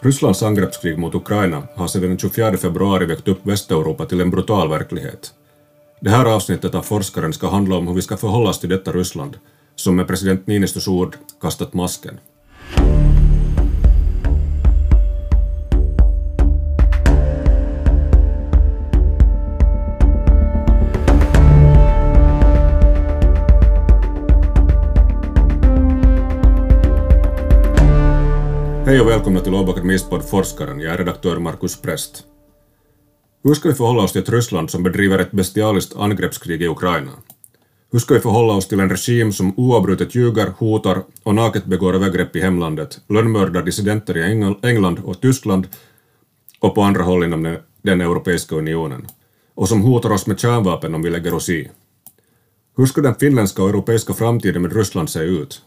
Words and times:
Rysslands 0.00 0.42
angreppskrig 0.42 0.98
mot 0.98 1.14
Ukraina 1.14 1.62
har 1.74 1.86
sedan 1.88 2.02
den 2.08 2.18
24 2.18 2.56
februari 2.56 3.06
väckt 3.06 3.28
upp 3.28 3.46
Västeuropa 3.46 4.06
till 4.06 4.20
en 4.20 4.30
brutal 4.30 4.68
verklighet. 4.68 5.32
Det 6.00 6.10
här 6.10 6.24
avsnittet 6.24 6.74
av 6.74 6.82
Forskaren 6.82 7.32
ska 7.32 7.48
handla 7.48 7.76
om 7.76 7.88
hur 7.88 7.94
vi 7.94 8.02
ska 8.02 8.16
förhålla 8.16 8.50
oss 8.50 8.60
till 8.60 8.68
detta 8.68 8.92
Ryssland, 8.92 9.36
som 9.76 9.96
med 9.96 10.06
president 10.06 10.46
Niinistös 10.46 10.88
ord 10.88 11.16
kastat 11.40 11.74
masken. 11.74 12.20
Hej 28.88 29.00
och 29.00 29.08
välkomna 29.08 29.40
till 29.40 29.54
Åbo 29.54 29.72
Akademis 29.72 30.08
podd 30.08 30.24
Forskaren. 30.24 30.80
Jag 30.80 30.94
är 30.94 30.98
redaktör 30.98 31.38
Markus 31.38 31.80
Präst. 31.80 32.24
Hur 33.44 33.54
ska 33.54 33.68
vi 33.68 33.74
förhålla 33.74 34.02
oss 34.02 34.12
till 34.12 34.22
ett 34.22 34.28
Ryssland 34.28 34.70
som 34.70 34.82
bedriver 34.82 35.18
ett 35.18 35.30
bestialiskt 35.30 35.96
angreppskrig 35.96 36.62
i 36.62 36.68
Ukraina? 36.68 37.10
Hur 37.92 37.98
ska 37.98 38.14
vi 38.14 38.20
förhålla 38.20 38.52
oss 38.52 38.68
till 38.68 38.80
en 38.80 38.90
regim 38.90 39.32
som 39.32 39.54
oavbrutet 39.56 40.14
ljuger, 40.14 40.52
hotar 40.58 41.02
och 41.22 41.34
naket 41.34 41.64
begår 41.64 41.94
övergrepp 41.94 42.36
i 42.36 42.40
hemlandet, 42.40 43.00
lönnmördar 43.08 43.62
dissidenter 43.62 44.16
i 44.16 44.54
England 44.62 44.98
och 45.04 45.20
Tyskland 45.20 45.66
och 46.60 46.74
på 46.74 46.82
andra 46.82 47.02
håll 47.02 47.24
inom 47.24 47.56
den 47.82 48.00
Europeiska 48.00 48.56
unionen, 48.56 49.06
och 49.54 49.68
som 49.68 49.82
hotar 49.82 50.12
oss 50.12 50.26
med 50.26 50.40
kärnvapen 50.40 50.94
om 50.94 51.02
vi 51.02 51.10
lägger 51.10 51.34
oss 51.34 51.48
i? 51.48 51.70
Hur 52.76 52.86
ska 52.86 53.00
den 53.00 53.14
finländska 53.14 53.62
och 53.62 53.68
europeiska 53.68 54.12
framtiden 54.12 54.62
med 54.62 54.76
Ryssland 54.76 55.10
se 55.10 55.20
ut? 55.20 55.62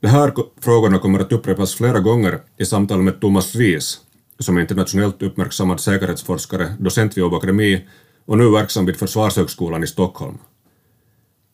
De 0.00 0.08
här 0.08 0.32
frågorna 0.60 0.98
kommer 0.98 1.18
att 1.18 1.32
upprepas 1.32 1.74
flera 1.74 2.00
gånger 2.00 2.38
i 2.58 2.64
samtal 2.64 3.02
med 3.02 3.20
Thomas 3.20 3.54
Ries, 3.54 3.98
som 4.38 4.56
är 4.56 4.60
internationellt 4.60 5.22
uppmärksammad 5.22 5.80
säkerhetsforskare, 5.80 6.68
docent 6.78 7.16
vid 7.16 7.24
Åbo 7.24 7.36
Akademi 7.36 7.84
och 8.26 8.38
nu 8.38 8.50
verksam 8.50 8.86
vid 8.86 8.96
Försvarshögskolan 8.96 9.84
i 9.84 9.86
Stockholm. 9.86 10.38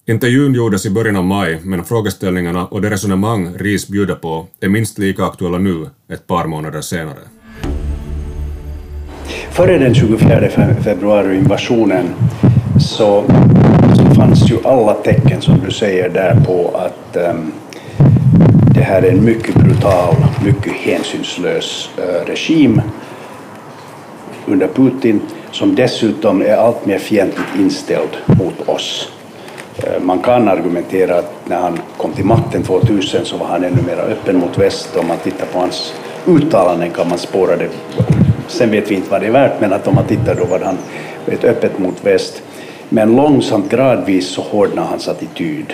Intervjun 0.07 0.55
gjordes 0.55 0.87
i 0.87 0.91
början 0.91 1.17
av 1.17 1.25
maj, 1.25 1.61
men 1.63 1.85
frågeställningarna 1.85 2.67
och 2.67 2.83
det 2.83 2.91
resonemang 2.91 3.55
Ries 3.55 3.89
bjuder 3.89 4.15
på 4.15 4.47
är 4.61 4.69
minst 4.69 4.99
lika 4.99 5.25
aktuella 5.25 5.59
nu, 5.59 5.91
ett 6.09 6.27
par 6.27 6.47
månader 6.47 6.81
senare. 6.81 7.21
Före 9.51 9.79
den 9.79 9.95
24 9.95 10.49
februari 10.85 11.37
invasionen 11.37 12.15
så, 12.81 13.25
så 13.97 14.15
fanns 14.15 14.51
ju 14.51 14.59
alla 14.65 14.95
tecken 14.95 15.43
som 15.43 15.61
du 15.65 15.71
säger 15.71 16.09
där 16.09 16.45
på 16.47 16.77
att 16.77 17.17
um, 17.17 17.53
det 18.75 18.81
här 18.81 19.03
är 19.03 19.11
en 19.11 19.25
mycket 19.25 19.55
brutal, 19.55 20.15
mycket 20.45 20.73
hänsynslös 20.73 21.91
eh, 21.99 22.27
regim 22.27 22.83
under 24.47 24.69
Putin 24.69 25.21
som 25.53 25.75
dessutom 25.75 26.43
är 26.43 26.57
allt 26.57 26.87
mer 26.87 26.99
fientligt 26.99 27.49
inställd 27.59 28.17
mot 28.27 28.69
oss. 28.69 29.13
Eh, 29.77 30.03
man 30.03 30.19
kan 30.19 30.49
argumentera 30.49 31.19
att 31.19 31.35
när 31.49 31.61
han 31.61 31.79
kom 31.97 32.13
till 32.13 32.25
makten 32.25 32.63
2000 32.63 33.25
så 33.25 33.37
var 33.37 33.47
han 33.47 33.65
ännu 33.65 33.83
mer 33.87 33.97
öppen 33.97 34.37
mot 34.37 34.59
väst. 34.59 34.97
Om 34.97 35.09
man 35.09 35.19
tittar 35.19 35.47
på 35.47 35.59
hans 35.59 35.95
uttalanden 36.27 36.91
kan 36.91 37.09
man 37.09 37.19
spåra 37.19 37.57
det. 37.57 37.69
Sen 38.49 38.71
vet 38.71 38.91
vi 38.91 38.95
inte 38.95 39.11
vad 39.11 39.21
det 39.21 39.27
är 39.27 39.31
värt, 39.31 39.61
men 39.61 39.73
att 39.73 39.89
om 39.89 39.95
man 39.95 40.07
tittar 40.07 40.35
då 40.35 40.45
var 40.45 40.61
han 40.61 40.79
öppet 41.43 41.79
mot 41.79 42.05
väst. 42.05 42.43
Men 42.89 43.17
långsamt, 43.17 43.71
gradvis 43.71 44.29
så 44.29 44.43
hårdnade 44.43 44.89
hans 44.89 45.09
attityd. 45.09 45.73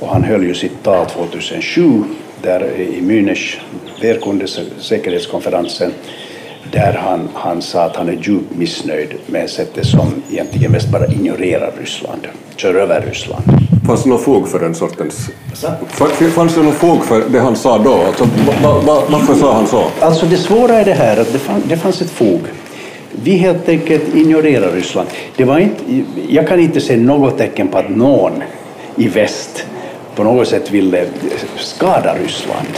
Och 0.00 0.08
han 0.08 0.24
höll 0.24 0.44
ju 0.44 0.54
sitt 0.54 0.82
tal 0.82 1.06
2007 1.06 2.04
där 2.44 2.80
i 2.80 3.02
Munich, 3.02 3.58
Verkunde 4.00 4.46
säkerhetskonferensen, 4.78 5.92
där 6.72 6.92
han, 6.92 7.28
han 7.34 7.62
sa 7.62 7.82
att 7.82 7.96
han 7.96 8.08
är 8.08 8.12
djupt 8.12 8.56
missnöjd 8.56 9.14
med 9.26 9.50
sättet 9.50 9.86
som 9.86 10.22
egentligen 10.30 10.72
mest 10.72 10.88
bara 10.88 11.06
ignorerar 11.06 11.72
Ryssland, 11.80 12.26
kör 12.56 12.74
över 12.74 13.00
Ryssland. 13.00 13.44
Fanns 13.86 14.02
det 14.02 14.08
något 14.08 14.22
fog 14.22 14.48
för 14.48 14.58
den 14.58 14.74
sortens... 14.74 15.30
Fanns 16.34 16.54
det 16.54 16.62
något 16.62 16.74
fog 16.74 17.04
för 17.04 17.22
det 17.28 17.38
han 17.38 17.56
sa 17.56 17.78
då? 17.78 17.94
Alltså, 17.94 18.24
va, 18.62 18.80
va, 18.86 19.02
varför 19.08 19.34
sa 19.34 19.54
han 19.54 19.66
så? 19.66 19.84
Alltså 20.00 20.26
det 20.26 20.36
svåra 20.36 20.74
är 20.74 20.84
det 20.84 20.92
här 20.92 21.16
att 21.16 21.32
det, 21.32 21.38
fann, 21.38 21.62
det 21.68 21.76
fanns 21.76 22.02
ett 22.02 22.10
fog. 22.10 22.40
Vi 23.22 23.36
helt 23.36 23.68
enkelt 23.68 24.14
ignorerar 24.14 24.72
Ryssland. 24.72 25.08
Det 25.36 25.44
var 25.44 25.58
inte, 25.58 26.04
jag 26.28 26.48
kan 26.48 26.60
inte 26.60 26.80
se 26.80 26.96
något 26.96 27.38
tecken 27.38 27.68
på 27.68 27.78
att 27.78 27.90
någon 27.90 28.42
i 28.96 29.08
väst 29.08 29.66
på 30.16 30.24
något 30.24 30.48
sätt 30.48 30.70
ville 30.70 31.06
skada 31.56 32.14
Ryssland. 32.14 32.68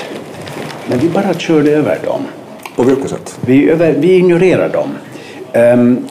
Men 0.88 0.98
vi 0.98 1.08
bara 1.08 1.34
körde 1.34 1.70
över 1.70 1.98
dem. 2.04 2.20
På 2.76 2.82
vilket 2.82 3.10
sätt? 3.10 3.38
Vi, 3.46 3.70
över, 3.70 3.92
vi 3.92 4.16
ignorerade 4.16 4.68
dem. 4.68 4.88
Um, 5.54 6.08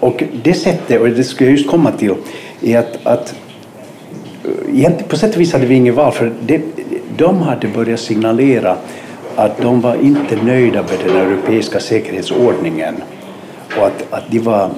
och 0.00 0.22
det 0.44 0.54
sättet, 0.54 1.00
och 1.00 1.08
det 1.08 1.24
ska 1.24 1.44
jag 1.44 1.52
just 1.52 1.70
komma 1.70 1.92
till, 1.92 2.14
är 2.62 2.78
att, 2.78 3.06
att 3.06 3.34
egentligen 4.68 5.08
på 5.08 5.16
sätt 5.16 5.34
och 5.34 5.40
vis 5.40 5.52
hade 5.52 5.66
vi 5.66 5.74
inget 5.74 5.94
val, 5.94 6.12
för 6.12 6.32
det, 6.40 6.60
de 7.16 7.42
hade 7.42 7.68
börjat 7.68 8.00
signalera 8.00 8.76
att 9.36 9.58
de 9.62 9.80
var 9.80 9.94
inte 9.94 10.36
nöjda 10.36 10.82
med 10.82 10.98
den 11.06 11.16
europeiska 11.16 11.80
säkerhetsordningen 11.80 12.94
och 13.78 13.86
att, 13.86 14.06
att 14.10 14.30
de 14.30 14.38
var 14.38 14.70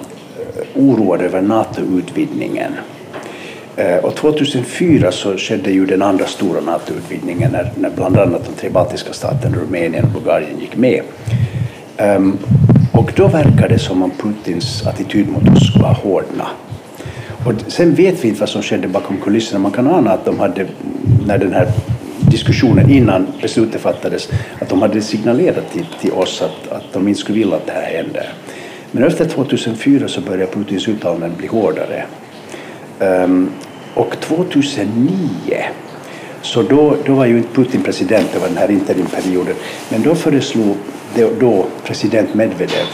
oroade 0.75 1.25
över 1.25 1.41
NATO-utvidgningen. 1.41 2.73
Eh, 3.77 3.97
och 3.97 4.15
2004 4.15 5.13
så 5.13 5.37
skedde 5.37 5.71
ju 5.71 5.87
den 5.87 6.03
andra 6.03 6.27
stora 6.27 6.61
NATO-utvidgningen 6.61 7.53
när, 7.53 7.73
när 7.77 7.91
bland 7.91 8.19
annat 8.19 8.45
de 8.45 8.61
tre 8.61 8.71
baltiska 8.71 9.13
staterna, 9.13 9.57
Rumänien 9.57 10.05
och 10.05 10.11
Bulgarien 10.11 10.61
gick 10.61 10.77
med. 10.77 11.03
Um, 11.99 12.39
och 12.93 13.13
då 13.17 13.29
verkade 13.29 13.69
det 13.69 13.79
som 13.79 14.03
om 14.03 14.11
Putins 14.11 14.87
attityd 14.87 15.29
mot 15.29 15.57
oss 15.57 15.69
skulle 15.69 15.85
hårdna. 15.85 16.47
Och 17.47 17.53
sen 17.67 17.95
vet 17.95 18.25
vi 18.25 18.29
inte 18.29 18.41
vad 18.41 18.49
som 18.49 18.63
skedde 18.63 18.89
bakom 18.89 19.17
kulisserna. 19.17 19.59
Man 19.59 19.73
kan 19.73 19.87
ana 19.87 20.11
att 20.11 20.25
de 20.25 20.39
hade, 20.39 20.67
när 21.27 21.39
den 21.39 21.53
här 21.53 21.69
diskussionen 22.31 22.91
innan 22.91 23.27
beslutet 23.43 23.81
fattades, 23.81 24.29
att 24.61 24.69
de 24.69 24.83
hade 24.83 25.01
signalerat 25.01 25.73
till, 25.73 25.87
till 26.01 26.13
oss 26.13 26.43
att, 26.43 26.73
att 26.73 26.93
de 26.93 27.09
inte 27.09 27.21
skulle 27.21 27.39
vilja 27.39 27.57
att 27.57 27.67
det 27.67 27.73
här 27.73 28.03
hände. 28.03 28.27
Men 28.91 29.05
efter 29.05 29.25
2004 29.25 30.09
så 30.09 30.21
började 30.21 30.53
Putins 30.53 30.89
uttalanden 30.89 31.33
bli 31.39 31.47
hårdare. 31.47 32.05
Um, 33.01 33.51
och 33.95 34.21
2009 34.21 35.65
så 36.43 36.63
då, 36.63 36.97
då 37.07 37.15
var 37.15 37.27
ju 37.27 37.37
inte 37.37 37.55
Putin 37.55 37.83
president, 37.83 38.29
det 38.33 38.39
var 38.39 38.49
den 38.49 38.57
här 38.57 38.71
interimperioden, 38.71 39.55
men 39.89 40.03
då 40.03 40.15
föreslog 40.15 40.77
då 41.41 41.67
president 41.85 42.35
Medvedev 42.35 42.87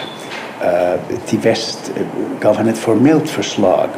uh, 0.62 1.18
till 1.26 1.38
väst, 1.38 1.92
gav 2.40 2.56
han 2.56 2.68
ett 2.68 2.78
formellt 2.78 3.28
förslag 3.28 3.88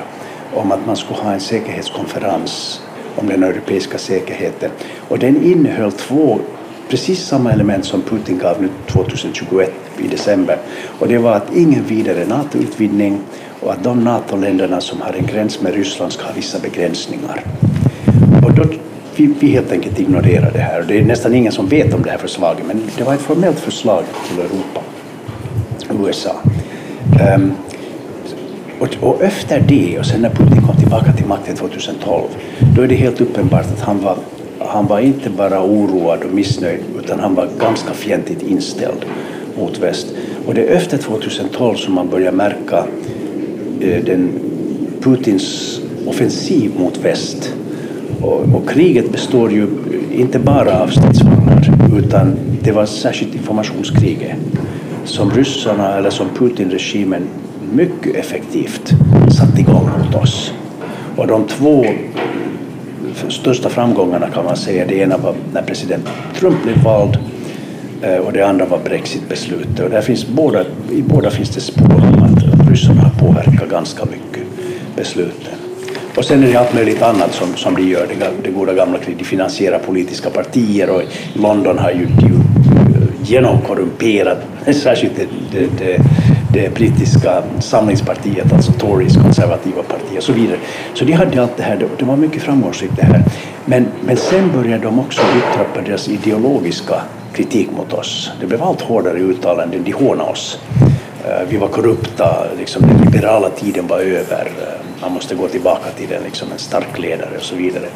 om 0.54 0.72
att 0.72 0.86
man 0.86 0.96
skulle 0.96 1.20
ha 1.20 1.32
en 1.32 1.40
säkerhetskonferens 1.40 2.80
om 3.16 3.26
den 3.26 3.42
europeiska 3.42 3.98
säkerheten. 3.98 4.70
Och 5.08 5.18
den 5.18 5.44
innehöll 5.44 5.92
två 5.92 6.40
precis 6.88 7.24
samma 7.24 7.52
element 7.52 7.84
som 7.84 8.02
Putin 8.02 8.38
gav 8.38 8.62
nu 8.62 8.68
2021 8.86 9.72
i 9.98 10.08
december. 10.08 10.58
Och 10.98 11.08
det 11.08 11.18
var 11.18 11.32
att 11.32 11.54
ingen 11.54 11.84
vidare 11.84 12.24
NATO-utvidgning 12.24 13.20
och 13.62 13.72
att 13.72 13.84
de 13.84 14.04
NATO-länderna 14.04 14.80
som 14.80 15.00
har 15.00 15.12
en 15.12 15.26
gräns 15.26 15.60
med 15.60 15.74
Ryssland 15.74 16.12
ska 16.12 16.24
ha 16.24 16.32
vissa 16.32 16.58
begränsningar. 16.58 17.44
Och 18.44 18.54
då 18.54 18.64
vi, 19.16 19.26
vi 19.40 19.46
helt 19.46 19.72
enkelt 19.72 20.00
ignorerar 20.00 20.50
det 20.52 20.58
här. 20.58 20.84
Det 20.88 20.98
är 20.98 21.04
nästan 21.04 21.34
ingen 21.34 21.52
som 21.52 21.68
vet 21.68 21.94
om 21.94 22.02
det 22.02 22.10
här 22.10 22.18
förslaget, 22.18 22.66
men 22.66 22.82
det 22.98 23.04
var 23.04 23.14
ett 23.14 23.20
formellt 23.20 23.58
förslag 23.58 24.04
till 24.28 24.38
Europa, 24.38 24.80
USA. 26.06 26.36
Um, 27.34 27.52
och, 28.80 28.88
och, 29.00 29.22
efter 29.22 29.60
det, 29.60 29.98
och 29.98 30.06
sen 30.06 30.20
när 30.20 30.30
Putin 30.30 30.62
kom 30.66 30.76
tillbaka 30.76 31.12
till 31.12 31.26
makten 31.26 31.56
2012, 31.56 32.22
då 32.76 32.82
är 32.82 32.88
det 32.88 32.94
helt 32.94 33.20
uppenbart 33.20 33.66
att 33.66 33.80
han 33.80 34.00
var, 34.00 34.16
han 34.58 34.86
var 34.86 35.00
inte 35.00 35.30
bara 35.30 35.64
oroad 35.64 36.22
och 36.24 36.34
missnöjd, 36.34 36.80
utan 36.98 37.20
han 37.20 37.34
var 37.34 37.48
ganska 37.60 37.92
fientligt 37.92 38.42
inställd 38.42 39.04
mot 39.58 39.78
väst. 39.78 40.06
Och 40.46 40.54
det 40.54 40.68
är 40.68 40.76
efter 40.76 40.98
2012 40.98 41.74
som 41.74 41.94
man 41.94 42.08
börjar 42.08 42.32
märka 42.32 42.84
Eh, 43.82 44.04
den 44.04 44.28
Putins 45.00 45.80
offensiv 46.06 46.70
mot 46.78 46.98
väst. 47.04 47.54
Och, 48.20 48.40
och, 48.54 48.68
kriget 48.68 49.12
består 49.12 49.52
ju 49.52 49.66
inte 50.12 50.38
bara 50.38 50.82
av 50.82 50.88
stridsvagnar 50.88 51.70
utan 51.98 52.36
det 52.62 52.72
var 52.72 52.86
särskilt 52.86 53.34
informationskriget 53.34 54.36
som 55.04 55.30
ryssarna 55.30 55.98
eller 55.98 56.10
som 56.10 56.26
Putin-regimen 56.38 57.22
mycket 57.72 58.16
effektivt 58.16 58.92
satte 59.38 59.60
igång 59.60 59.90
mot 59.98 60.14
oss. 60.14 60.52
Och 61.16 61.26
de 61.26 61.44
två 61.44 61.84
största 63.28 63.68
framgångarna 63.68 64.28
kan 64.30 64.44
man 64.44 64.56
säga, 64.56 64.86
det 64.86 64.94
ena 64.94 65.16
var 65.16 65.34
när 65.52 65.62
president 65.62 66.08
Trump 66.34 66.62
blev 66.62 66.82
vald 66.82 67.18
eh, 68.02 68.16
och 68.16 68.32
det 68.32 68.42
andra 68.42 68.66
var 68.66 68.78
Brexitbeslutet. 68.78 69.80
Och 69.80 69.90
där 69.90 70.00
finns 70.00 70.26
båda, 70.26 70.64
I 70.90 71.02
båda 71.02 71.30
finns 71.30 71.50
det 71.50 71.60
spår 71.60 71.94
om 71.94 72.22
att 72.22 72.41
ryssarna 72.72 73.10
påverkar 73.18 73.66
ganska 73.66 74.04
mycket 74.04 74.42
besluten. 74.96 75.54
Och 76.16 76.24
sen 76.24 76.42
är 76.42 76.46
det 76.46 76.56
allt 76.56 76.74
möjligt 76.74 77.02
annat 77.02 77.34
som, 77.34 77.56
som 77.56 77.74
de 77.74 77.82
gör, 77.82 78.06
det, 78.06 78.30
det 78.44 78.50
goda 78.50 78.72
gamla 78.74 78.98
kriget. 78.98 79.18
De 79.18 79.24
finansierar 79.24 79.78
politiska 79.78 80.30
partier 80.30 80.90
och 80.90 81.02
i 81.02 81.06
London 81.34 81.78
har 81.78 81.90
ju, 81.90 81.98
ju 81.98 82.34
eh, 82.34 83.30
genomkorrumperat 83.30 84.38
särskilt 84.82 85.12
det, 85.16 85.26
det, 85.52 85.66
det, 85.78 85.98
det, 86.52 86.74
brittiska 86.74 87.42
samlingspartiet, 87.60 88.52
alltså 88.52 88.72
Tories 88.72 89.16
konservativa 89.16 89.82
parti 89.82 90.18
och 90.18 90.22
så 90.22 90.32
vidare. 90.32 90.58
Så 90.94 91.04
de 91.04 91.12
hade 91.12 91.42
allt 91.42 91.56
det 91.56 91.62
här, 91.62 91.86
det 91.98 92.04
var 92.04 92.16
mycket 92.16 92.42
framgångsrikt 92.42 92.96
det 92.96 93.04
här. 93.04 93.24
Men, 93.64 93.86
men 94.04 94.16
sen 94.16 94.50
började 94.54 94.84
de 94.84 94.98
också 94.98 95.20
yttra 95.20 95.64
på 95.74 95.80
deras 95.80 96.08
ideologiska 96.08 96.94
kritik 97.32 97.68
mot 97.76 97.92
oss. 97.92 98.30
Det 98.40 98.46
blev 98.46 98.62
allt 98.62 98.80
hårdare 98.80 99.18
uttalanden, 99.18 99.82
de 99.84 99.92
hånade 99.92 100.30
oss. 100.30 100.58
Eh, 101.24 101.48
vi 101.48 101.56
var 101.56 101.68
korrupta, 101.68 102.46
liksom, 102.58 102.82
den 102.82 102.96
liberala 102.96 103.50
tiden 103.50 103.86
var 103.86 103.98
över, 103.98 104.46
eh, 104.46 105.00
man 105.00 105.12
måste 105.12 105.34
gå 105.34 105.48
tillbaka 105.48 105.90
till 105.96 106.08
den, 106.08 106.22
liksom, 106.22 106.52
en 106.52 106.58
stark 106.58 106.98
ledare 106.98 107.36
och 107.36 107.42
så 107.42 107.56
vidare. 107.56 107.86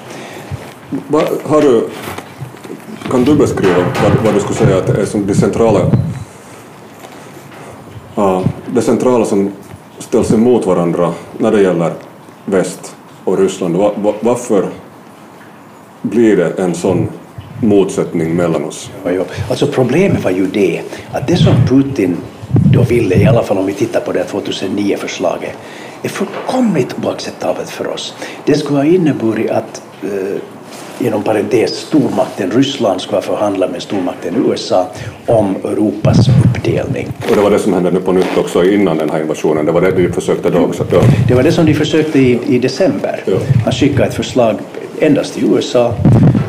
Har 1.42 1.62
du, 1.62 1.88
kan 3.10 3.24
du 3.24 3.36
beskriva 3.36 3.76
vad, 3.76 4.24
vad 4.24 4.34
du 4.34 4.40
skulle 4.40 4.54
säga 4.54 4.78
att 4.78 4.88
är 4.88 5.04
som 5.04 5.26
det 5.26 5.34
centrala, 5.34 5.80
uh, 8.18 8.46
det 8.66 8.82
centrala 8.82 9.24
som 9.24 9.52
ställs 9.98 10.32
emot 10.32 10.66
varandra 10.66 11.12
när 11.38 11.52
det 11.52 11.62
gäller 11.62 11.92
väst 12.44 12.96
och 13.24 13.38
Ryssland? 13.38 13.76
Va, 13.76 13.92
va, 13.96 14.14
varför 14.20 14.68
blir 16.02 16.36
det 16.36 16.50
en 16.58 16.74
sån 16.74 17.08
motsättning 17.62 18.36
mellan 18.36 18.64
oss? 18.64 18.90
Ja, 19.04 19.10
ja. 19.10 19.24
Alltså 19.50 19.66
problemet 19.66 20.24
var 20.24 20.30
ju 20.30 20.46
det 20.46 20.82
att 21.12 21.26
det 21.26 21.36
som 21.36 21.54
Putin 21.68 22.16
då 22.64 22.82
ville, 22.82 23.14
i 23.14 23.26
alla 23.26 23.42
fall 23.42 23.58
om 23.58 23.66
vi 23.66 23.72
tittar 23.72 24.00
på 24.00 24.12
det 24.12 24.24
2009-förslaget, 24.32 25.52
är 26.02 26.08
fullkomligt 26.08 26.96
oacceptabelt 27.04 27.70
för 27.70 27.86
oss. 27.86 28.14
Det 28.44 28.54
skulle 28.54 28.78
ha 28.78 28.84
inneburit 28.84 29.50
att 29.50 29.82
eh, 30.02 30.40
inom 31.06 31.22
parentes 31.22 31.70
stormakten 31.70 32.50
Ryssland 32.50 33.00
skulle 33.00 33.22
förhandla 33.22 33.68
med 33.68 33.82
stormakten 33.82 34.44
USA 34.50 34.86
om 35.26 35.56
Europas 35.56 36.28
uppdelning. 36.44 37.12
Och 37.30 37.36
det 37.36 37.42
var 37.42 37.50
det 37.50 37.58
som 37.58 37.72
hände 37.72 37.90
nu 37.90 38.00
på 38.00 38.12
nytt 38.12 38.36
också 38.38 38.64
innan 38.64 38.96
den 38.98 39.10
här 39.10 39.20
invasionen, 39.20 39.66
det 39.66 39.72
var 39.72 39.80
det 39.80 39.90
de 39.90 40.12
försökte 40.12 40.50
då 40.50 40.58
också? 40.58 40.84
Då. 40.90 41.00
Det 41.28 41.34
var 41.34 41.42
det 41.42 41.52
som 41.52 41.66
de 41.66 41.74
försökte 41.74 42.18
i, 42.18 42.38
i 42.46 42.58
december. 42.58 43.22
Ja. 43.24 43.36
Han 43.64 43.72
skickade 43.72 44.08
ett 44.08 44.14
förslag 44.14 44.56
endast 45.00 45.34
till 45.34 45.44
USA 45.52 45.94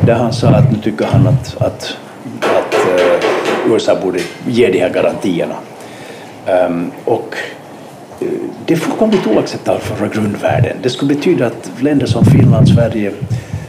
där 0.06 0.14
han 0.14 0.32
sa 0.32 0.48
att 0.48 0.72
nu 0.72 0.78
tycker 0.82 1.04
han 1.04 1.26
att, 1.26 1.56
att, 1.62 1.96
att 2.40 2.74
uh, 2.74 3.72
USA 3.72 3.96
borde 4.02 4.18
ge 4.46 4.68
de 4.68 4.78
här 4.78 4.90
garantierna. 4.90 5.54
Um, 6.48 6.92
och 7.04 7.34
eh, 8.20 8.26
det 8.66 8.74
är 8.74 8.78
fullkomligt 8.78 9.26
oacceptabelt 9.26 9.84
för 9.84 9.96
våra 9.96 10.08
grundvärden. 10.08 10.76
Det 10.82 10.90
skulle 10.90 11.14
betyda 11.14 11.46
att 11.46 11.70
länder 11.80 12.06
som 12.06 12.24
Finland, 12.24 12.68
Sverige, 12.68 13.12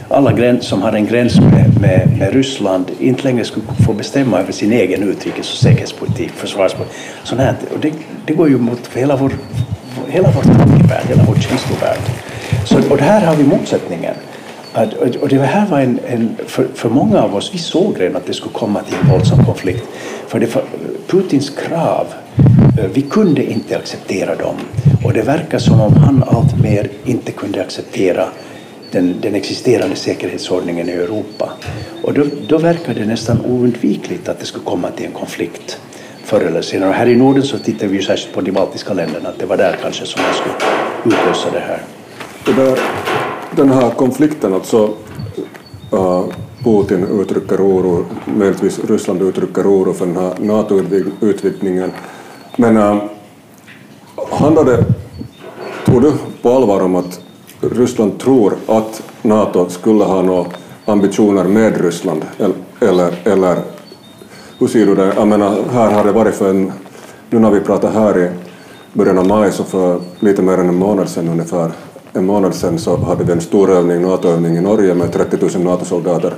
alla 0.08 0.32
gräns, 0.32 0.66
som 0.66 0.82
har 0.82 0.92
en 0.92 1.06
gräns 1.06 1.40
med, 1.40 1.80
med, 1.80 2.18
med, 2.18 2.32
Ryssland 2.32 2.90
inte 2.98 3.22
längre 3.24 3.44
skulle 3.44 3.66
få 3.86 3.92
bestämma 3.92 4.40
över 4.40 4.52
sin 4.52 4.72
egen 4.72 5.02
utrikes 5.02 5.52
och 5.52 5.58
säkerhetspolitik, 5.58 6.30
försvarspolitik. 6.30 6.96
Sånt 7.24 7.40
här, 7.40 7.54
och 7.74 7.80
det, 7.80 7.92
det 8.26 8.32
går 8.32 8.48
ju 8.48 8.58
mot 8.58 8.90
hela 8.94 9.16
vår, 9.16 9.32
hela 10.08 10.30
vår 10.30 10.42
tankevärld, 10.42 11.06
hela 11.08 11.22
vår 11.28 11.34
känslovärld. 11.34 11.98
Så, 12.64 12.92
och 12.92 12.98
här 12.98 13.26
har 13.26 13.36
vi 13.36 13.44
motsättningen. 13.44 14.14
Att, 14.72 14.94
och 14.94 15.28
det 15.28 15.38
här 15.38 15.66
var 15.66 15.80
en, 15.80 16.00
en 16.06 16.36
för, 16.46 16.66
för, 16.74 16.88
många 16.88 17.22
av 17.22 17.34
oss, 17.36 17.50
vi 17.54 17.58
såg 17.58 18.00
redan 18.00 18.16
att 18.16 18.26
det 18.26 18.34
skulle 18.34 18.52
komma 18.52 18.82
till 18.82 18.96
en 19.02 19.10
våldsam 19.10 19.44
konflikt. 19.44 19.84
För 20.26 20.40
det, 20.40 20.46
Putins 21.06 21.50
krav, 21.50 22.06
vi 22.88 23.02
kunde 23.02 23.44
inte 23.44 23.76
acceptera 23.78 24.34
dem. 24.34 24.56
Och 25.04 25.12
det 25.12 25.22
verkar 25.22 25.58
som 25.58 25.80
om 25.80 25.96
han 25.96 26.22
alltmer 26.22 26.88
inte 27.04 27.32
kunde 27.32 27.60
acceptera 27.60 28.28
den, 28.90 29.14
den 29.20 29.34
existerande 29.34 29.96
säkerhetsordningen 29.96 30.88
i 30.88 30.92
Europa. 30.92 31.52
Och 32.02 32.14
då, 32.14 32.24
då 32.48 32.58
verkar 32.58 32.94
det 32.94 33.06
nästan 33.06 33.40
oundvikligt 33.44 34.28
att 34.28 34.40
det 34.40 34.46
skulle 34.46 34.64
komma 34.64 34.90
till 34.90 35.06
en 35.06 35.12
konflikt 35.12 35.80
förr 36.24 36.40
eller 36.40 36.62
senare. 36.62 36.88
Och 36.90 36.94
här 36.94 37.06
i 37.06 37.16
Norden 37.16 37.42
så 37.42 37.58
tittar 37.58 37.86
vi 37.86 37.96
ju 37.96 38.02
särskilt 38.02 38.34
på 38.34 38.40
de 38.40 38.52
baltiska 38.52 38.94
länderna, 38.94 39.28
att 39.28 39.38
det 39.38 39.46
var 39.46 39.56
där 39.56 39.78
kanske 39.82 40.06
som 40.06 40.22
man 40.22 40.34
skulle 40.34 40.54
utlösa 41.04 41.50
det 41.52 41.60
här. 41.60 41.82
Det 42.46 42.52
där, 42.52 42.78
den 43.56 43.70
här 43.70 43.90
konflikten, 43.90 44.54
alltså 44.54 44.94
uh, 45.92 46.24
Putin 46.64 47.20
uttrycker 47.20 47.56
oro, 47.56 48.06
möjligtvis 48.36 48.80
Ryssland 48.88 49.22
uttrycker 49.22 49.62
oro 49.62 49.92
för 49.92 50.06
den 50.06 50.16
här 50.16 50.34
NATO-utvidgningen. 50.38 51.92
Men 52.60 52.76
äh, 52.76 52.96
handlar 54.30 54.64
det, 54.64 54.84
tror 55.86 56.00
du 56.00 56.12
på 56.42 56.52
allvar 56.52 56.80
om 56.80 56.94
att 56.94 57.20
Ryssland 57.60 58.18
tror 58.18 58.54
att 58.66 59.02
NATO 59.22 59.68
skulle 59.68 60.04
ha 60.04 60.22
några 60.22 60.46
ambitioner 60.84 61.44
med 61.44 61.80
Ryssland, 61.80 62.24
eller, 62.80 63.10
eller 63.24 63.58
hur 64.58 64.66
ser 64.66 64.86
du 64.86 64.94
det? 64.94 65.12
Jag 65.16 65.28
menar, 65.28 65.56
här 65.72 65.90
har 65.90 66.04
det 66.04 66.12
varit 66.12 66.34
för 66.34 66.50
en, 66.50 66.72
nu 67.30 67.38
när 67.38 67.50
vi 67.50 67.60
pratar 67.60 67.90
här 67.90 68.18
i 68.18 68.30
början 68.92 69.18
av 69.18 69.26
maj, 69.26 69.52
så 69.52 69.64
för 69.64 70.00
lite 70.18 70.42
mer 70.42 70.58
än 70.58 70.68
en 70.68 70.74
månad 70.74 71.08
sedan 71.08 71.28
ungefär, 71.28 71.70
en 72.12 72.26
månad 72.26 72.54
sedan 72.54 72.78
så 72.78 72.96
hade 72.96 73.24
vi 73.24 73.32
en 73.32 73.40
stor 73.40 73.70
övning, 73.70 74.02
NATO-övning 74.02 74.56
i 74.56 74.60
Norge 74.60 74.94
med 74.94 75.12
30 75.12 75.58
000 75.58 75.64
NATO-soldater. 75.64 76.34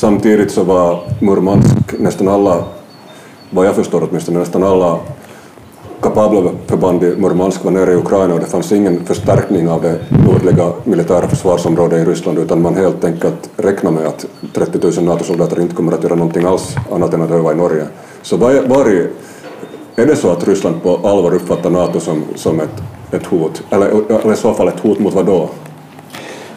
Samtidigt 0.00 0.52
så 0.52 0.64
var 0.64 1.00
Murmansk 1.20 1.98
nästan 1.98 2.28
alla, 2.28 2.64
vad 3.50 3.66
jag 3.66 3.74
förstår 3.74 4.08
åtminstone, 4.10 4.38
nästan 4.38 4.64
alla 4.64 4.98
kapabla 6.02 6.50
förband 6.66 7.02
i 7.02 7.16
Murmansk 7.16 7.64
var 7.64 7.70
nere 7.70 7.92
i 7.92 7.96
Ukraina 7.96 8.34
och 8.34 8.40
det 8.40 8.46
fanns 8.46 8.72
ingen 8.72 9.04
förstärkning 9.04 9.68
av 9.68 9.82
det 9.82 9.98
nordliga 10.26 10.72
militära 10.84 11.28
försvarsområdet 11.28 11.98
i 11.98 12.10
Ryssland 12.10 12.38
utan 12.38 12.62
man 12.62 12.74
helt 12.74 13.04
enkelt 13.04 13.50
räknar 13.56 13.90
med 13.90 14.06
att 14.06 14.26
30 14.54 14.78
000 15.00 15.04
NATO-soldater 15.04 15.60
inte 15.60 15.74
kommer 15.74 15.92
att 15.92 16.02
göra 16.02 16.14
någonting 16.14 16.44
alls 16.44 16.76
annat 16.92 17.14
än 17.14 17.22
att 17.22 17.30
öva 17.30 17.52
i 17.52 17.54
Norge. 17.54 17.86
Så 18.22 18.36
var, 18.36 18.62
var 18.66 18.86
är, 18.86 19.10
är 19.96 20.06
det 20.06 20.16
så 20.16 20.30
att 20.30 20.48
Ryssland 20.48 20.82
på 20.82 21.00
allvar 21.04 21.34
uppfattar 21.34 21.70
NATO 21.70 22.00
som, 22.00 22.24
som 22.34 22.60
ett, 22.60 22.82
ett 23.10 23.26
hot? 23.26 23.62
Eller, 23.70 23.86
eller 24.20 24.32
i 24.32 24.36
så 24.36 24.54
fall 24.54 24.68
ett 24.68 24.80
hot 24.80 24.98
mot 24.98 25.14
vad 25.14 25.26
då? 25.26 25.48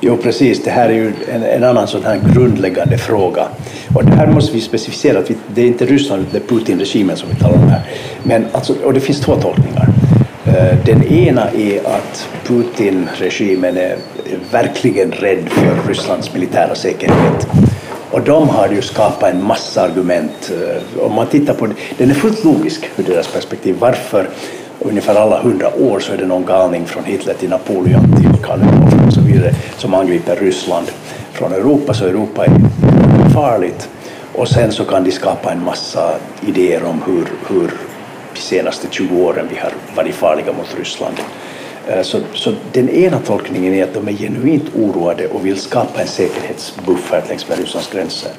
Jo, 0.06 0.18
precis. 0.18 0.64
Det 0.64 0.72
här 0.72 0.90
är 0.90 0.94
ju 0.94 1.14
en, 1.32 1.44
en, 1.44 1.64
annan 1.64 1.88
sån 1.88 2.04
här 2.04 2.22
grundläggande 2.34 2.98
fråga. 2.98 3.48
Och 3.96 4.06
det 4.06 4.12
här 4.12 4.28
måste 4.28 4.56
vi 4.56 4.62
specificera. 4.62 5.20
Att 5.20 5.30
vi, 5.30 5.36
det 5.56 5.62
är 5.62 5.68
inte 5.68 5.86
Ryssland, 5.86 6.26
det 6.32 6.38
är 6.38 6.42
Putin-regimen 6.42 7.18
som 7.18 7.30
vi 7.30 7.36
talar 7.36 7.56
om 7.56 7.70
här. 7.70 7.82
Men 8.24 8.46
alltså, 8.52 8.74
och 8.84 8.94
det 8.94 9.00
finns 9.00 9.22
två 9.22 9.36
tolkningar. 9.36 9.88
Eh, 10.46 10.78
den 10.86 11.04
ena 11.04 11.50
är 11.50 11.80
att 11.88 12.30
Putin-regimen 12.48 13.78
är 13.78 13.98
verkligen 14.52 15.12
rädd 15.12 15.50
för 15.50 15.88
Rysslands 15.88 16.34
militära 16.34 16.76
säkerhet. 16.76 17.48
Och 18.12 18.22
de 18.22 18.50
har 18.50 18.70
ju 18.70 18.82
skapat 18.82 19.34
en 19.34 19.44
massa 19.44 19.82
argument. 19.82 20.52
Eh, 20.52 21.04
om 21.06 21.14
man 21.14 21.28
tittar 21.28 21.54
på 21.54 21.66
det, 21.66 21.74
den 21.98 22.10
är 22.10 22.14
fullt 22.14 22.44
logisk 22.44 22.90
ur 22.98 23.04
deras 23.04 23.28
perspektiv. 23.28 23.76
Varför 23.80 24.30
ungefär 24.83 25.16
alla 25.16 25.42
hundra 25.42 25.75
år 25.75 25.99
så 25.99 26.13
är 26.13 26.18
det 26.18 26.25
någon 26.25 26.45
galning 26.45 26.85
från 26.85 27.04
Hitler 27.04 27.33
till 27.33 27.49
Napoleon 27.49 28.16
till 28.16 28.44
Karl 28.44 28.59
och 29.07 29.13
så 29.13 29.21
vidare 29.21 29.54
som 29.78 29.94
angriper 29.94 30.35
Ryssland 30.35 30.87
från 31.31 31.54
Europa, 31.54 31.94
så 31.94 32.06
Europa 32.06 32.45
är 32.45 32.49
farligt. 33.33 33.90
Och 34.33 34.47
sen 34.47 34.71
så 34.71 34.85
kan 34.85 35.04
de 35.04 35.11
skapa 35.11 35.52
en 35.52 35.63
massa 35.63 36.16
idéer 36.47 36.83
om 36.83 37.02
hur, 37.06 37.25
hur 37.47 37.71
de 38.33 38.40
senaste 38.40 38.87
20 38.92 39.23
åren 39.23 39.47
vi 39.49 39.59
har 39.59 39.71
varit 39.95 40.16
farliga 40.16 40.54
mot 40.54 40.75
Ryssland. 40.80 41.16
Eh, 41.87 42.02
så, 42.02 42.19
så 42.33 42.54
den 42.71 42.90
ena 42.90 43.19
tolkningen 43.19 43.73
är 43.73 43.83
att 43.83 43.94
de 43.94 44.07
är 44.07 44.11
genuint 44.11 44.75
oroade 44.75 45.28
och 45.28 45.45
vill 45.45 45.57
skapa 45.57 46.02
en 46.02 46.07
säkerhetsbuffert 46.07 47.30
längs 47.30 47.49
med 47.49 47.57
Rysslands 47.57 47.92
gränser. 47.92 48.31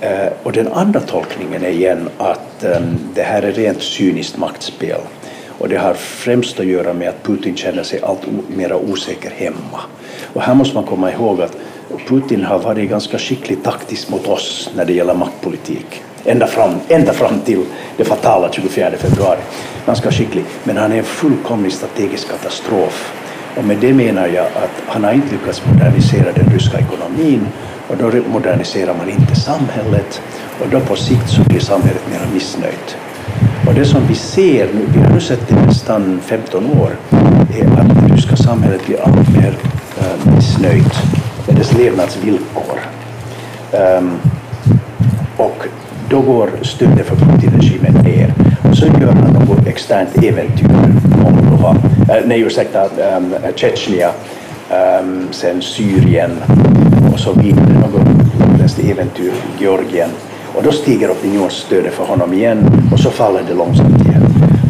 Eh, 0.00 0.28
och 0.42 0.52
den 0.52 0.68
andra 0.68 1.00
tolkningen 1.00 1.64
är 1.64 1.70
igen 1.70 2.08
att 2.18 2.64
ehm, 2.64 2.98
det 3.14 3.22
här 3.22 3.42
är 3.42 3.52
rent 3.52 3.82
cyniskt 3.82 4.36
maktspel. 4.36 5.00
Och 5.58 5.68
det 5.68 5.76
har 5.76 5.94
främst 5.94 6.60
att 6.60 6.66
göra 6.66 6.92
med 6.92 7.08
att 7.08 7.22
Putin 7.22 7.56
känner 7.56 7.82
sig 7.82 8.00
allt 8.02 8.20
mer 8.56 8.74
osäker 8.74 9.30
hemma. 9.30 9.80
Och 10.32 10.42
här 10.42 10.54
måste 10.54 10.74
man 10.74 10.84
komma 10.84 11.12
ihåg 11.12 11.42
att 11.42 11.56
Putin 12.08 12.44
har 12.44 12.58
varit 12.58 12.90
ganska 12.90 13.18
skicklig 13.18 13.62
taktiskt 13.62 14.10
mot 14.10 14.26
oss 14.26 14.70
när 14.76 14.84
det 14.84 14.92
gäller 14.92 15.14
maktpolitik. 15.14 16.02
Ända 16.24 16.46
fram, 16.46 16.70
ända 16.88 17.12
fram 17.12 17.40
till 17.40 17.64
det 17.96 18.04
fatala 18.04 18.52
24 18.52 18.90
februari. 18.90 19.40
Ganska 19.86 20.10
skicklig. 20.12 20.44
Men 20.64 20.76
han 20.76 20.92
är 20.92 20.98
en 20.98 21.04
fullkomlig 21.04 21.72
strategisk 21.72 22.28
katastrof. 22.30 23.12
Och 23.56 23.64
med 23.64 23.76
det 23.80 23.92
menar 23.92 24.26
jag 24.26 24.46
att 24.46 24.82
han 24.86 25.04
har 25.04 25.12
inte 25.12 25.32
lyckats 25.32 25.62
modernisera 25.66 26.32
den 26.32 26.52
ryska 26.52 26.78
ekonomin 26.78 27.46
och 27.88 27.96
då 27.96 28.12
moderniserar 28.28 28.94
man 28.94 29.10
inte 29.10 29.34
samhället 29.34 30.22
och 30.60 30.68
då 30.70 30.80
på 30.80 30.96
sikt 30.96 31.28
så 31.28 31.42
blir 31.42 31.60
samhället 31.60 32.02
mer 32.10 32.34
missnöjt. 32.34 32.96
Och 33.66 33.74
det 33.74 33.84
som 33.84 34.06
vi 34.08 34.14
ser 34.14 34.66
nu, 34.74 34.80
vi 34.94 35.00
har 35.00 35.10
nu 35.10 35.20
sett 35.20 35.50
i 35.50 35.54
nästan 35.54 36.20
15 36.24 36.64
år, 36.80 36.90
är 37.54 37.80
att 37.80 38.08
det 38.08 38.14
ryska 38.14 38.36
samhället 38.36 38.86
blir 38.86 39.00
allt 39.00 39.28
mer 39.28 39.56
eh, 39.98 40.34
missnöjt 40.34 40.94
med 41.46 41.56
dess 41.56 41.72
levnadsvillkor. 41.78 42.78
Um, 43.72 44.10
och 45.36 45.64
då 46.10 46.20
går 46.20 46.50
stödet 46.62 47.06
för 47.06 47.16
Putin-regimen 47.16 47.94
ner. 48.04 48.34
Och 48.70 48.76
så 48.76 48.86
gör 48.86 49.12
han 49.12 49.32
något 49.32 49.66
externt 49.66 50.24
äventyr, 50.24 50.68
Moldova, 51.22 51.76
äh, 52.08 52.16
eh, 52.16 52.22
nej 52.26 52.40
ursäkta, 52.40 52.84
um, 53.16 53.34
Tjetjenien, 53.56 54.10
um, 55.00 55.28
sen 55.30 55.62
Syrien 55.62 56.30
och 57.12 57.20
så 57.20 57.32
vidare, 57.32 57.72
något 57.80 58.78
äventyr, 58.78 59.32
Georgien. 59.58 60.10
Och 60.58 60.64
då 60.64 60.72
stiger 60.72 61.10
opinionsstödet 61.10 61.94
för 61.94 62.04
honom 62.04 62.32
igen 62.32 62.70
och 62.92 63.00
så 63.00 63.10
faller 63.10 63.42
det 63.48 63.54
långsamt 63.54 64.06
igen. 64.06 64.22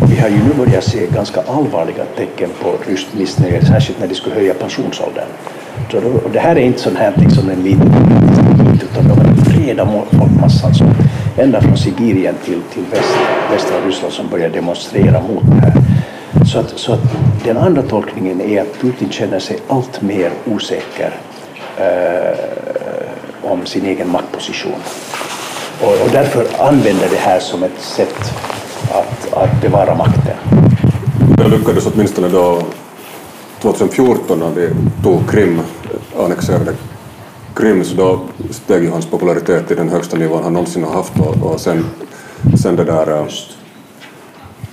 Och 0.02 0.12
vi 0.12 0.16
har 0.16 0.28
ju 0.28 0.36
nu 0.36 0.64
börjat 0.64 0.84
se 0.84 1.06
ganska 1.06 1.40
allvarliga 1.40 2.04
tecken 2.16 2.50
på 2.62 2.90
ryskt 2.90 3.14
missnöje, 3.14 3.64
särskilt 3.64 4.00
när 4.00 4.06
de 4.06 4.14
skulle 4.14 4.34
höja 4.34 4.54
pensionsåldern. 4.54 5.26
Så 5.90 6.00
då, 6.00 6.08
och 6.08 6.30
det 6.32 6.38
här 6.38 6.56
är 6.56 6.60
inte 6.60 6.78
sån 6.78 6.96
här 6.96 7.12
liksom 7.16 7.50
en 7.50 7.62
liten 7.62 7.92
bit, 8.72 8.82
utan 8.82 9.08
de 9.08 9.20
är 9.20 9.50
breda 9.50 9.86
folkmassan 9.86 10.68
alltså. 10.68 10.84
som 10.84 10.94
ända 11.36 11.60
från 11.60 11.76
Sibirien 11.76 12.34
till, 12.44 12.60
till 12.74 12.84
väst, 12.90 13.14
västra 13.52 13.76
Ryssland 13.86 14.12
som 14.12 14.28
börjar 14.28 14.48
demonstrera 14.48 15.20
mot 15.20 15.42
det 15.42 15.60
här. 15.60 15.72
Så 16.44 16.58
att, 16.58 16.78
så 16.78 16.92
att 16.92 17.00
den 17.44 17.56
andra 17.56 17.82
tolkningen 17.82 18.40
är 18.40 18.62
att 18.62 18.80
Putin 18.80 19.10
känner 19.10 19.38
sig 19.38 19.58
allt 19.68 20.02
mer 20.02 20.30
osäker 20.46 21.14
eh, 21.78 23.50
om 23.50 23.66
sin 23.66 23.86
egen 23.86 24.10
maktposition. 24.10 24.80
Och, 25.80 25.92
och, 26.04 26.10
därför 26.12 26.46
använder 26.58 27.08
det 27.10 27.16
här 27.16 27.40
som 27.40 27.62
ett 27.62 27.80
sätt 27.80 28.32
att, 28.90 29.32
att 29.32 29.60
bevara 29.62 29.94
makten. 29.94 30.36
Det 31.36 31.48
lyckades 31.48 31.86
åtminstone 31.86 32.28
då 32.28 32.62
2014 33.62 34.38
när 34.38 34.50
vi 34.50 34.70
tog 35.02 35.30
Krim, 35.30 35.60
annexerade 36.18 36.72
Krim, 37.54 37.84
så 37.84 37.94
då 37.94 38.20
steg 38.50 38.82
ju 38.82 38.90
hans 38.90 39.06
popularitet 39.06 39.68
till 39.68 39.76
den 39.76 39.88
högsta 39.88 40.16
nivån 40.16 40.42
han 40.42 40.52
någonsin 40.52 40.84
har 40.84 40.92
haft 40.92 41.20
och, 41.20 41.52
och 41.52 41.60
sen, 41.60 41.84
sen 42.62 42.76
det 42.76 42.84
där 42.84 43.22
Just 43.24 43.58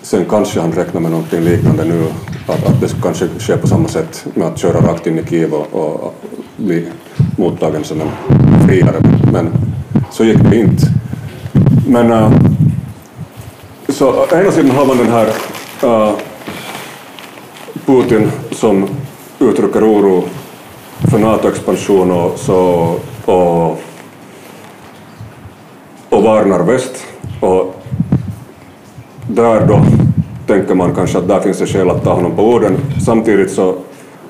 Sen 0.01 0.25
kanske 0.29 0.61
han 0.61 0.71
räknar 0.71 1.01
med 1.01 1.11
någonting 1.11 1.41
liknande 1.41 1.85
nu, 1.85 2.05
att, 2.47 2.65
att 2.67 2.81
det 2.81 2.95
kanske 3.01 3.27
sker 3.39 3.57
på 3.57 3.67
samma 3.67 3.87
sätt 3.87 4.25
med 4.33 4.47
att 4.47 4.57
köra 4.57 4.81
rakt 4.81 5.07
in 5.07 5.19
i 5.19 5.25
Kiev 5.25 5.53
och, 5.53 5.73
och 5.73 6.13
bli 6.57 6.87
mottagen 7.37 7.83
som 7.83 8.01
en 8.01 8.09
friare. 8.67 9.01
Men 9.31 9.51
så 10.15 10.23
gick 10.23 10.37
det 10.49 10.55
inte. 10.55 10.87
Men 11.87 12.11
uh, 12.11 12.31
så 13.89 14.09
å 14.09 14.25
ena 14.31 14.51
sidan 14.51 14.71
har 14.71 14.85
man 14.85 14.97
den 14.97 15.11
här 15.11 15.27
uh, 15.83 16.15
Putin 17.85 18.31
som 18.51 18.87
uttrycker 19.39 19.83
oro 19.83 20.23
för 21.11 21.19
NATO-expansion 21.19 22.11
och, 22.11 22.39
så, 22.39 22.59
och, 23.25 23.79
och 26.09 26.23
varnar 26.23 26.63
väst. 26.63 27.05
Och 27.39 27.83
där 29.27 29.67
då 29.67 29.85
tänker 30.47 30.75
man 30.75 30.95
kanske 30.95 31.17
att 31.17 31.27
där 31.27 31.39
finns 31.39 31.59
det 31.59 31.67
skäl 31.67 31.89
att 31.89 32.03
ta 32.03 32.13
honom 32.13 32.35
på 32.35 32.43
orden. 32.43 32.77
Samtidigt 33.05 33.51
så 33.51 33.75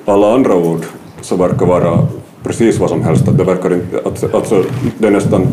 alla 0.04 0.34
andra 0.34 0.54
ord 0.54 0.80
så 1.20 1.36
verkar 1.36 1.66
vara 1.66 2.06
precis 2.42 2.78
vad 2.78 2.90
som 2.90 3.02
helst. 3.02 3.28
Att 3.28 3.38
det 3.38 3.44
verkar 3.44 3.74
inte, 3.74 4.00
alltså, 4.32 4.64
det 4.98 5.06
är 5.06 5.10
nästan 5.10 5.46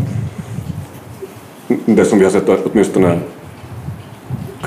det 1.86 2.06
som 2.06 2.20
vi 2.20 2.26
har 2.26 2.32
sett 2.32 2.50
åtminstone 2.50 3.20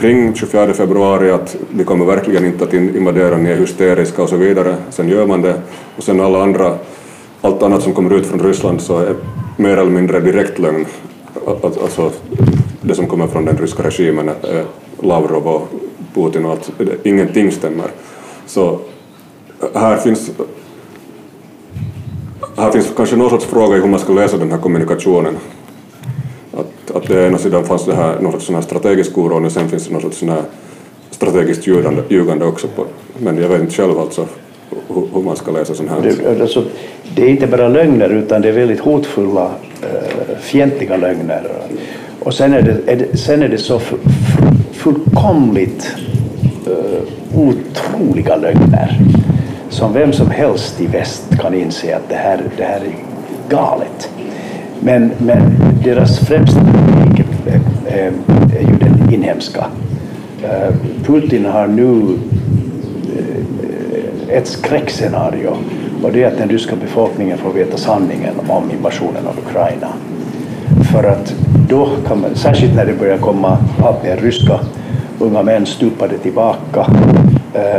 kring 0.00 0.34
24 0.34 0.74
februari 0.74 1.30
att 1.30 1.56
vi 1.70 1.84
kommer 1.84 2.04
verkligen 2.04 2.44
inte 2.44 2.64
att 2.64 2.74
invadera, 2.74 3.36
ni 3.36 3.50
är 3.50 3.56
hysteriska 3.56 4.22
och 4.22 4.28
så 4.28 4.36
vidare. 4.36 4.76
Sen 4.90 5.08
gör 5.08 5.26
man 5.26 5.42
det. 5.42 5.62
Och 5.96 6.02
sen 6.02 6.20
alla 6.20 6.42
andra, 6.42 6.78
allt 7.40 7.62
annat 7.62 7.82
som 7.82 7.92
kommer 7.92 8.14
ut 8.14 8.26
från 8.26 8.40
Ryssland 8.40 8.80
så 8.80 8.98
är 8.98 9.14
mer 9.56 9.76
eller 9.76 9.90
mindre 9.90 10.20
direkt 10.20 10.58
lögn. 10.58 10.86
Alltså, 11.62 12.10
det 12.82 12.94
som 12.94 13.06
kommer 13.06 13.26
från 13.26 13.44
den 13.44 13.56
ryska 13.56 13.82
regimen, 13.82 14.30
Lavrov 15.00 15.46
och 15.48 15.68
Putin 16.14 16.44
och 16.44 16.50
allt, 16.50 16.70
ingenting 17.02 17.52
stämmer. 17.52 17.90
Så 18.46 18.80
eh, 19.60 19.80
här 19.80 19.96
finns, 19.96 20.30
här 22.56 22.70
finns 22.70 22.92
kanske 22.96 23.16
någon 23.16 23.30
sorts 23.30 23.44
fråga 23.44 23.76
i 23.76 23.80
hur 23.80 23.88
man 23.88 24.00
ska 24.00 24.12
läsa 24.12 24.36
den 24.36 24.50
här 24.50 24.58
kommunikationen. 24.58 25.36
Att, 26.96 27.08
det 27.08 27.26
ena 27.26 27.38
sidan 27.38 27.64
fanns 27.64 27.84
det 27.84 27.94
här, 27.94 28.20
någon 28.20 28.32
sorts 28.32 28.46
sån 28.46 28.54
här 28.54 28.62
strategisk 28.62 29.18
oro 29.18 29.44
och 29.44 29.52
sen 29.52 29.68
finns 29.68 29.86
det 29.86 29.92
någon 29.92 30.02
sorts 30.02 30.18
sån 30.18 30.28
här 30.28 30.42
strategiskt 31.10 31.66
ljugande, 31.66 32.02
ljugande 32.08 32.44
också. 32.44 32.68
På, 32.68 32.86
men 33.18 33.36
jag 33.42 33.48
vet 33.48 33.60
inte 33.60 33.74
själv 33.74 33.98
alltså 33.98 34.26
hur, 34.88 35.08
hur 35.14 35.22
man 35.22 35.36
ska 35.36 35.50
läsa 35.50 35.74
sån 35.74 35.88
här. 35.88 36.00
Det, 36.02 36.42
alltså, 36.42 36.64
det 37.14 37.22
är 37.22 37.28
inte 37.28 37.46
bara 37.46 37.68
lögner 37.68 38.08
utan 38.08 38.42
det 38.42 38.48
är 38.48 38.52
väldigt 38.52 38.80
hotfulla, 38.80 39.50
äh, 39.82 40.38
fientliga 40.40 40.96
lögner. 40.96 41.48
Och 42.20 42.34
sen 42.34 42.54
är 42.54 42.62
det, 42.62 42.92
är 42.92 42.96
det, 42.96 43.16
sen 43.16 43.42
är 43.42 43.48
det 43.48 43.58
så 43.58 43.80
fullkomligt 44.72 45.96
äh, 46.66 47.38
otroliga 47.38 48.36
lögner 48.36 49.00
som 49.70 49.92
vem 49.92 50.12
som 50.12 50.30
helst 50.30 50.80
i 50.80 50.86
väst 50.86 51.24
kan 51.40 51.54
inse 51.54 51.96
att 51.96 52.08
det 52.08 52.14
här, 52.14 52.42
det 52.56 52.64
här 52.64 52.80
är 52.80 52.94
galet. 53.48 54.10
Men, 54.80 55.10
men 55.18 55.38
deras 55.84 56.18
främsta 56.18 56.60
kritik 56.60 57.26
eh, 57.46 57.54
eh, 57.86 58.12
är, 58.56 58.60
ju 58.60 58.76
den 58.76 59.14
inhemska. 59.14 59.66
Eh, 60.42 60.74
Putin 61.04 61.44
har 61.44 61.66
nu 61.66 62.18
ett 64.28 64.46
skräckscenario 64.46 65.56
och 66.02 66.12
det 66.12 66.22
är 66.22 66.26
att 66.28 66.38
den 66.38 66.48
ryska 66.48 66.76
befolkningen 66.76 67.38
får 67.38 67.52
veta 67.52 67.76
sanningen 67.76 68.34
om 68.48 68.70
invasionen 68.70 69.26
av 69.26 69.38
Ukraina. 69.38 69.88
För 70.92 71.04
att 71.04 71.34
då 71.68 71.88
kan 72.08 72.20
man, 72.20 72.34
särskilt 72.34 72.74
när 72.74 72.86
det 72.86 72.92
börjar 72.92 73.18
komma 73.18 73.58
allt 73.84 74.02
mer 74.02 74.16
ryska 74.16 74.60
unga 75.18 75.42
män 75.42 75.66
stupade 75.66 76.18
tillbaka, 76.18 76.86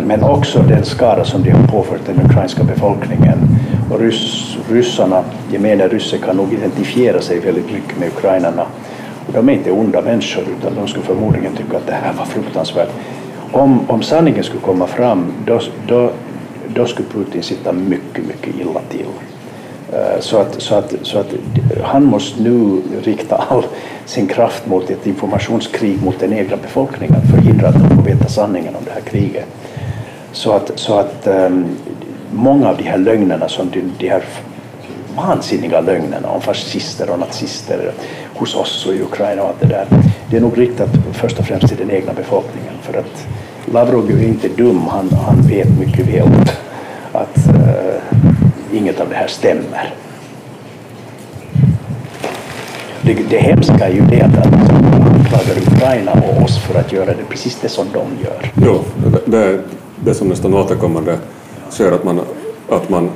men 0.04 0.24
också 0.24 0.60
den 0.60 0.86
skada 0.86 1.24
som 1.24 1.44
de 1.44 1.52
har 1.52 1.68
påfört 1.68 2.02
den 2.06 2.26
ukrainska 2.26 2.64
befolkningen. 2.64 3.38
Och 3.90 4.00
ryss, 4.00 4.58
ryssarna, 4.70 5.24
gemene 5.52 5.88
rysse 5.88 6.18
kan 6.18 6.38
nog 6.38 6.54
identifiera 6.54 7.22
sig 7.22 7.40
väldigt 7.40 7.72
mycket 7.72 8.00
med 8.00 8.08
ukrainarna. 8.08 8.66
Och 9.28 9.34
de 9.34 9.50
är 9.50 9.54
inte 9.54 9.72
onda 9.72 10.02
människor 10.02 10.44
utan 10.60 10.76
de 10.76 10.88
skulle 10.88 11.06
förmodligen 11.06 11.56
tycka 11.56 11.78
att 11.78 11.88
det 11.88 11.94
här 11.94 12.14
var 12.14 12.26
fruktansvärt. 12.26 12.90
Om, 13.52 13.90
om 13.90 14.02
sanningen 14.02 14.44
skulle 14.44 14.62
komma 14.62 14.88
fram 14.88 15.34
då, 15.46 15.60
då, 15.88 16.12
då 16.68 16.86
skulle 16.86 17.08
Putin 17.08 17.44
sitta 17.44 17.72
mycket, 17.72 18.26
mycket 18.28 18.56
illa 18.56 18.82
till. 18.90 19.06
Eh, 19.94 20.20
så 20.20 20.38
att, 20.38 20.62
så, 20.62 20.76
att, 20.76 20.94
så 21.02 21.20
att 21.20 21.34
han 21.84 22.06
måste 22.06 22.44
nu 22.44 22.82
rikta 23.04 23.36
all 23.36 23.64
sin 24.06 24.28
kraft 24.28 24.68
mot 24.68 24.90
ett 24.90 25.08
informationskrig 25.08 26.04
mot 26.04 26.20
den 26.20 26.34
egna 26.34 26.58
befolkningen, 26.58 27.22
förhindra 27.22 27.68
att 27.68 27.76
de 27.76 27.96
får 27.96 28.04
veta 28.04 28.28
sanningen 28.28 28.76
om 28.76 28.82
det 28.86 28.92
här 28.92 29.02
kriget. 29.02 29.46
Så 30.32 30.52
att, 30.52 30.72
så 30.76 31.00
att 31.00 31.28
um, 31.28 31.66
många 32.32 32.70
av 32.70 32.78
de 32.78 32.84
här 32.84 32.98
lögnerna, 32.98 33.50
som 33.50 33.70
de, 33.70 33.82
de 33.98 34.10
här 34.10 34.24
vansinniga 35.16 35.82
lögnerna 35.82 36.30
om 36.30 36.42
fascister 36.42 37.10
och 37.10 37.20
nazister 37.20 37.92
hos 38.34 38.56
oss 38.56 38.86
och 38.86 38.94
i 38.94 39.02
Ukraina 39.02 39.42
och 39.42 39.48
allt 39.48 39.60
det 39.60 39.68
där, 39.68 39.86
det 40.30 40.38
är 40.38 40.42
nog 40.42 40.58
riktat 40.58 40.90
först 41.14 41.40
och 41.40 41.46
främst 41.46 41.68
till 41.68 41.78
den 41.78 41.92
egna 41.92 42.14
befolkningen. 42.14 42.74
För 42.82 43.00
att 43.00 43.28
Lavrov 43.66 44.12
är 44.12 44.24
inte 44.24 44.48
dum, 44.48 44.82
han, 44.90 45.10
han 45.10 45.42
vet 45.42 45.80
mycket 45.80 46.08
väl 46.08 46.28
att 47.12 47.38
uh, 47.48 48.78
inget 48.78 49.00
av 49.00 49.10
det 49.10 49.16
här 49.16 49.28
stämmer. 49.28 49.94
Det, 53.02 53.14
det 53.30 53.38
hemska 53.38 53.88
är 53.88 53.94
ju 53.94 54.02
det 54.02 54.22
att 54.22 54.36
han 54.36 54.54
anklagar 54.54 55.58
Ukraina 55.74 56.12
och 56.12 56.44
oss 56.44 56.58
för 56.58 56.80
att 56.80 56.94
göra 56.94 57.06
det 57.06 57.24
precis 57.30 57.60
det 57.62 57.70
som 57.70 57.86
de 57.94 58.24
gör. 58.24 58.52
Jo, 58.56 58.80
det, 59.26 59.38
är 59.38 59.62
det 60.04 60.14
som 60.14 60.28
nästan 60.28 60.54
återkommande 60.54 61.18
sker 61.74 61.92
att 61.92 62.04
man, 62.04 62.22
att 62.70 62.90
man 62.90 63.10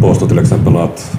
påstår 0.00 0.26
till 0.28 0.38
exempel 0.38 0.76
att 0.76 1.16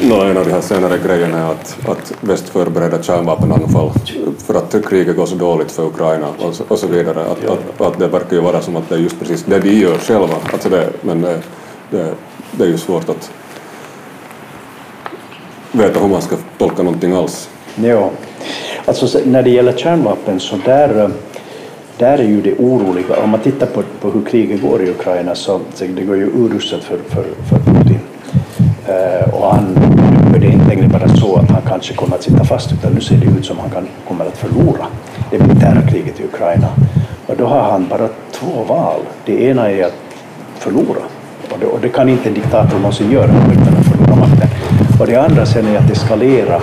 No, 0.00 0.14
en 0.14 0.36
av 0.36 0.44
de 0.44 0.50
här 0.50 0.60
senare 0.60 0.98
grejerna 1.06 1.38
är 1.38 1.50
att, 1.50 1.78
att 1.88 2.12
väst 2.20 2.48
förbereder 2.48 3.02
kärnvapenanfall 3.02 3.90
för 4.38 4.54
att 4.54 4.88
kriget 4.88 5.16
går 5.16 5.26
så 5.26 5.34
dåligt 5.34 5.72
för 5.72 5.86
Ukraina 5.86 6.26
och 6.38 6.54
så, 6.54 6.64
och 6.68 6.78
så 6.78 6.86
vidare. 6.86 7.20
Att, 7.20 7.44
att, 7.44 7.80
att, 7.80 7.98
det 7.98 8.08
verkar 8.08 8.36
ju 8.36 8.42
vara 8.42 8.62
som 8.62 8.76
att 8.76 8.88
det 8.88 8.94
är 8.94 8.98
just 8.98 9.18
precis 9.18 9.44
det 9.44 9.58
de 9.58 9.70
gör 9.70 9.98
själva. 9.98 10.34
Alltså 10.52 10.68
det, 10.68 10.88
men 11.00 11.20
det, 11.20 11.40
det, 11.90 12.14
det 12.50 12.64
är 12.64 12.68
ju 12.68 12.78
svårt 12.78 13.08
att 13.08 13.30
veta 15.72 16.00
hur 16.00 16.08
man 16.08 16.22
ska 16.22 16.36
tolka 16.58 16.82
någonting 16.82 17.12
alls. 17.12 17.48
Ja, 17.74 18.10
alltså 18.84 19.18
när 19.24 19.42
det 19.42 19.50
gäller 19.50 19.72
kärnvapen 19.72 20.40
så 20.40 20.56
där, 20.64 21.04
eh, 21.04 21.10
där 22.02 22.18
är 22.18 22.22
ju 22.24 22.40
det 22.40 22.54
oroliga. 22.58 23.22
Om 23.24 23.30
man 23.30 23.40
tittar 23.40 23.66
på, 23.66 23.82
på 24.00 24.10
hur 24.10 24.24
kriget 24.24 24.62
går 24.62 24.82
i 24.82 24.90
Ukraina 24.90 25.34
så, 25.34 25.60
så 25.74 25.84
det 25.84 26.02
går 26.02 26.16
ju 26.16 26.26
uruset 26.26 26.84
för, 26.84 26.98
för, 27.08 27.24
för 27.48 27.58
Putin. 27.58 28.00
Eh, 28.86 29.34
och 29.34 29.54
han, 29.54 29.64
nu 30.30 30.36
är 30.36 30.40
det 30.40 30.46
inte 30.46 30.68
längre 30.68 30.88
bara 30.88 31.08
så 31.08 31.36
att 31.36 31.50
han 31.50 31.62
kanske 31.68 31.94
kommer 31.94 32.16
att 32.16 32.22
sitta 32.22 32.44
fast 32.44 32.72
utan 32.72 32.92
nu 32.92 33.00
ser 33.00 33.16
det 33.16 33.26
ut 33.26 33.46
som 33.46 33.56
att 33.56 33.62
han 33.62 33.70
kan, 33.70 33.88
kommer 34.08 34.26
att 34.26 34.36
förlora 34.36 34.86
det 35.30 35.38
militära 35.38 35.82
kriget 35.82 36.20
i 36.20 36.24
Ukraina. 36.24 36.68
Och 37.26 37.36
då 37.36 37.46
har 37.46 37.62
han 37.62 37.88
bara 37.88 38.08
två 38.32 38.64
val. 38.68 39.00
Det 39.26 39.42
ena 39.42 39.70
är 39.70 39.84
att 39.84 39.98
förlora 40.58 41.02
och 41.50 41.58
det, 41.60 41.66
och 41.66 41.80
det 41.80 41.88
kan 41.88 42.08
inte 42.08 42.28
en 42.28 42.34
diktator 42.34 42.78
någonsin 42.78 43.10
göra 43.10 43.30
utan 43.52 43.76
att 43.78 43.86
förlora 43.86 44.16
makten. 44.16 44.48
Och 45.00 45.06
det 45.06 45.16
andra 45.16 45.46
sen 45.46 45.66
är 45.66 45.78
att 45.78 45.90
eskalera 45.90 46.60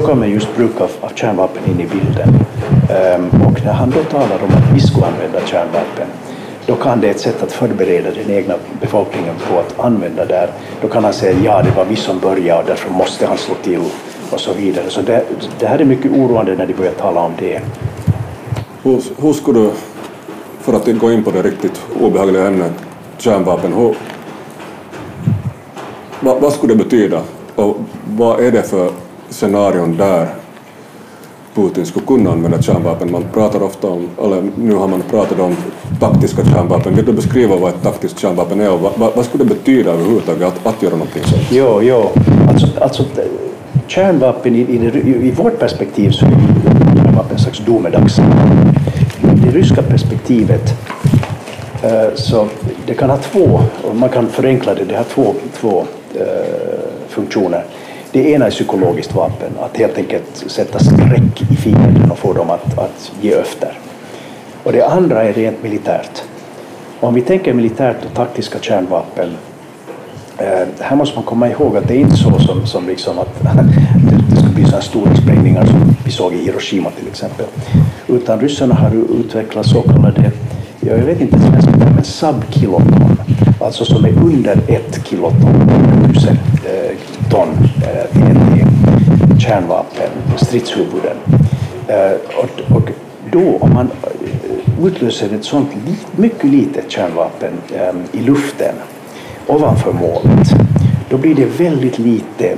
då 0.00 0.06
kommer 0.06 0.26
just 0.26 0.56
bruk 0.56 0.80
av, 0.80 0.90
av 1.00 1.10
kärnvapen 1.14 1.62
in 1.66 1.80
i 1.80 1.86
bilden. 1.86 2.28
Um, 3.18 3.42
och 3.46 3.64
när 3.64 3.72
han 3.72 3.90
då 3.90 4.02
talar 4.02 4.42
om 4.42 4.50
att 4.50 4.74
vi 4.74 4.80
skulle 4.80 5.06
använda 5.06 5.40
kärnvapen 5.46 6.06
då 6.66 6.74
kan 6.74 7.00
det 7.00 7.08
ett 7.08 7.20
sätt 7.20 7.42
att 7.42 7.52
förbereda 7.52 8.10
den 8.10 8.30
egna 8.30 8.54
befolkningen 8.80 9.34
på 9.48 9.58
att 9.58 9.80
använda 9.80 10.24
det. 10.24 10.48
Då 10.82 10.88
kan 10.88 11.04
han 11.04 11.12
säga 11.12 11.38
ja, 11.44 11.62
det 11.62 11.70
var 11.76 11.84
vi 11.84 11.96
som 11.96 12.18
började 12.18 12.60
och 12.60 12.66
därför 12.66 12.90
måste 12.90 13.26
han 13.26 13.38
slå 13.38 13.54
till 13.54 13.80
och 14.30 14.40
så 14.40 14.52
vidare. 14.52 14.90
Så 14.90 15.02
det, 15.02 15.24
det 15.58 15.66
här 15.66 15.78
är 15.78 15.84
mycket 15.84 16.12
oroande 16.12 16.54
när 16.54 16.66
de 16.66 16.74
börjar 16.74 16.92
tala 16.92 17.20
om 17.20 17.32
det. 17.38 17.60
Hur, 18.82 19.02
hur 19.22 19.32
skulle 19.32 19.60
du, 19.60 19.70
för 20.60 20.72
att 20.72 20.98
gå 20.98 21.12
in 21.12 21.24
på 21.24 21.30
det 21.30 21.42
riktigt 21.42 21.80
obehagliga 22.00 22.46
ämnet 22.46 22.72
kärnvapen, 23.18 23.72
hur, 23.72 23.94
vad, 26.20 26.40
vad 26.40 26.52
skulle 26.52 26.74
det 26.74 26.84
betyda 26.84 27.22
och 27.54 27.76
vad 28.04 28.40
är 28.40 28.52
det 28.52 28.62
för 28.62 28.90
scenarion 29.30 29.96
där 29.96 30.28
Putin 31.54 31.86
skulle 31.86 32.06
kunna 32.06 32.30
använda 32.30 32.62
kärnvapen. 32.62 33.12
Man 33.12 33.24
pratar 33.32 33.62
ofta 33.62 33.88
om, 33.88 34.08
eller 34.22 34.42
nu 34.56 34.74
har 34.74 34.88
man 34.88 35.02
pratat 35.10 35.40
om 35.40 35.56
taktiska 36.00 36.44
kärnvapen. 36.44 36.94
Vill 36.94 37.04
du 37.04 37.12
beskriva 37.12 37.56
vad 37.56 37.70
ett 37.70 37.82
taktiskt 37.82 38.18
kärnvapen 38.18 38.60
är 38.60 38.70
och 38.72 38.80
vad, 38.80 39.14
vad 39.16 39.24
skulle 39.24 39.44
det 39.44 39.54
betyda 39.54 39.90
överhuvudtaget 39.90 40.42
att, 40.42 40.66
att 40.66 40.82
göra 40.82 40.94
någonting 40.94 41.22
sånt? 41.22 41.42
Jo, 41.50 41.82
jo. 41.82 42.08
Alltså, 42.48 42.66
alltså 42.80 43.04
kärnvapen 43.86 44.56
i, 44.56 44.60
i, 44.60 45.28
i 45.28 45.30
vårt 45.30 45.58
perspektiv 45.58 46.10
så 46.10 46.26
är 46.26 46.30
kärnvapen 47.04 47.32
en 47.32 47.38
slags 47.38 47.58
domedags. 47.58 48.18
I 48.18 49.40
det 49.46 49.50
ryska 49.50 49.82
perspektivet 49.82 50.74
eh, 51.82 52.14
så 52.14 52.48
det 52.86 52.94
kan 52.94 53.10
ha 53.10 53.16
två, 53.16 53.60
och 53.82 53.96
man 53.96 54.08
kan 54.08 54.28
förenkla 54.28 54.74
det, 54.74 54.84
det 54.84 54.96
har 54.96 55.04
två, 55.04 55.34
två 55.60 55.84
eh, 56.14 56.24
funktioner. 57.08 57.64
Det 58.12 58.30
ena 58.30 58.46
är 58.46 58.50
psykologiskt 58.50 59.14
vapen, 59.14 59.52
att 59.60 59.76
helt 59.76 59.98
enkelt 59.98 60.44
sätta 60.46 60.78
skräck 60.78 61.42
i 61.50 61.56
fienden 61.56 62.10
och 62.10 62.18
få 62.18 62.32
dem 62.32 62.50
att, 62.50 62.78
att 62.78 63.12
ge 63.20 63.32
efter. 63.32 63.78
Och 64.64 64.72
det 64.72 64.86
andra 64.86 65.22
är 65.22 65.32
rent 65.32 65.62
militärt. 65.62 66.22
Om 67.00 67.14
vi 67.14 67.22
tänker 67.22 67.54
militärt 67.54 67.96
och 68.04 68.14
taktiska 68.14 68.58
kärnvapen, 68.58 69.36
eh, 70.38 70.68
här 70.80 70.96
måste 70.96 71.14
man 71.14 71.24
komma 71.24 71.48
ihåg 71.48 71.76
att 71.76 71.88
det 71.88 71.94
är 71.94 71.98
inte 71.98 72.16
så 72.16 72.38
som, 72.38 72.66
som 72.66 72.86
liksom 72.86 73.18
att 73.18 73.42
det, 74.30 74.36
ska 74.36 74.48
bli 74.48 74.64
sådana 74.64 74.82
stora 74.82 75.16
sprängningar 75.16 75.66
som 75.66 75.96
vi 76.04 76.10
såg 76.10 76.34
i 76.34 76.44
Hiroshima 76.44 76.90
till 76.90 77.08
exempel. 77.08 77.46
Utan 78.06 78.40
ryssarna 78.40 78.74
har 78.74 78.90
utvecklat 79.20 79.66
så 79.66 79.82
kallade, 79.82 80.32
jag 80.80 80.96
vet 80.96 81.20
inte 81.20 81.40
svenska 81.40 81.70
men 81.70 82.04
subkiloton, 82.04 83.16
alltså 83.60 83.84
som 83.84 84.04
är 84.04 84.12
under 84.12 84.58
ett 84.68 85.06
kiloton, 85.06 85.70
tusen 86.14 86.38
eh, 86.64 86.96
ton 87.30 87.48
TNT, 88.12 88.60
eh, 88.60 89.38
kärnvapen, 89.38 90.10
stridshuvuden. 90.36 91.16
Eh, 91.88 92.12
och, 92.36 92.76
och 92.76 92.90
då, 93.30 93.58
om 93.60 93.74
man 93.74 93.90
utlöser 94.82 95.34
ett 95.34 95.44
sånt 95.44 95.68
mycket 96.16 96.44
litet 96.44 96.90
kärnvapen 96.90 97.52
i 98.12 98.20
luften 98.20 98.74
ovanför 99.46 99.92
målet, 99.92 100.48
då 101.08 101.18
blir 101.18 101.34
det 101.34 101.44
väldigt 101.44 101.98
lite 101.98 102.54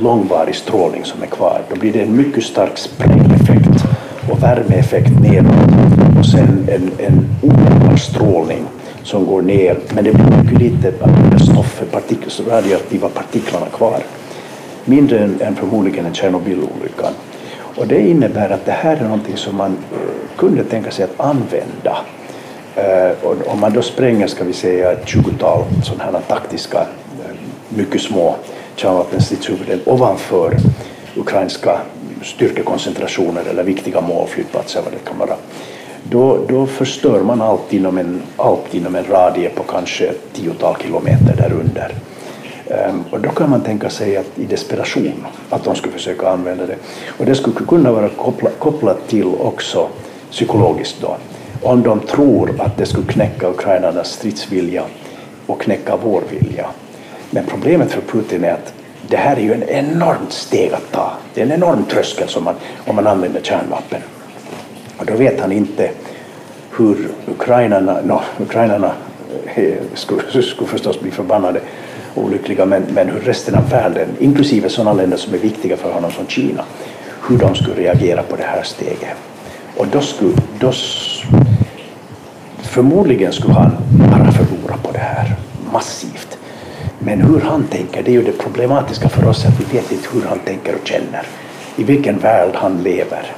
långvarig 0.00 0.54
strålning 0.54 1.04
som 1.04 1.22
är 1.22 1.26
kvar. 1.26 1.60
Då 1.70 1.76
blir 1.76 1.92
det 1.92 2.02
en 2.02 2.16
mycket 2.16 2.44
stark 2.44 2.78
sprängeffekt 2.78 3.84
och 4.30 4.42
värmeeffekt 4.42 5.20
neråt 5.20 6.18
och 6.18 6.26
sen 6.26 6.68
en, 6.68 6.90
en 7.06 7.28
omedelbar 7.42 7.96
strålning 7.96 8.64
som 9.06 9.26
går 9.26 9.42
ner. 9.42 9.78
Men 9.94 10.04
det 10.04 10.12
blir 10.12 10.42
mycket 10.42 10.58
lite 10.58 10.92
stoff, 11.52 11.82
partik 11.90 12.18
radioaktiva 12.48 13.08
partiklarna 13.08 13.66
kvar 13.66 14.02
mindre 14.86 15.18
än, 15.18 15.40
än 15.40 15.56
förmodligen 15.56 16.06
en 16.06 16.14
Tjernobylolyckan. 16.14 17.12
Och 17.76 17.86
det 17.86 18.00
innebär 18.00 18.50
att 18.50 18.64
det 18.64 18.72
här 18.72 18.96
är 18.96 19.02
någonting 19.02 19.36
som 19.36 19.56
man 19.56 19.70
eh, 19.92 20.36
kunde 20.36 20.64
tänka 20.64 20.90
sig 20.90 21.04
att 21.04 21.20
använda. 21.20 21.98
Eh, 22.76 23.10
och 23.22 23.52
om 23.52 23.60
man 23.60 23.72
då 23.72 23.82
spränger, 23.82 24.26
ska 24.26 24.44
vi 24.44 24.52
säga, 24.52 24.92
ett 24.92 25.08
tjugotal 25.08 25.64
sådana 25.82 26.04
här 26.04 26.20
taktiska, 26.28 26.80
eh, 26.80 27.36
mycket 27.68 28.00
små 28.00 28.36
kärnvapenstridshuvuden 28.76 29.80
ovanför 29.84 30.56
ukrainska 31.16 31.80
styrkekoncentrationer 32.22 33.42
eller 33.50 33.62
viktiga 33.62 34.00
mål, 34.00 34.28
flygplatser, 34.28 34.82
vad 34.84 34.92
det 34.92 35.10
kan 35.10 35.18
vara. 35.18 35.36
Då, 36.10 36.38
då 36.48 36.66
förstör 36.66 37.20
man 37.20 37.42
allt 37.42 37.72
inom 37.72 37.98
en, 37.98 38.22
allt 38.36 38.74
inom 38.74 38.94
en 38.94 39.04
radie 39.04 39.48
på 39.48 39.62
kanske 39.62 40.06
ett 40.06 40.32
tiotal 40.32 40.76
kilometer 40.82 41.36
därunder. 41.36 41.94
Um, 42.66 42.74
ehm, 42.76 43.04
och 43.10 43.20
då 43.20 43.28
kan 43.28 43.50
man 43.50 43.60
tänka 43.60 43.90
sig 43.90 44.16
att 44.16 44.38
i 44.38 44.44
desperation 44.44 45.26
att 45.50 45.64
de 45.64 45.74
skulle 45.74 45.92
försöka 45.92 46.28
använda 46.28 46.66
det. 46.66 46.76
Och 47.18 47.26
det 47.26 47.34
skulle 47.34 47.56
kunna 47.56 47.92
vara 47.92 48.08
koppla, 48.08 48.50
kopplat 48.58 49.08
till 49.08 49.26
också 49.26 49.88
psykologiskt 50.30 50.96
då. 51.00 51.16
Om 51.62 51.82
de 51.82 52.00
tror 52.00 52.60
att 52.60 52.76
det 52.76 52.86
skulle 52.86 53.06
knäcka 53.06 53.48
ukrainarnas 53.48 54.12
stridsvilja 54.12 54.82
och 55.46 55.60
knäcka 55.60 55.96
vår 56.02 56.22
vilja. 56.30 56.66
Men 57.30 57.44
problemet 57.46 57.92
för 57.92 58.00
Putin 58.00 58.44
är 58.44 58.52
att 58.52 58.72
det 59.08 59.16
här 59.16 59.36
är 59.36 59.40
ju 59.40 59.52
en 59.52 59.62
enormt 59.62 60.32
steg 60.32 60.72
att 60.72 60.92
ta. 60.92 61.12
Det 61.34 61.40
är 61.40 61.46
en 61.46 61.52
enorm 61.52 61.84
tröskel 61.84 62.28
som 62.28 62.44
man, 62.44 62.54
om 62.86 62.96
man 62.96 63.06
använder 63.06 63.40
kärnvapen. 63.40 64.00
Och 64.98 65.06
då 65.06 65.14
vet 65.14 65.40
han 65.40 65.52
inte 65.52 65.90
hur 66.76 67.08
ukrainarna, 67.28 68.00
no, 68.04 68.20
ukrainarna 68.40 68.92
eh, 69.54 69.74
skulle, 69.94 70.42
skulle 70.42 70.68
förstås 70.68 71.00
bli 71.00 71.10
förbannade 71.10 71.60
olyckliga, 72.14 72.66
men, 72.66 72.82
men 72.82 73.08
hur 73.08 73.20
resten 73.20 73.54
av 73.54 73.70
världen, 73.70 74.08
inklusive 74.18 74.68
sådana 74.68 74.92
länder 74.92 75.16
som 75.16 75.34
är 75.34 75.38
viktiga 75.38 75.76
för 75.76 75.92
honom 75.92 76.10
som 76.10 76.26
Kina, 76.26 76.64
hur 77.28 77.38
de 77.38 77.54
skulle 77.54 77.74
reagera 77.74 78.22
på 78.22 78.36
det 78.36 78.42
här 78.42 78.62
steget. 78.62 79.16
Och 79.76 79.86
då 79.86 80.00
skulle, 80.00 80.34
då, 80.60 80.72
förmodligen 82.62 83.32
skulle 83.32 83.54
han 83.54 83.70
bara 84.10 84.32
förlora 84.32 84.76
på 84.82 84.92
det 84.92 84.98
här, 84.98 85.34
massivt. 85.72 86.38
Men 86.98 87.20
hur 87.20 87.40
han 87.40 87.64
tänker, 87.64 88.02
det 88.02 88.10
är 88.10 88.12
ju 88.12 88.22
det 88.22 88.38
problematiska 88.38 89.08
för 89.08 89.28
oss, 89.28 89.46
att 89.46 89.60
vi 89.60 89.76
vet 89.76 89.92
inte 89.92 90.08
hur 90.12 90.22
han 90.28 90.38
tänker 90.38 90.74
och 90.74 90.88
känner, 90.88 91.22
i 91.76 91.84
vilken 91.84 92.18
värld 92.18 92.50
han 92.54 92.82
lever. 92.82 93.32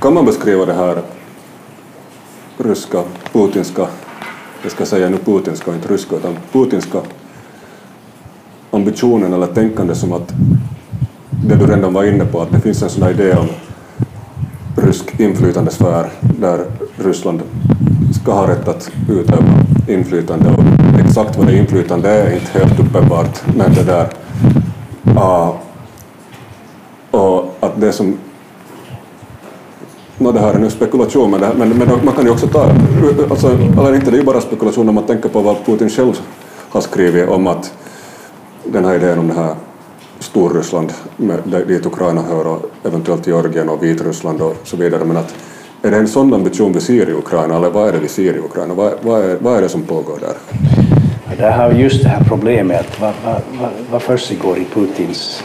Kan 0.00 0.14
man 0.14 0.24
beskriva 0.24 0.66
det 0.66 0.72
här 0.72 1.02
ryska, 2.58 3.02
putinska, 3.32 3.86
jag 4.62 4.72
ska 4.72 4.86
säga 4.86 5.08
nu 5.08 5.16
putinska 5.16 5.70
och 5.70 5.76
inte 5.76 5.94
ryska, 5.94 6.16
utan 6.16 6.36
putinska 6.52 6.98
ambitionen 8.70 9.32
eller 9.32 9.46
tänkande 9.46 9.94
som 9.94 10.12
att 10.12 10.32
det 11.30 11.56
du 11.56 11.66
redan 11.66 11.92
var 11.92 12.04
inne 12.04 12.24
på, 12.24 12.40
att 12.40 12.52
det 12.52 12.60
finns 12.60 12.82
en 12.82 12.90
sån 12.90 13.02
här 13.02 13.10
idé 13.10 13.36
om 13.36 13.48
rysk 14.76 15.20
inflytandesfär 15.20 16.10
där 16.20 16.66
Ryssland 16.96 17.42
ska 18.22 18.32
ha 18.32 18.48
rätt 18.48 18.68
att 18.68 18.90
utöva 19.08 19.44
inflytande. 19.88 20.50
Och 20.50 21.00
exakt 21.00 21.36
vad 21.38 21.46
det 21.46 21.56
inflytande 21.56 22.10
är 22.10 22.34
inte 22.34 22.58
helt 22.58 22.80
uppenbart 22.80 23.42
men 23.56 23.74
det 23.74 23.82
där 23.82 24.08
uh, 25.16 25.54
och 27.10 27.56
att 27.60 27.80
det 27.80 27.92
som 27.92 28.18
No, 30.22 30.32
det 30.32 30.40
här 30.40 30.54
är 30.54 30.58
nu 30.58 30.70
spekulation, 30.70 31.30
men, 31.30 31.40
det, 31.40 31.52
men, 31.56 31.68
men 31.68 31.88
man 32.04 32.14
kan 32.14 32.24
ju 32.24 32.30
också 32.30 32.46
ta, 32.46 32.70
alltså, 33.30 33.48
eller 33.48 33.94
inte 33.94 34.10
det 34.10 34.16
är 34.16 34.18
ju 34.18 34.24
bara 34.24 34.40
spekulation 34.40 34.88
om 34.88 34.94
man 34.94 35.06
tänker 35.06 35.28
på 35.28 35.40
vad 35.40 35.56
Putin 35.66 35.90
själv 35.90 36.20
har 36.70 36.80
skrivit 36.80 37.28
om 37.28 37.46
att 37.46 37.72
den 38.64 38.84
här 38.84 38.94
idén 38.94 39.18
om 39.18 39.28
det 39.28 39.34
här 39.34 39.54
Storryssland, 40.18 40.92
med, 41.16 41.38
dit 41.66 41.86
Ukraina 41.86 42.22
hör 42.22 42.46
och 42.46 42.70
eventuellt 42.84 43.26
Georgien 43.26 43.68
och 43.68 43.82
Vitryssland 43.82 44.42
och 44.42 44.56
så 44.64 44.76
vidare, 44.76 45.04
men 45.04 45.16
att 45.16 45.34
är 45.82 45.90
det 45.90 45.96
en 45.96 46.08
sån 46.08 46.34
ambition 46.34 46.72
vi 46.72 46.80
ser 46.80 47.08
i 47.08 47.12
Ukraina 47.12 47.56
eller 47.56 47.70
vad 47.70 47.88
är 47.88 47.92
det 47.92 47.98
vi 47.98 48.08
ser 48.08 48.34
i 48.34 48.38
Ukraina? 48.38 48.74
Vad, 48.74 48.92
vad, 49.02 49.24
är, 49.24 49.36
vad 49.40 49.56
är 49.56 49.62
det 49.62 49.68
som 49.68 49.82
pågår 49.82 50.18
där? 50.20 50.34
Det 51.36 51.50
har 51.50 51.72
just 51.72 52.02
det 52.02 52.08
här 52.08 52.24
problemet, 52.28 53.00
vad, 53.00 53.12
vad, 53.24 53.42
vad, 53.60 53.70
vad 53.90 54.02
försiggår 54.02 54.58
i 54.58 54.64
Putins 54.64 55.42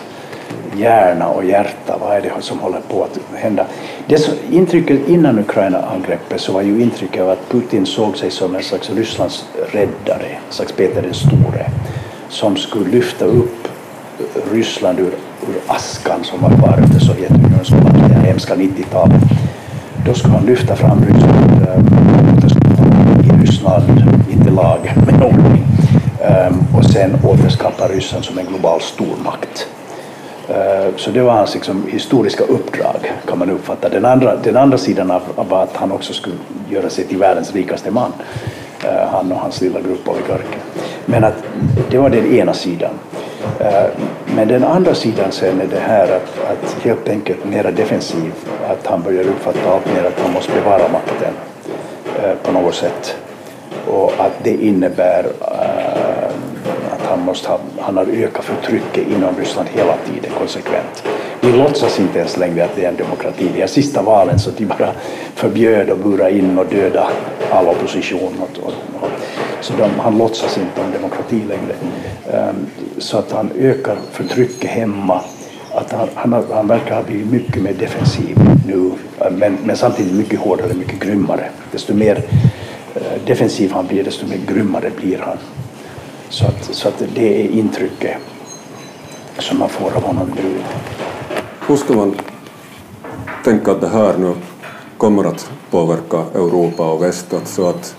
hjärna 0.79 1.27
och 1.27 1.45
hjärta, 1.45 1.97
vad 2.01 2.17
är 2.17 2.21
det 2.21 2.31
som 2.39 2.59
håller 2.59 2.79
på 2.79 3.03
att 3.03 3.39
hända? 3.39 3.65
Det 4.07 4.17
som, 4.17 4.33
intrycket 4.51 5.07
innan 5.07 5.39
Ukraina-angreppet 5.39 6.41
så 6.41 6.51
var 6.51 6.61
ju 6.61 6.81
intrycket 6.81 7.21
av 7.21 7.29
att 7.29 7.49
Putin 7.49 7.85
såg 7.85 8.17
sig 8.17 8.31
som 8.31 8.55
en 8.55 8.63
slags 8.63 8.89
Rysslands 8.89 9.45
räddare, 9.71 10.25
en 10.25 10.53
slags 10.53 10.71
Peter 10.71 11.01
den 11.01 11.13
store, 11.13 11.65
som 12.29 12.55
skulle 12.55 12.89
lyfta 12.89 13.25
upp 13.25 13.67
Ryssland 14.51 14.99
ur, 14.99 15.13
ur 15.49 15.55
askan 15.67 16.23
som 16.23 16.41
var 16.41 16.49
kvar 16.49 16.79
efter 16.83 16.99
Sovjetunionens 16.99 17.69
fall, 17.69 18.09
det 18.09 18.27
hemska 18.27 18.55
90-talet. 18.55 19.21
Då 20.05 20.13
skulle 20.13 20.33
han 20.33 20.45
lyfta 20.45 20.75
fram 20.75 21.05
Ryssland, 21.05 21.67
äh, 21.67 21.79
i 23.27 23.41
Ryssland, 23.41 24.03
inte 24.31 24.51
lag, 24.51 24.93
men 25.05 25.23
ordning. 25.23 25.65
Ehm, 26.21 26.63
och 26.77 26.85
sen 26.85 27.15
återskapa 27.23 27.87
Ryssland 27.87 28.25
som 28.25 28.37
en 28.37 28.45
global 28.45 28.81
stormakt. 28.81 29.67
Eh, 30.49 30.95
så 30.95 31.11
det 31.11 31.21
var 31.21 31.33
hans 31.33 31.53
liksom, 31.53 31.87
historiska 31.87 32.43
uppdrag, 32.43 33.13
kan 33.27 33.39
man 33.39 33.49
uppfatta. 33.49 33.89
Den 33.89 34.05
andra, 34.05 34.35
den 34.35 34.57
andra 34.57 34.77
sidan 34.77 35.11
av, 35.11 35.21
var 35.35 35.63
att 35.63 35.75
han 35.75 35.91
också 35.91 36.13
skulle 36.13 36.35
göra 36.69 36.89
sig 36.89 37.05
till 37.05 37.17
världens 37.17 37.53
rikaste 37.53 37.91
man. 37.91 38.13
Eh, 38.83 39.07
han 39.11 39.31
och 39.31 39.37
hans 39.37 39.61
lilla 39.61 39.81
grupp 39.81 40.07
oligarker. 40.07 40.59
Men 41.05 41.23
att 41.23 41.43
det 41.89 41.97
var 41.97 42.09
den 42.09 42.33
ena 42.33 42.53
sidan. 42.53 42.91
Eh, 43.59 43.85
men 44.35 44.47
den 44.47 44.63
andra 44.63 44.95
sidan 44.95 45.31
sen 45.31 45.61
är 45.61 45.67
det 45.67 45.79
här 45.79 46.03
att, 46.03 46.39
att 46.51 46.83
helt 46.83 47.09
enkelt 47.09 47.45
mera 47.45 47.71
defensiv, 47.71 48.33
att 48.69 48.87
han 48.87 49.01
börjar 49.01 49.23
uppfatta 49.23 49.71
allt 49.73 49.85
mer 49.85 50.03
att 50.03 50.19
han 50.23 50.33
måste 50.33 50.51
bevara 50.53 50.87
makten 50.87 51.33
på 52.43 52.51
något 52.51 52.75
sätt. 52.75 53.15
Och 53.87 54.11
att 54.17 54.43
det 54.43 54.63
innebär 54.63 55.25
han, 57.15 57.25
måste 57.25 57.49
ha, 57.49 57.59
han 57.79 57.97
har 57.97 58.05
ökat 58.05 58.45
förtrycket 58.45 59.07
inom 59.07 59.35
Ryssland 59.37 59.69
hela 59.69 59.97
tiden 59.97 60.31
konsekvent. 60.37 61.03
Vi 61.41 61.51
låtsas 61.51 61.99
inte 61.99 62.19
ens 62.19 62.37
längre 62.37 62.65
att 62.65 62.75
det 62.75 62.85
är 62.85 62.89
en 62.89 62.95
demokrati. 62.95 63.49
De 63.53 63.59
här 63.59 63.67
sista 63.67 64.01
valen 64.01 64.39
så 64.39 64.51
de 64.57 64.65
bara 64.65 64.91
förbjöd 65.35 65.89
och 65.89 65.97
burade 65.97 66.37
in 66.37 66.57
och 66.57 66.65
döda 66.65 67.07
all 67.51 67.67
opposition. 67.67 68.33
Och, 68.39 68.63
och, 68.63 68.73
och, 69.01 69.09
så 69.61 69.73
de, 69.73 69.99
han 69.99 70.17
låtsas 70.17 70.57
inte 70.57 70.81
om 70.81 70.91
demokrati 70.91 71.41
längre. 71.47 71.75
Um, 72.49 72.67
så 72.97 73.17
att 73.17 73.31
han 73.31 73.51
ökar 73.59 73.97
förtrycket 74.11 74.69
hemma 74.69 75.21
att 75.71 75.91
han, 75.91 76.09
han, 76.15 76.45
han 76.53 76.67
verkar 76.67 76.95
ha 76.95 77.03
blivit 77.03 77.31
mycket 77.31 77.61
mer 77.61 77.73
defensiv 77.73 78.37
nu, 78.67 78.91
ehm, 79.19 79.35
men, 79.35 79.57
men 79.63 79.77
samtidigt 79.77 80.13
mycket 80.13 80.39
hårdare, 80.39 80.73
mycket 80.73 80.99
grymmare. 80.99 81.49
Desto 81.71 81.93
mer 81.93 82.23
eh, 82.95 83.01
defensiv 83.25 83.71
han 83.71 83.87
blir, 83.87 84.03
desto 84.03 84.27
mer 84.27 84.39
grymmare 84.47 84.91
blir 84.97 85.17
han. 85.17 85.37
Så 86.29 86.45
att, 86.45 86.75
så 86.75 86.87
att 86.87 87.03
det 87.15 87.41
är 87.41 87.49
intrycket 87.49 88.17
som 89.39 89.59
man 89.59 89.69
får 89.69 89.95
av 89.95 90.03
honom 90.03 90.31
nu. 90.35 90.55
Hur 91.67 91.75
ska 91.75 91.93
man 91.93 92.15
tänka 93.43 93.71
att 93.71 93.81
det 93.81 93.87
här 93.87 94.17
nu 94.17 94.33
kommer 94.97 95.23
att 95.23 95.51
påverka 95.71 96.17
Europa 96.17 96.91
och 96.91 97.03
väst? 97.03 97.33
Alltså 97.33 97.65
att, 97.65 97.95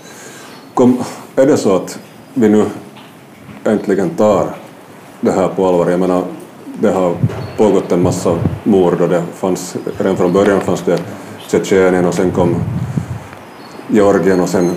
kom, 0.73 1.03
är 1.35 1.45
det 1.45 1.57
så 1.57 1.75
att 1.75 1.99
vi 2.33 2.49
nu 2.49 2.65
äntligen 3.63 4.09
tar 4.09 4.55
det 5.21 5.31
här 5.31 5.47
på 5.47 5.67
allvar? 5.67 5.89
Jag 5.89 5.99
menar, 5.99 6.23
det 6.65 6.91
har 6.91 7.15
pågått 7.57 7.91
en 7.91 8.03
massa 8.03 8.39
mord 8.63 9.01
och 9.01 9.09
det 9.09 9.23
fanns, 9.33 9.75
redan 9.97 10.17
från 10.17 10.33
början 10.33 10.61
fanns 10.61 10.81
det 10.81 11.01
Tjetjenien 11.47 12.05
och 12.05 12.13
sen 12.13 12.31
kom 12.31 12.55
Georgien 13.87 14.39
och 14.39 14.49
sen 14.49 14.71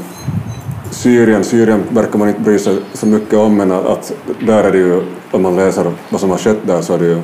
Syrien. 0.90 1.44
Syrien 1.44 1.82
verkar 1.90 2.18
man 2.18 2.28
inte 2.28 2.40
bry 2.40 2.58
sig 2.58 2.78
så 2.92 3.06
mycket 3.06 3.34
om 3.34 3.56
men 3.56 3.72
att 3.72 4.12
där 4.46 4.64
är 4.64 4.72
det 4.72 4.78
ju, 4.78 5.02
om 5.30 5.42
man 5.42 5.56
läser 5.56 5.92
vad 6.08 6.20
som 6.20 6.30
har 6.30 6.38
skett 6.38 6.58
där 6.66 6.82
så 6.82 6.94
är 6.94 6.98
det 6.98 7.06
ju 7.06 7.20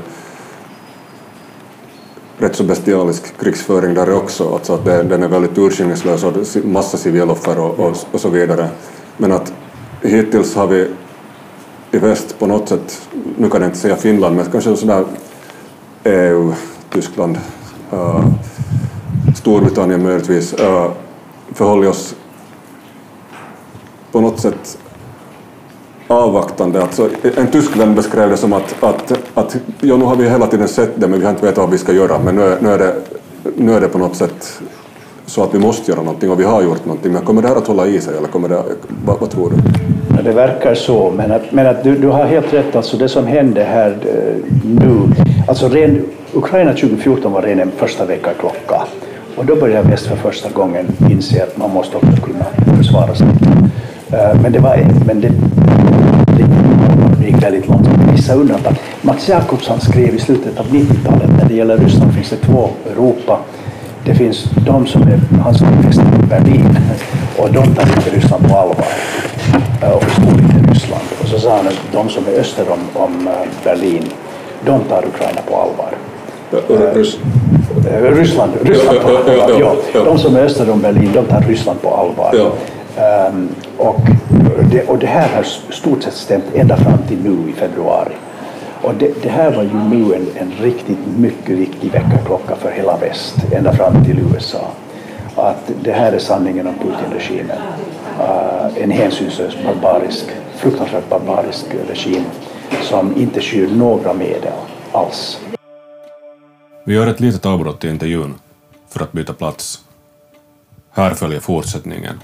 rätt 2.39 2.57
så 2.57 2.65
bestialisk 2.65 3.41
krigsföring 3.41 3.95
där 3.95 4.15
också, 4.15 4.55
alltså 4.55 4.75
att 4.75 4.85
det, 4.85 5.03
den 5.03 5.23
är 5.23 5.29
väldigt 5.29 5.59
urskillningslös 5.59 6.25
och 6.25 6.65
massa 6.65 6.97
civiloffer 6.97 7.59
och, 7.59 7.79
och, 7.79 7.97
och 8.13 8.21
så 8.21 8.29
vidare. 8.29 8.69
Men 9.17 9.33
att 9.33 9.53
hittills 10.03 10.55
har 10.55 10.67
vi 10.67 10.89
i 11.91 11.99
väst 11.99 12.39
på 12.39 12.47
något 12.47 12.69
sätt, 12.69 13.09
nu 13.39 13.51
kan 13.51 13.61
jag 13.61 13.69
inte 13.69 13.79
säga 13.79 13.97
Finland, 13.97 14.37
men 14.37 14.51
kanske 14.51 14.77
sådär 14.77 15.05
EU, 16.05 16.53
Tyskland, 16.91 17.39
äh, 17.93 18.27
Storbritannien 19.37 20.03
möjligtvis, 20.03 20.55
äh, 20.55 20.91
förhåller 21.55 21.89
oss 21.89 22.15
på 24.17 24.23
något 24.23 24.41
sätt 24.41 24.79
avvaktande. 26.09 26.83
Alltså, 26.83 27.09
en 27.37 27.47
tysk 27.47 27.77
vän 27.77 27.95
beskrev 27.95 28.31
det 28.31 28.37
som 28.37 28.53
att, 28.53 28.83
att, 28.83 29.13
att 29.35 29.57
ja, 29.81 29.97
nu 29.97 30.05
har 30.05 30.17
vi 30.17 30.29
hela 30.29 30.47
tiden 30.47 30.69
sett 30.69 31.01
det 31.01 31.09
men 31.09 31.19
vi 31.19 31.25
har 31.25 31.33
inte 31.33 31.47
vetat 31.47 31.59
vad 31.59 31.71
vi 31.71 31.79
ska 31.79 31.93
göra 31.93 32.19
men 32.19 32.37
nu 32.37 32.43
är, 32.43 32.61
nu 32.61 32.69
är, 32.69 32.79
det, 32.79 32.95
nu 33.57 33.73
är 33.73 33.81
det 33.81 33.89
på 33.89 33.99
något 33.99 34.17
sätt 34.17 34.61
så 35.27 35.43
att 35.43 35.55
vi 35.55 35.59
måste 35.59 35.91
göra 35.91 36.03
någonting 36.03 36.31
och 36.31 36.41
vi 36.41 36.45
har 36.45 36.63
gjort 36.63 36.85
någonting. 36.85 37.13
Men 37.13 37.25
kommer 37.25 37.43
det 37.43 37.49
här 37.49 37.57
att 37.57 37.67
hålla 37.67 37.87
i 37.87 38.01
sig 38.01 38.17
eller 38.17 38.29
kommer 38.29 38.49
det, 38.49 38.63
vad, 39.05 39.21
vad 39.21 39.31
tror 39.31 39.51
du? 39.51 39.57
Ja, 40.17 40.23
det 40.23 40.33
verkar 40.33 40.75
så, 40.75 41.13
men, 41.17 41.33
att, 41.33 41.53
men 41.53 41.67
att 41.67 41.85
du, 41.85 41.99
du 41.99 42.09
har 42.09 42.25
helt 42.25 42.55
rätt. 42.55 42.77
Alltså 42.77 42.97
det 42.97 43.09
som 43.09 43.27
hände 43.27 43.65
här 43.65 43.91
eh, 43.91 44.53
nu, 44.65 45.01
alltså 45.49 45.69
ren, 45.69 46.05
Ukraina 46.35 46.71
2014 46.73 47.33
var 47.33 47.43
ren 47.43 47.61
en 47.61 47.71
första 47.77 48.05
veckaklocka. 48.05 48.83
Och 49.37 49.45
då 49.45 49.57
började 49.57 49.89
väst 49.89 50.07
för 50.07 50.17
första 50.17 50.49
gången 50.51 50.87
inse 51.11 51.43
att 51.43 51.57
man 51.57 51.71
måste 51.71 51.97
också 51.97 52.23
kunna 52.25 52.45
försvara 52.79 53.15
sig. 53.15 53.27
Uh, 54.13 54.43
men 54.43 54.53
det 54.53 54.59
var 54.59 54.77
men 55.07 55.21
det, 55.21 55.33
det 57.19 57.27
gick 57.27 57.43
väldigt 57.43 57.69
långt. 57.69 57.89
Vissa 58.13 58.35
undantag. 58.35 58.75
Mats 59.03 59.29
Jakobsson 59.29 59.81
skrev 59.81 60.15
i 60.15 60.19
slutet 60.19 60.59
av 60.59 60.67
90-talet, 60.67 61.31
när 61.39 61.49
det 61.49 61.55
gäller 61.55 61.79
Ryssland 61.79 62.15
finns 62.15 62.31
det 62.31 62.37
två 62.37 62.69
Europa 62.91 63.39
det 64.07 64.15
finns 64.15 64.45
de 64.67 64.87
som 64.87 65.03
är, 65.03 65.21
han 65.43 65.55
som 65.55 65.67
är 65.67 66.25
i 66.25 66.27
Berlin 66.27 66.79
och 67.39 67.53
de 67.53 67.75
tar 67.75 67.89
inte 67.97 68.11
Ryssland 68.11 68.49
på 68.49 68.57
allvar 68.57 68.87
och 69.95 70.03
förstår 70.03 70.33
inte 70.33 70.73
Ryssland. 70.73 71.03
Och 71.23 71.29
så 71.29 71.39
sa 71.39 71.57
han 71.57 71.67
att 71.67 71.81
de 71.93 72.09
som 72.09 72.25
är 72.27 72.41
öster 72.41 72.65
om, 72.71 73.03
om 73.03 73.29
Berlin, 73.65 74.03
de 74.65 74.81
tar 74.81 75.05
Ukraina 75.07 75.41
på 75.49 75.57
allvar. 75.57 75.91
Ryssland, 78.13 78.53
Ryssland 78.63 79.01
på 79.01 79.09
allvar. 79.09 79.61
Ja, 79.95 80.05
de 80.05 80.19
som 80.19 80.37
är 80.37 80.41
öster 80.41 80.71
om 80.71 80.81
Berlin, 80.81 81.11
de 81.15 81.25
tar 81.25 81.41
Ryssland 81.41 81.83
på 81.83 81.95
allvar. 81.95 82.51
Um, 83.29 83.49
och, 83.79 84.01
det, 84.71 84.89
och 84.89 84.99
det 84.99 85.07
här 85.07 85.37
har 85.37 85.43
stort 85.73 86.03
sett 86.03 86.15
stämt 86.15 86.45
ända 86.55 86.77
fram 86.77 86.99
till 87.09 87.19
nu 87.23 87.51
i 87.51 87.53
februari. 87.53 88.15
Och 88.83 88.95
det, 88.95 89.23
det, 89.23 89.29
här 89.29 89.51
var 89.51 89.63
ju 89.63 89.75
nu 89.75 90.15
en, 90.15 90.27
en 90.35 90.53
riktigt 90.61 90.99
mycket 91.19 91.59
viktig 91.59 91.93
väckarklocka 91.93 92.57
för 92.57 92.71
hela 92.71 92.97
väst, 92.97 93.37
ända 93.53 93.73
fram 93.73 94.05
till 94.05 94.19
USA. 94.19 94.71
Att 95.37 95.71
det 95.83 95.93
här 95.93 96.13
är 96.13 96.19
sanningen 96.19 96.67
om 96.67 96.75
Putin-regimen. 96.75 97.59
Uh, 98.21 98.83
en 98.83 98.91
hänsynslös, 98.91 99.57
barbarisk, 99.65 100.25
fruktansvärt 100.57 101.09
barbarisk 101.09 101.67
regim 101.89 102.25
som 102.83 103.17
inte 103.17 103.41
skyr 103.41 103.69
några 103.69 104.13
medel 104.13 104.53
alls. 104.93 105.41
Vi 106.85 106.95
gör 106.95 107.07
ett 107.07 107.21
litet 107.21 107.47
avbrott 107.47 107.85
i 107.85 107.89
intervjun 107.89 108.35
för 108.89 109.03
att 109.03 109.13
byta 109.13 109.33
plats. 109.33 109.81
Här 110.91 111.15
följer 111.15 111.41
fortsättningen. 111.41 112.21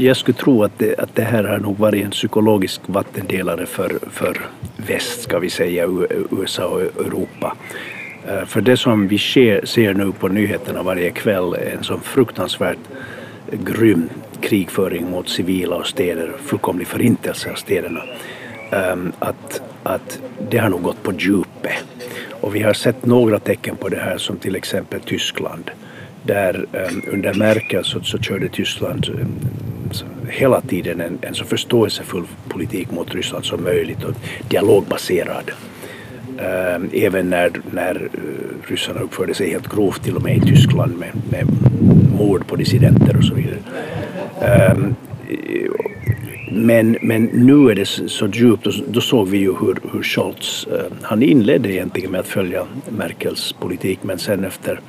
Jag 0.00 0.16
skulle 0.16 0.38
tro 0.38 0.64
att 0.64 0.78
det, 0.78 0.98
att 0.98 1.14
det 1.14 1.22
här 1.22 1.44
har 1.44 1.58
nog 1.58 1.78
varit 1.78 2.04
en 2.04 2.10
psykologisk 2.10 2.80
vattendelare 2.86 3.66
för, 3.66 3.98
för 4.10 4.40
väst, 4.76 5.22
ska 5.22 5.38
vi 5.38 5.50
säga, 5.50 5.86
USA 6.30 6.66
och 6.66 6.80
Europa. 6.80 7.56
Eh, 8.28 8.44
för 8.44 8.60
det 8.60 8.76
som 8.76 9.08
vi 9.08 9.18
ser, 9.18 9.66
ser 9.66 9.94
nu 9.94 10.12
på 10.12 10.28
nyheterna 10.28 10.82
varje 10.82 11.10
kväll 11.10 11.54
är 11.54 11.76
en 11.76 11.84
sån 11.84 12.00
fruktansvärt 12.00 12.78
grym 13.50 14.08
krigföring 14.40 15.10
mot 15.10 15.28
civila 15.28 15.76
och 15.76 15.86
städer, 15.86 16.32
fullkomlig 16.38 16.86
förintelse 16.86 17.50
av 17.50 17.54
städerna. 17.54 18.02
Ehm, 18.70 19.12
att, 19.18 19.62
att 19.82 20.20
det 20.50 20.58
har 20.58 20.68
nog 20.68 20.82
gått 20.82 21.02
på 21.02 21.12
djupet. 21.12 21.84
Och 22.40 22.54
vi 22.54 22.62
har 22.62 22.72
sett 22.72 23.06
några 23.06 23.38
tecken 23.38 23.76
på 23.76 23.88
det 23.88 24.00
här 24.00 24.18
som 24.18 24.36
till 24.36 24.56
exempel 24.56 25.00
Tyskland 25.00 25.70
där 26.22 26.66
ehm, 26.72 27.02
under 27.12 27.34
Merkel 27.34 27.84
så, 27.84 28.00
så 28.00 28.18
körde 28.18 28.48
Tyskland 28.48 29.08
ehm, 29.08 29.34
hela 30.28 30.60
tiden 30.60 31.00
en, 31.00 31.18
en 31.20 31.34
så 31.34 31.44
förståelsefull 31.44 32.24
politik 32.48 32.90
mot 32.90 33.14
Ryssland 33.14 33.44
som 33.44 33.64
möjligt 33.64 34.04
och 34.04 34.14
dialogbaserad. 34.48 35.50
Ehm, 36.38 36.90
även 36.92 37.30
när, 37.30 37.50
när 37.70 37.94
eh, 37.94 38.70
ryssarna 38.70 39.00
uppförde 39.00 39.34
sig 39.34 39.50
helt 39.50 39.68
grovt 39.68 40.04
till 40.04 40.16
och 40.16 40.22
med 40.22 40.36
i 40.36 40.40
Tyskland 40.40 40.98
med, 40.98 41.12
med 41.30 41.46
mord 42.18 42.46
på 42.46 42.56
dissidenter 42.56 43.16
och 43.16 43.24
så 43.24 43.34
vidare. 43.34 43.58
Ehm, 44.40 44.94
men, 46.66 46.96
men 47.02 47.24
nu 47.24 47.70
är 47.70 47.74
det 47.74 47.86
så 47.86 48.26
djupt, 48.26 48.66
och 48.66 48.72
då 48.88 49.00
såg 49.00 49.28
vi 49.28 49.38
ju 49.38 49.54
hur, 49.60 49.78
hur 49.92 50.02
Scholz, 50.02 50.66
eh, 50.66 50.92
han 51.02 51.22
inledde 51.22 51.72
egentligen 51.72 52.10
med 52.10 52.20
att 52.20 52.28
följa 52.28 52.66
Merkels 52.88 53.52
politik 53.52 53.98
men 54.02 54.18
sen 54.18 54.44
efter 54.44 54.80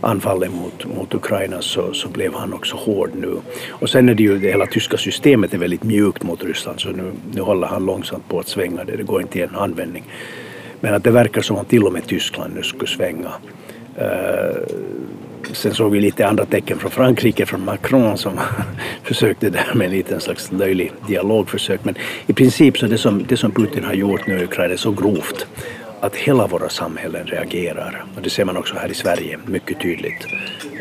anfallet 0.00 0.50
mot, 0.54 0.96
mot 0.96 1.14
Ukraina 1.14 1.62
så, 1.62 1.92
så 1.92 2.08
blev 2.08 2.34
han 2.34 2.52
också 2.52 2.76
hård 2.76 3.10
nu. 3.14 3.36
Och 3.70 3.90
sen 3.90 4.08
är 4.08 4.14
det 4.14 4.22
ju 4.22 4.38
det 4.38 4.48
hela 4.48 4.66
tyska 4.66 4.96
systemet 4.96 5.54
är 5.54 5.58
väldigt 5.58 5.84
mjukt 5.84 6.22
mot 6.22 6.44
Ryssland 6.44 6.80
så 6.80 6.88
nu, 6.88 7.12
nu 7.34 7.40
håller 7.40 7.66
han 7.66 7.86
långsamt 7.86 8.28
på 8.28 8.38
att 8.38 8.48
svänga 8.48 8.84
det, 8.84 8.96
det 8.96 9.02
går 9.02 9.22
inte 9.22 9.38
i 9.38 9.42
en 9.42 9.54
användning. 9.54 10.04
Men 10.80 10.94
att 10.94 11.04
det 11.04 11.10
verkar 11.10 11.42
som 11.42 11.56
att 11.56 11.68
till 11.68 11.82
och 11.82 11.92
med 11.92 12.06
Tyskland 12.06 12.54
nu 12.54 12.62
skulle 12.62 12.86
svänga. 12.86 13.30
Uh, 13.98 14.62
sen 15.52 15.74
såg 15.74 15.92
vi 15.92 16.00
lite 16.00 16.26
andra 16.26 16.44
tecken 16.44 16.78
från 16.78 16.90
Frankrike, 16.90 17.46
från 17.46 17.64
Macron 17.64 18.18
som 18.18 18.40
försökte 19.02 19.50
där 19.50 19.74
med 19.74 19.84
en 19.84 19.90
liten 19.90 20.20
slags 20.20 20.52
löjlig 20.52 20.92
dialogförsök. 21.08 21.84
Men 21.84 21.94
i 22.26 22.32
princip 22.32 22.78
så 22.78 22.86
det 22.86 22.98
som, 22.98 23.24
det 23.28 23.36
som 23.36 23.52
Putin 23.52 23.84
har 23.84 23.94
gjort 23.94 24.26
nu 24.26 24.38
i 24.38 24.44
Ukraina 24.44 24.72
är 24.72 24.78
så 24.78 24.90
grovt 24.90 25.46
att 26.00 26.16
hela 26.16 26.46
våra 26.46 26.68
samhällen 26.68 27.26
reagerar. 27.26 28.04
Och 28.16 28.22
det 28.22 28.30
ser 28.30 28.44
man 28.44 28.56
också 28.56 28.74
här 28.74 28.90
i 28.90 28.94
Sverige 28.94 29.38
mycket 29.46 29.80
tydligt. 29.80 30.26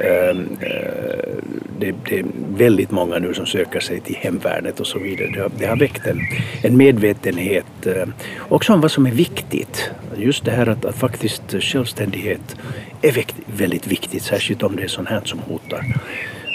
Ehm, 0.04 0.58
eh, 0.62 1.36
det, 1.80 1.88
är 1.88 2.26
väldigt 2.58 2.92
många 2.92 3.20
nu 3.20 3.34
som 3.34 3.46
söker 3.46 3.80
sig 3.80 4.00
till 4.00 4.16
hemvärnet 4.16 4.80
och 4.80 4.88
så 4.88 5.00
vidare. 5.00 5.30
Det 5.34 5.42
har, 5.42 5.52
det 5.60 5.66
har 5.66 5.78
väckt 5.78 6.08
en, 6.08 6.20
en 6.64 6.78
medvetenhet 6.78 7.86
eh, 7.86 8.08
också 8.40 8.74
om 8.74 8.82
vad 8.82 8.92
som 8.92 9.06
är 9.06 9.12
viktigt. 9.12 9.92
Just 10.18 10.46
det 10.46 10.52
här 10.52 10.68
att, 10.68 10.86
att 10.86 10.96
faktiskt 10.96 11.64
självständighet 11.64 12.56
är 13.02 13.26
väldigt 13.46 13.88
viktigt, 13.88 14.24
särskilt 14.24 14.64
om 14.64 14.76
det 14.76 14.84
är 14.84 14.88
sånt 14.88 15.10
här 15.10 15.22
som 15.26 15.40
hotar. 15.40 15.86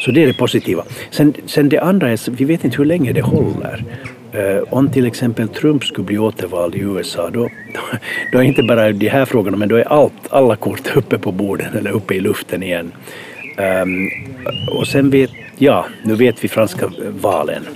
Så 0.00 0.10
det 0.10 0.22
är 0.22 0.26
det 0.26 0.34
positiva. 0.34 0.84
Sen, 1.10 1.34
sen 1.46 1.68
det 1.68 1.78
andra 1.78 2.10
är, 2.10 2.30
vi 2.30 2.44
vet 2.44 2.64
inte 2.64 2.76
hur 2.76 2.84
länge 2.84 3.12
det 3.12 3.22
håller. 3.22 3.84
Eh, 4.32 4.62
om 4.70 4.90
till 4.90 5.06
exempel 5.06 5.48
Trump 5.48 5.84
skulle 5.84 6.06
bli 6.06 6.18
återvald 6.18 6.74
i 6.74 6.78
USA 6.78 7.30
då, 7.30 7.48
då 8.32 8.38
är 8.38 8.42
inte 8.42 8.62
bara 8.62 8.92
de 8.92 9.08
här 9.08 9.24
frågorna 9.24 9.56
men 9.56 9.68
då 9.68 9.76
är 9.76 9.88
allt, 9.88 10.12
alla 10.30 10.56
kort 10.56 10.96
uppe 10.96 11.18
på 11.18 11.32
borden 11.32 11.76
eller 11.76 11.90
uppe 11.90 12.14
i 12.14 12.20
luften 12.20 12.62
igen. 12.62 12.92
Um, 13.82 14.10
och 14.78 14.86
sen 14.86 15.10
vet, 15.10 15.30
ja, 15.58 15.86
nu 16.02 16.14
vet 16.14 16.44
vi 16.44 16.48
franska 16.48 16.90
valen. 17.20 17.66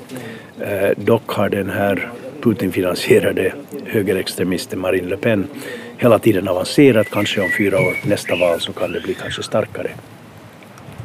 Uh, 0.61 1.05
dock 1.05 1.29
har 1.31 1.49
den 1.49 1.71
här 1.71 2.11
Putin-finansierade 2.41 3.53
högerextremisten 3.87 4.81
Marine 4.81 5.09
Le 5.09 5.17
Pen 5.17 5.47
hela 5.99 6.19
tiden 6.19 6.49
avancerat. 6.49 7.11
Kanske 7.11 7.41
om 7.41 7.51
fyra 7.59 7.77
år, 7.77 7.97
nästa 8.09 8.37
val, 8.37 8.61
så 8.61 8.73
kan 8.73 8.93
det 8.93 9.01
bli 9.01 9.15
kanske 9.15 9.43
starkare. 9.43 9.91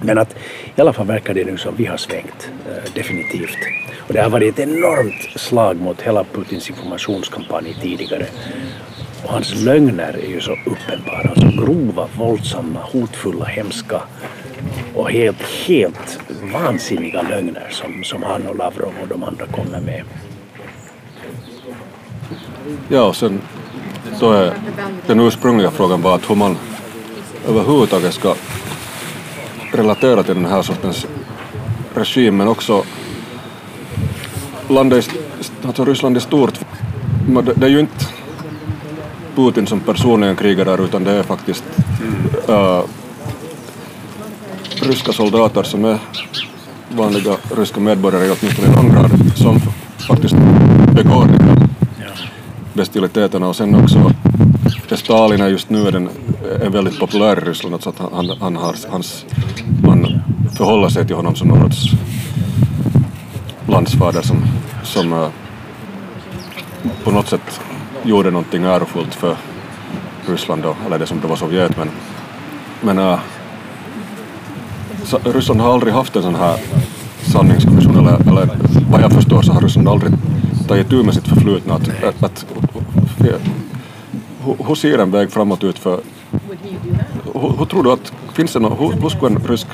Men 0.01 0.17
att 0.17 0.35
i 0.75 0.81
alla 0.81 0.93
fall 0.93 1.07
verkar 1.07 1.33
det 1.33 1.45
nu 1.45 1.57
som 1.57 1.75
vi 1.75 1.85
har 1.85 1.97
svängt, 1.97 2.49
eh, 2.69 2.93
definitivt. 2.93 3.57
Och 4.07 4.13
det 4.13 4.21
har 4.21 4.29
varit 4.29 4.59
ett 4.59 4.67
enormt 4.67 5.39
slag 5.39 5.77
mot 5.77 6.01
hela 6.01 6.23
Putins 6.23 6.69
informationskampanj 6.69 7.77
tidigare. 7.81 8.25
Och 9.23 9.29
hans 9.29 9.63
lögner 9.63 10.19
är 10.23 10.29
ju 10.29 10.41
så 10.41 10.51
uppenbara, 10.51 11.35
så 11.35 11.65
grova, 11.65 12.07
våldsamma, 12.17 12.79
hotfulla, 12.81 13.45
hemska 13.45 14.01
och 14.95 15.12
helt, 15.12 15.41
helt 15.41 16.19
vansinniga 16.53 17.21
lögner 17.21 17.67
som, 17.71 18.03
som 18.03 18.23
han 18.23 18.47
och 18.47 18.55
Lavrov 18.55 18.93
och 19.01 19.07
de 19.07 19.23
andra 19.23 19.45
kommer 19.45 19.81
med. 19.81 20.03
Ja, 22.89 23.03
och 23.03 23.15
sen 23.15 23.41
då 24.19 24.31
är 24.31 24.53
den 25.07 25.19
ursprungliga 25.19 25.71
frågan 25.71 26.01
var 26.01 26.15
att 26.15 26.29
hur 26.29 26.35
man 26.35 26.57
överhuvudtaget 27.47 28.13
ska 28.13 28.35
relatera 29.79 30.23
till 30.23 30.35
den 30.35 30.45
här 30.45 30.61
sortens 30.61 31.07
regim 31.95 32.37
men 32.37 32.47
också 32.47 32.83
landet, 34.67 35.09
alltså 35.65 35.85
Ryssland 35.85 36.17
i 36.17 36.19
stort. 36.19 36.59
Det 37.55 37.65
är 37.65 37.69
ju 37.69 37.79
inte 37.79 38.05
Putin 39.35 39.67
som 39.67 39.79
personligen 39.79 40.35
krigar 40.35 40.65
där 40.65 40.85
utan 40.85 41.03
det 41.03 41.11
är 41.11 41.23
faktiskt 41.23 41.63
äh, 42.47 42.81
ryska 44.81 45.11
soldater 45.11 45.63
som 45.63 45.85
är 45.85 45.97
vanliga 46.89 47.35
ryska 47.57 47.79
medborgare 47.79 48.25
i 48.25 48.31
åtminstone 48.39 48.75
någon 48.75 48.89
grad 48.89 49.11
som 49.35 49.59
faktiskt 50.07 50.35
begår 50.93 51.25
de 51.25 51.43
här 51.43 51.69
bestialiteterna. 52.73 53.47
Och 53.47 53.55
sen 53.55 53.75
också 53.75 54.11
Stalin 54.97 55.41
är 55.41 55.47
just 55.47 55.69
nu 55.69 55.91
den, 55.91 56.08
eh, 56.08 56.65
är 56.65 56.69
väldigt 56.69 56.99
populär 56.99 57.38
i 57.38 57.49
Ryssland, 57.49 57.73
alltså 57.73 57.89
att 57.89 57.99
han, 57.99 58.30
han, 58.41 58.56
har, 58.56 58.75
hans, 58.89 59.25
man 59.84 60.21
förhåller 60.58 60.89
sig 60.89 61.08
till 61.08 61.15
honom 61.15 61.36
som 61.36 61.47
någon 61.47 61.71
sorts 61.71 61.93
landsfader 63.67 64.21
som, 64.21 64.43
som 64.84 65.13
uh, 65.13 65.28
på 67.04 67.12
något 67.12 67.28
sätt 67.28 67.62
gjorde 68.04 68.32
någonting 68.32 68.63
ärofullt 68.63 69.15
för 69.15 69.36
Ryssland 70.25 70.63
då, 70.63 70.75
eller 70.86 70.99
det 70.99 71.08
som 71.08 71.19
då 71.21 71.28
var 71.28 71.36
Sovjet 71.36 71.78
men, 71.78 71.89
men 72.82 72.99
uh, 72.99 73.19
Ryssland 75.23 75.62
har 75.62 75.73
aldrig 75.73 75.93
haft 75.93 76.15
en 76.15 76.23
sån 76.23 76.36
här 76.36 76.60
sanningskommission 77.21 77.97
eller, 77.97 78.30
eller 78.30 78.49
vad 78.89 79.02
jag 79.02 79.12
förstår 79.12 79.41
så 79.41 79.54
har 79.54 79.62
Ryssland 79.62 79.89
aldrig 79.89 80.13
tagit 80.67 80.88
itu 80.88 81.04
med 81.04 81.13
sitt 81.13 81.28
förflutna. 81.28 81.73
Att, 81.73 82.04
att, 82.04 82.23
att, 82.23 82.45
hur, 84.67 84.75
ser 84.75 84.97
en 84.99 85.12
väg 85.12 85.31
framåt 85.31 85.63
ut 85.63 85.79
för... 85.79 85.99
Hur, 87.33 87.65
tror 87.65 87.83
du 87.83 87.91
att, 87.91 88.13
finns 88.33 88.53
det 88.53 88.59
någon, 88.59 89.01
hur, 89.01 89.09
skulle 89.09 89.35
en 89.35 89.47
rysk 89.47 89.67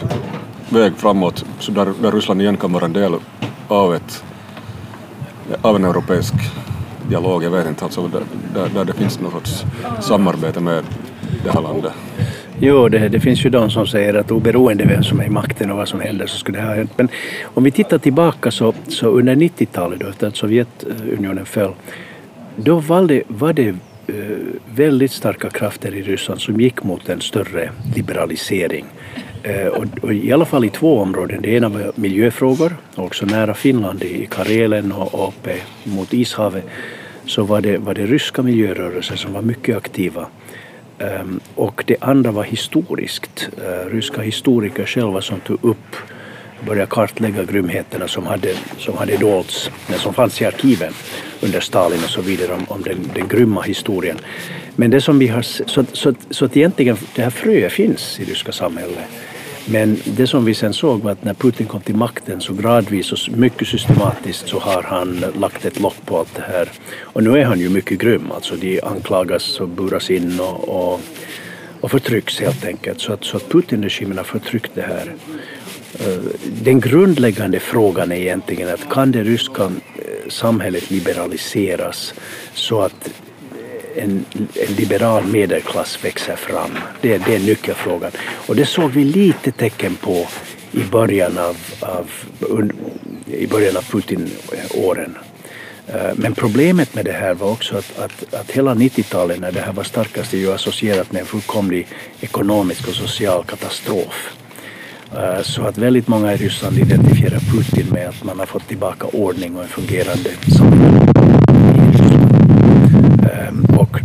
väg 0.70 0.94
framåt 0.98 1.46
så 1.60 1.72
där, 1.72 1.94
där 2.02 2.12
Ryssland 2.12 2.42
igen 2.42 2.58
kan 2.58 2.74
vara 2.74 2.86
en 2.86 2.94
del 2.94 3.14
av, 3.68 3.96
ett, 3.96 4.24
av 5.62 5.76
en 5.76 5.86
europeisk 5.86 6.34
dialog, 7.10 7.44
jag 7.44 7.52
vet 7.52 7.68
inte, 7.68 7.84
alltså 7.84 8.08
där, 8.54 8.70
där 8.74 8.86
det 8.86 8.94
finns 8.94 9.20
något 9.20 9.32
sorts 9.32 9.66
samarbete 10.02 10.60
med 10.60 10.84
det 11.44 11.52
här 11.52 11.62
landet? 11.62 11.94
Jo, 12.60 12.90
det, 12.90 13.10
det, 13.10 13.20
finns 13.20 13.46
ju 13.46 13.50
de 13.50 13.70
som 13.70 13.88
säger 13.88 14.14
att 14.14 14.32
oberoende 14.32 14.86
vem 14.86 15.04
som 15.04 15.20
är 15.20 15.26
i 15.26 15.30
makten 15.30 15.72
och 15.72 15.78
vad 15.78 15.88
som 15.88 16.00
händer 16.00 16.28
så 16.28 16.38
skulle 16.38 16.58
det 16.58 16.66
ha 16.66 16.74
hänt. 16.74 16.92
Men 16.98 17.10
om 17.54 17.64
vi 17.64 17.72
tittar 17.72 17.98
tillbaka 17.98 18.52
så, 18.52 18.74
så 18.88 19.08
under 19.08 19.36
90-talet 19.36 20.00
då, 20.00 20.08
efter 20.08 20.28
att 20.28 20.36
Sovjetunionen 20.36 21.46
föll, 21.46 21.72
då 22.56 22.80
var 22.80 23.02
det, 23.02 23.24
var 23.28 23.54
det 23.54 23.76
Eh, 24.08 24.16
väldigt 24.76 25.12
starka 25.12 25.50
krafter 25.50 25.96
i 25.96 26.02
Ryssland 26.02 26.42
som 26.42 26.62
gick 26.62 26.84
mot 26.84 27.10
en 27.10 27.22
större 27.22 27.72
liberalisering. 27.96 28.86
Eh, 29.44 29.68
och, 29.68 29.86
och, 30.02 30.14
I 30.14 30.32
alla 30.32 30.46
fall 30.46 30.66
i 30.66 30.70
två 30.70 31.00
områden. 31.00 31.42
Det 31.42 31.50
ena 31.50 31.70
var 31.70 31.92
miljöfrågor, 31.96 32.76
också 32.96 33.26
nära 33.26 33.54
Finland 33.54 34.04
i 34.04 34.28
Karelen 34.32 34.92
och 34.92 35.28
uppe 35.28 35.56
mot 35.84 36.14
Ishavet 36.14 36.66
så 37.26 37.44
var 37.44 37.62
det, 37.62 37.78
var 37.78 37.94
det 37.94 38.06
ryska 38.06 38.42
miljörörelser 38.42 39.16
som 39.16 39.34
var 39.34 39.42
mycket 39.42 39.78
aktiva 39.78 40.28
ehm, 41.00 41.40
och 41.56 41.84
det 41.88 41.98
andra 42.02 42.32
var 42.32 42.44
historiskt. 42.44 43.50
Eh, 43.58 43.90
ryska 43.90 44.22
historiker 44.22 44.86
själva 44.86 45.22
som 45.22 45.40
tog 45.40 45.64
upp 45.64 45.96
började 46.68 46.88
kartlägga 46.90 47.44
grymheterna 47.44 48.08
som 48.08 48.26
hade, 48.26 48.54
som 48.78 48.98
hade 48.98 49.18
dolts, 49.18 49.72
men 49.90 50.00
som 50.00 50.14
fanns 50.14 50.42
i 50.42 50.46
arkiven 50.46 50.94
under 51.46 51.60
Stalin 51.60 52.04
och 52.04 52.10
så 52.10 52.22
vidare 52.22 52.54
om, 52.54 52.66
om 52.68 52.82
den, 52.82 53.12
den 53.16 53.28
grymma 53.28 53.62
historien. 53.62 54.18
Men 54.76 54.92
det 54.92 55.02
som 55.02 55.20
vi 55.20 55.28
har, 55.28 55.42
så, 55.42 55.86
så, 55.94 56.14
så 56.30 56.46
att 56.46 56.58
egentligen 56.58 56.98
det 57.16 57.22
här 57.22 57.30
fröet 57.30 57.72
finns 57.72 58.20
i 58.20 58.26
ryska 58.26 58.52
samhället 58.52 59.00
men 59.68 59.98
det 60.06 60.28
som 60.28 60.46
vi 60.46 60.54
sen 60.54 60.74
såg 60.74 61.02
var 61.02 61.12
att 61.12 61.24
när 61.24 61.34
Putin 61.34 61.68
kom 61.68 61.82
till 61.82 61.96
makten 61.96 62.42
så 62.42 62.54
gradvis 62.54 63.12
och 63.12 63.38
mycket 63.38 63.68
systematiskt 63.68 64.48
så 64.48 64.60
har 64.60 64.84
han 64.84 65.26
lagt 65.40 65.66
ett 65.66 65.80
lock 65.80 65.96
på 66.06 66.18
allt 66.18 66.36
det 66.36 66.42
här. 66.42 66.72
Och 67.02 67.24
nu 67.24 67.38
är 67.40 67.46
han 67.46 67.60
ju 67.60 67.70
mycket 67.70 68.00
grym, 68.00 68.32
alltså 68.32 68.56
de 68.56 68.82
anklagas 68.82 69.60
och 69.60 69.68
buras 69.68 70.12
in 70.12 70.40
och, 70.40 70.70
och, 70.70 71.02
och 71.82 71.92
förtrycks 71.92 72.40
helt 72.40 72.66
enkelt. 72.66 73.02
Så 73.02 73.14
att, 73.14 73.24
så 73.24 73.38
att 73.38 73.50
Putin-regimen 73.50 74.18
har 74.18 74.24
förtryckt 74.24 74.72
det 74.76 74.82
här. 74.82 75.14
Eh, 76.00 76.18
den 76.44 76.80
grundläggande 76.80 77.60
frågan 77.60 78.12
är 78.12 78.16
egentligen 78.16 78.70
att 78.70 78.90
kan 78.90 79.12
det 79.12 79.24
ryska 79.24 79.64
eh, 79.64 80.30
samhället 80.30 80.92
liberaliseras 80.92 82.14
så 82.54 82.82
att 82.82 83.08
eh, 83.08 84.04
en, 84.04 84.26
en 84.36 84.76
liberal 84.78 85.26
medelklass 85.26 86.06
växer 86.06 86.36
fram. 86.36 86.72
Det, 87.02 87.18
det 87.18 87.36
är 87.36 87.40
nyckelfrågan. 87.40 88.12
Och 88.48 88.56
det 88.56 88.66
såg 88.66 88.92
vi 88.92 89.04
lite 89.04 89.52
tecken 89.52 89.96
på 89.96 90.28
i 90.72 90.84
början 90.92 91.38
av, 91.38 91.58
av, 91.80 92.12
i 93.26 93.48
början 93.48 93.78
av 93.78 93.82
Putin-åren. 93.82 95.18
Men 96.16 96.36
problemet 96.36 96.96
med 96.96 97.06
det 97.06 97.12
här 97.12 97.34
var 97.34 97.52
också 97.52 97.78
att, 97.78 98.00
att, 98.00 98.34
att 98.34 98.52
hela 98.52 98.74
90-talet 98.74 99.40
när 99.40 99.52
det 99.52 99.62
här 99.62 99.74
var 99.74 99.84
starkast 99.84 100.34
är 100.34 100.38
ju 100.38 100.54
associerat 100.54 101.12
med 101.12 101.20
en 101.20 101.26
fullkomlig 101.26 101.88
ekonomisk 102.22 102.88
och 102.88 102.96
social 102.96 103.44
katastrof. 103.44 104.36
Eh, 105.18 105.42
så 105.42 105.64
att 105.64 105.78
väldigt 105.78 106.08
många 106.08 106.34
i 106.34 106.38
Ryssland 106.38 106.78
identifierar 106.78 107.40
Putin 107.40 107.86
med 107.90 108.10
att 108.10 108.24
man 108.24 108.40
har 108.40 108.46
fått 108.46 108.68
tillbaka 108.68 109.08
ordning 109.08 109.56
och 109.56 109.62
en 109.64 109.68
fungerande 109.68 110.30
samhälle. 110.58 110.98
Ehm, 113.32 113.66
och 113.78 114.00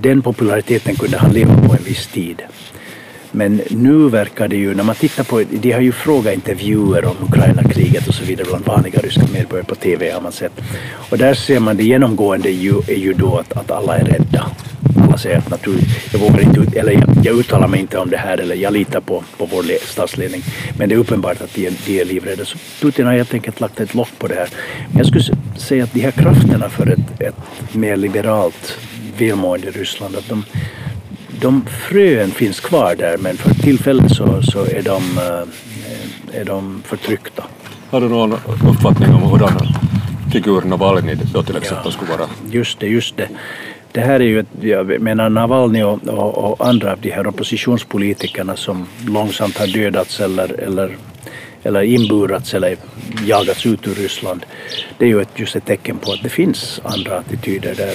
den 0.00 0.22
populariteten 0.22 0.96
kunde 0.96 1.18
han 1.18 1.32
leva 1.32 1.54
på 1.54 1.72
en 1.72 1.84
viss 1.84 2.06
tid. 2.06 2.42
Men 3.32 3.60
nu 3.70 4.08
verkar 4.08 4.48
det 4.48 4.56
ju, 4.56 4.74
när 4.74 4.84
man 4.84 4.94
tittar 4.94 5.24
på, 5.24 5.42
de 5.50 5.72
har 5.72 5.80
ju 5.80 5.92
frågat 5.92 6.34
intervjuer 6.34 7.04
om 7.04 7.16
Ukraina-kriget 7.28 8.08
och 8.08 8.14
så 8.14 8.24
vidare 8.24 8.46
bland 8.48 8.64
vanliga 8.64 9.00
ryska 9.00 9.26
medborgare 9.32 9.66
på 9.66 9.74
TV 9.74 10.10
har 10.10 10.20
man 10.20 10.32
sett. 10.32 10.60
Och 11.10 11.18
där 11.18 11.34
ser 11.34 11.60
man 11.60 11.76
det 11.76 11.84
genomgående 11.84 12.48
är 12.48 12.52
ju, 12.52 12.74
är 12.88 12.98
ju 12.98 13.12
då 13.12 13.38
att, 13.38 13.52
att 13.52 13.70
alla 13.70 13.96
är 13.96 14.04
rädda. 14.04 14.46
Att 15.00 15.50
naturligt, 15.50 16.12
jag 16.12 16.20
vågar 16.20 16.40
inte, 16.40 16.78
eller 16.78 16.92
jag, 16.92 17.08
jag 17.24 17.38
uttalar 17.38 17.68
mig 17.68 17.80
inte 17.80 17.98
om 17.98 18.10
det 18.10 18.16
här 18.16 18.38
eller 18.38 18.54
jag 18.54 18.72
litar 18.72 19.00
på, 19.00 19.24
på 19.38 19.46
vår 19.46 19.64
statsledning. 19.86 20.42
Men 20.78 20.88
det 20.88 20.94
är 20.94 20.98
uppenbart 20.98 21.40
att 21.40 21.54
de, 21.54 21.70
de 21.86 22.00
är 22.00 22.04
livrädda. 22.04 22.44
Så 22.44 22.58
Putin 22.80 23.06
har 23.06 23.12
helt 23.12 23.34
enkelt 23.34 23.60
lagt 23.60 23.80
ett 23.80 23.94
lock 23.94 24.18
på 24.18 24.26
det 24.26 24.34
här. 24.34 24.48
Men 24.88 24.98
jag 24.98 25.06
skulle 25.06 25.24
säga 25.56 25.84
att 25.84 25.92
de 25.92 26.00
här 26.00 26.10
krafterna 26.10 26.68
för 26.68 26.86
ett, 26.86 27.20
ett 27.20 27.74
mer 27.74 27.96
liberalt 27.96 28.78
välmående 29.18 29.70
Ryssland. 29.70 30.16
Att 30.16 30.28
de, 30.28 30.44
de 31.40 31.66
fröen 31.66 32.30
finns 32.30 32.60
kvar 32.60 32.94
där 32.94 33.16
men 33.18 33.36
för 33.36 33.54
tillfället 33.54 34.10
så, 34.16 34.42
så 34.42 34.64
är, 34.64 34.82
de, 34.82 35.02
eh, 35.18 36.40
är 36.40 36.44
de 36.44 36.82
förtryckta. 36.86 37.44
Har 37.90 38.00
du 38.00 38.08
någon 38.08 38.32
uppfattning 38.68 39.14
om 39.14 39.22
hurdan 39.22 39.52
figur 40.32 40.62
Navalny 40.62 41.14
då 41.32 41.42
till 41.42 41.56
exempel 41.56 41.84
ja, 41.84 41.90
skulle 41.90 42.10
vara? 42.10 42.28
Just 42.50 42.80
det, 42.80 42.86
just 42.86 43.16
det. 43.16 43.28
Det 43.92 44.00
här 44.00 44.20
är 44.20 44.24
ju, 44.24 44.44
jag 44.60 45.00
menar 45.00 45.28
Navalny 45.30 45.82
och, 45.82 46.08
och, 46.08 46.38
och 46.38 46.66
andra 46.68 46.92
av 46.92 46.98
de 47.00 47.10
här 47.10 47.26
oppositionspolitikerna 47.26 48.56
som 48.56 48.86
långsamt 49.08 49.58
har 49.58 49.66
dödats 49.66 50.20
eller, 50.20 50.60
eller 50.60 50.96
eller 51.62 51.82
inburats 51.82 52.54
eller 52.54 52.76
jagats 53.26 53.66
ut 53.66 53.88
ur 53.88 53.94
Ryssland. 53.94 54.46
Det 54.98 55.04
är 55.04 55.08
ju 55.08 55.20
ett, 55.20 55.28
just 55.36 55.56
ett 55.56 55.66
tecken 55.66 55.98
på 55.98 56.12
att 56.12 56.22
det 56.22 56.28
finns 56.28 56.80
andra 56.84 57.18
attityder 57.18 57.74
där. 57.74 57.94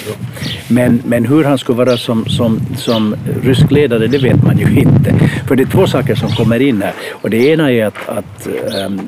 Men, 0.68 1.02
men 1.04 1.26
hur 1.26 1.44
han 1.44 1.58
skulle 1.58 1.78
vara 1.78 1.96
som, 1.96 2.26
som, 2.26 2.60
som 2.76 3.16
rysk 3.42 3.70
ledare, 3.70 4.06
det 4.06 4.18
vet 4.18 4.42
man 4.42 4.58
ju 4.58 4.80
inte. 4.80 5.14
För 5.48 5.56
det 5.56 5.62
är 5.62 5.66
två 5.66 5.86
saker 5.86 6.14
som 6.14 6.28
kommer 6.28 6.62
in 6.62 6.82
här. 6.82 6.94
Och 7.10 7.30
det 7.30 7.36
ena 7.36 7.72
är 7.72 7.86
att, 7.86 8.08
att 8.08 8.48
um, 8.86 9.00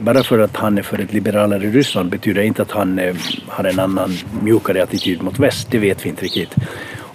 bara 0.00 0.22
för 0.22 0.38
att 0.38 0.56
han 0.56 0.78
är 0.78 0.82
för 0.82 0.98
ett 0.98 1.12
liberalare 1.12 1.70
Ryssland 1.70 2.10
betyder 2.10 2.42
inte 2.42 2.62
att 2.62 2.70
han 2.70 2.98
uh, 2.98 3.14
har 3.46 3.64
en 3.64 3.78
annan 3.78 4.16
mjukare 4.42 4.82
attityd 4.82 5.22
mot 5.22 5.38
väst. 5.38 5.68
Det 5.70 5.78
vet 5.78 6.04
vi 6.04 6.08
inte 6.08 6.24
riktigt. 6.24 6.54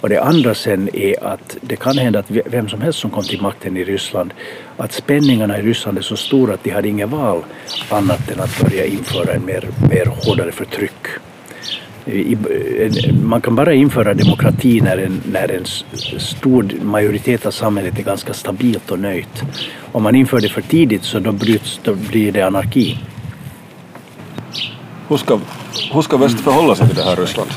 Och 0.00 0.08
det 0.08 0.22
andra 0.22 0.54
sen 0.54 0.88
är 0.92 1.24
att 1.24 1.56
det 1.60 1.76
kan 1.76 1.98
hända 1.98 2.18
att 2.18 2.30
vem 2.30 2.68
som 2.68 2.80
helst 2.80 2.98
som 2.98 3.10
kom 3.10 3.22
till 3.22 3.42
makten 3.42 3.76
i 3.76 3.84
Ryssland, 3.84 4.34
att 4.76 4.92
spänningarna 4.92 5.58
i 5.58 5.62
Ryssland 5.62 5.98
är 5.98 6.02
så 6.02 6.16
stora 6.16 6.54
att 6.54 6.64
de 6.64 6.70
hade 6.70 6.88
inget 6.88 7.08
val 7.08 7.42
annat 7.90 8.30
än 8.30 8.40
att 8.40 8.60
börja 8.60 8.86
införa 8.86 9.32
en 9.32 9.44
mer, 9.44 9.68
mer 9.90 10.06
hårdare 10.06 10.52
förtryck. 10.52 11.06
Man 13.22 13.40
kan 13.40 13.54
bara 13.54 13.74
införa 13.74 14.14
demokrati 14.14 14.80
när 14.80 14.98
en, 14.98 15.22
när 15.32 15.50
en 15.50 15.64
stor 16.18 16.72
majoritet 16.82 17.46
av 17.46 17.50
samhället 17.50 17.98
är 17.98 18.02
ganska 18.02 18.32
stabilt 18.34 18.90
och 18.90 18.98
nöjt. 18.98 19.42
Om 19.92 20.02
man 20.02 20.14
inför 20.14 20.40
det 20.40 20.48
för 20.48 20.62
tidigt 20.62 21.04
så 21.04 21.18
då, 21.18 21.32
bryts, 21.32 21.80
då 21.82 21.94
blir 21.94 22.32
det 22.32 22.42
anarki. 22.42 22.98
Hur 25.08 25.16
ska, 25.16 25.38
hur 25.92 26.02
ska 26.02 26.16
väst 26.16 26.40
förhålla 26.40 26.74
sig 26.74 26.86
till 26.86 26.96
det 26.96 27.04
här 27.04 27.16
Ryssland? 27.16 27.50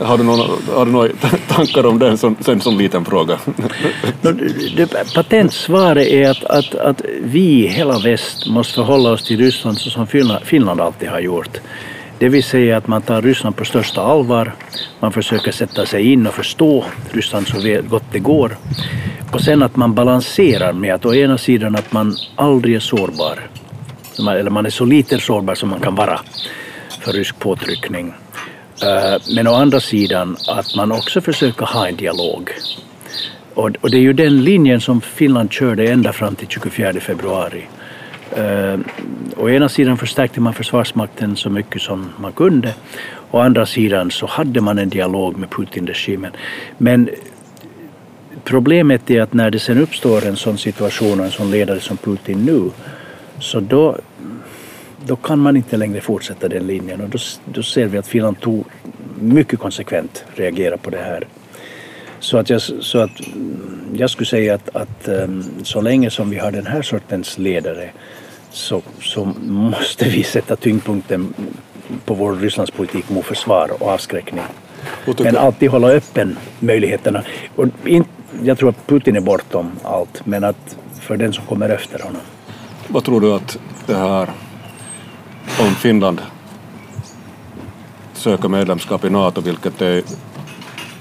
Har 0.00 0.18
du, 0.18 0.24
någon, 0.24 0.50
har 0.74 0.86
du 0.86 0.92
några 0.92 1.08
tankar 1.48 1.86
om 1.86 1.98
det 1.98 2.16
som, 2.16 2.36
sen 2.40 2.60
som 2.60 2.78
liten 2.78 3.04
fråga? 3.04 3.38
Patentsvaret 5.14 6.06
är 6.06 6.30
att, 6.30 6.44
att, 6.44 6.74
att 6.74 7.02
vi, 7.22 7.66
hela 7.66 7.98
väst, 7.98 8.46
måste 8.46 8.74
förhålla 8.74 9.10
oss 9.10 9.24
till 9.24 9.38
Ryssland 9.38 9.78
så 9.78 9.90
som 9.90 10.06
Finland, 10.06 10.44
Finland 10.44 10.80
alltid 10.80 11.08
har 11.08 11.20
gjort. 11.20 11.60
Det 12.18 12.28
vill 12.28 12.44
säga 12.44 12.76
att 12.76 12.88
man 12.88 13.02
tar 13.02 13.22
Ryssland 13.22 13.56
på 13.56 13.64
största 13.64 14.02
allvar, 14.02 14.52
man 15.00 15.12
försöker 15.12 15.52
sätta 15.52 15.86
sig 15.86 16.12
in 16.12 16.26
och 16.26 16.34
förstå 16.34 16.84
Ryssland 17.12 17.48
så 17.48 17.80
gott 17.88 18.04
det 18.12 18.18
går. 18.18 18.56
Och 19.32 19.40
sen 19.40 19.62
att 19.62 19.76
man 19.76 19.94
balanserar 19.94 20.72
med 20.72 20.94
att 20.94 21.06
å 21.06 21.14
ena 21.14 21.38
sidan 21.38 21.76
att 21.76 21.92
man 21.92 22.16
aldrig 22.36 22.74
är 22.74 22.80
sårbar, 22.80 23.48
eller 24.18 24.50
man 24.50 24.66
är 24.66 24.70
så 24.70 24.84
lite 24.84 25.20
sårbar 25.20 25.54
som 25.54 25.68
man 25.68 25.80
kan 25.80 25.94
vara 25.94 26.20
för 27.00 27.12
rysk 27.12 27.38
påtryckning. 27.38 28.14
Eh, 28.82 29.16
men 29.36 29.46
å 29.46 29.54
andra 29.54 29.80
sidan 29.80 30.36
att 30.48 30.74
man 30.76 30.92
också 30.92 31.20
försöker 31.20 31.66
ha 31.66 31.88
en 31.88 31.96
dialog. 31.96 32.50
Och 33.54 33.90
det 33.90 33.96
är 33.96 34.00
ju 34.00 34.12
den 34.12 34.44
linjen 34.44 34.80
som 34.80 35.00
Finland 35.00 35.52
körde 35.52 35.92
ända 35.92 36.12
fram 36.12 36.34
till 36.34 36.48
24 36.48 37.00
februari. 37.00 37.64
Uh, 38.38 38.80
å 39.36 39.50
ena 39.50 39.68
sidan 39.68 39.98
förstärkte 39.98 40.40
man 40.40 40.54
Försvarsmakten 40.54 41.36
så 41.36 41.50
mycket 41.50 41.82
som 41.82 42.12
man 42.18 42.32
kunde. 42.32 42.74
Å 43.30 43.38
andra 43.38 43.66
sidan 43.66 44.10
så 44.10 44.26
hade 44.26 44.60
man 44.60 44.78
en 44.78 44.88
dialog 44.88 45.38
med 45.38 45.50
Putin-regimen. 45.50 46.32
Men 46.78 47.08
problemet 48.44 49.10
är 49.10 49.22
att 49.22 49.32
när 49.32 49.50
det 49.50 49.58
sen 49.58 49.78
uppstår 49.78 50.26
en 50.26 50.36
sån 50.36 50.58
situation 50.58 51.20
och 51.20 51.26
en 51.26 51.32
sån 51.32 51.50
ledare 51.50 51.80
som 51.80 51.96
Putin 51.96 52.44
nu, 52.44 52.70
så 53.38 53.60
då 53.60 53.96
då 55.06 55.16
kan 55.16 55.38
man 55.38 55.56
inte 55.56 55.76
längre 55.76 56.00
fortsätta 56.00 56.48
den 56.48 56.66
linjen 56.66 57.00
och 57.00 57.08
då, 57.08 57.18
då 57.44 57.62
ser 57.62 57.86
vi 57.86 57.98
att 57.98 58.06
Finland 58.06 58.40
tog 58.40 58.64
mycket 59.20 59.58
konsekvent 59.58 60.24
reagerar 60.34 60.76
på 60.76 60.90
det 60.90 60.98
här. 60.98 61.26
Så 62.20 62.38
att 62.38 62.50
jag, 62.50 62.62
så 62.62 62.98
att 62.98 63.10
jag 63.92 64.10
skulle 64.10 64.26
säga 64.26 64.54
att, 64.54 64.76
att 64.76 65.08
um, 65.08 65.44
så 65.62 65.80
länge 65.80 66.10
som 66.10 66.30
vi 66.30 66.38
har 66.38 66.50
den 66.50 66.66
här 66.66 66.82
sortens 66.82 67.38
ledare 67.38 67.90
så, 68.50 68.82
så 69.00 69.24
måste 69.46 70.04
vi 70.04 70.22
sätta 70.22 70.56
tyngdpunkten 70.56 71.34
på 72.04 72.14
vår 72.14 72.36
Rysslandspolitik 72.36 73.10
mot 73.10 73.24
försvar 73.24 73.70
och 73.80 73.88
avskräckning. 73.88 74.44
Men 75.18 75.36
alltid 75.36 75.70
hålla 75.70 75.88
öppen 75.88 76.38
möjligheterna. 76.60 77.22
Och 77.56 77.66
in, 77.84 78.04
jag 78.42 78.58
tror 78.58 78.68
att 78.68 78.86
Putin 78.86 79.16
är 79.16 79.20
bortom 79.20 79.70
allt, 79.82 80.26
men 80.26 80.44
att 80.44 80.76
för 81.00 81.16
den 81.16 81.32
som 81.32 81.46
kommer 81.46 81.68
efter 81.68 81.98
honom. 81.98 82.22
Vad 82.88 83.04
tror 83.04 83.20
du 83.20 83.32
att 83.32 83.58
det 83.86 83.94
här 83.94 84.30
om 85.60 85.74
Finland 85.74 86.20
söker 88.12 88.48
medlemskap 88.48 89.04
i 89.04 89.10
NATO, 89.10 89.40
vilket 89.40 89.78
det 89.78 90.02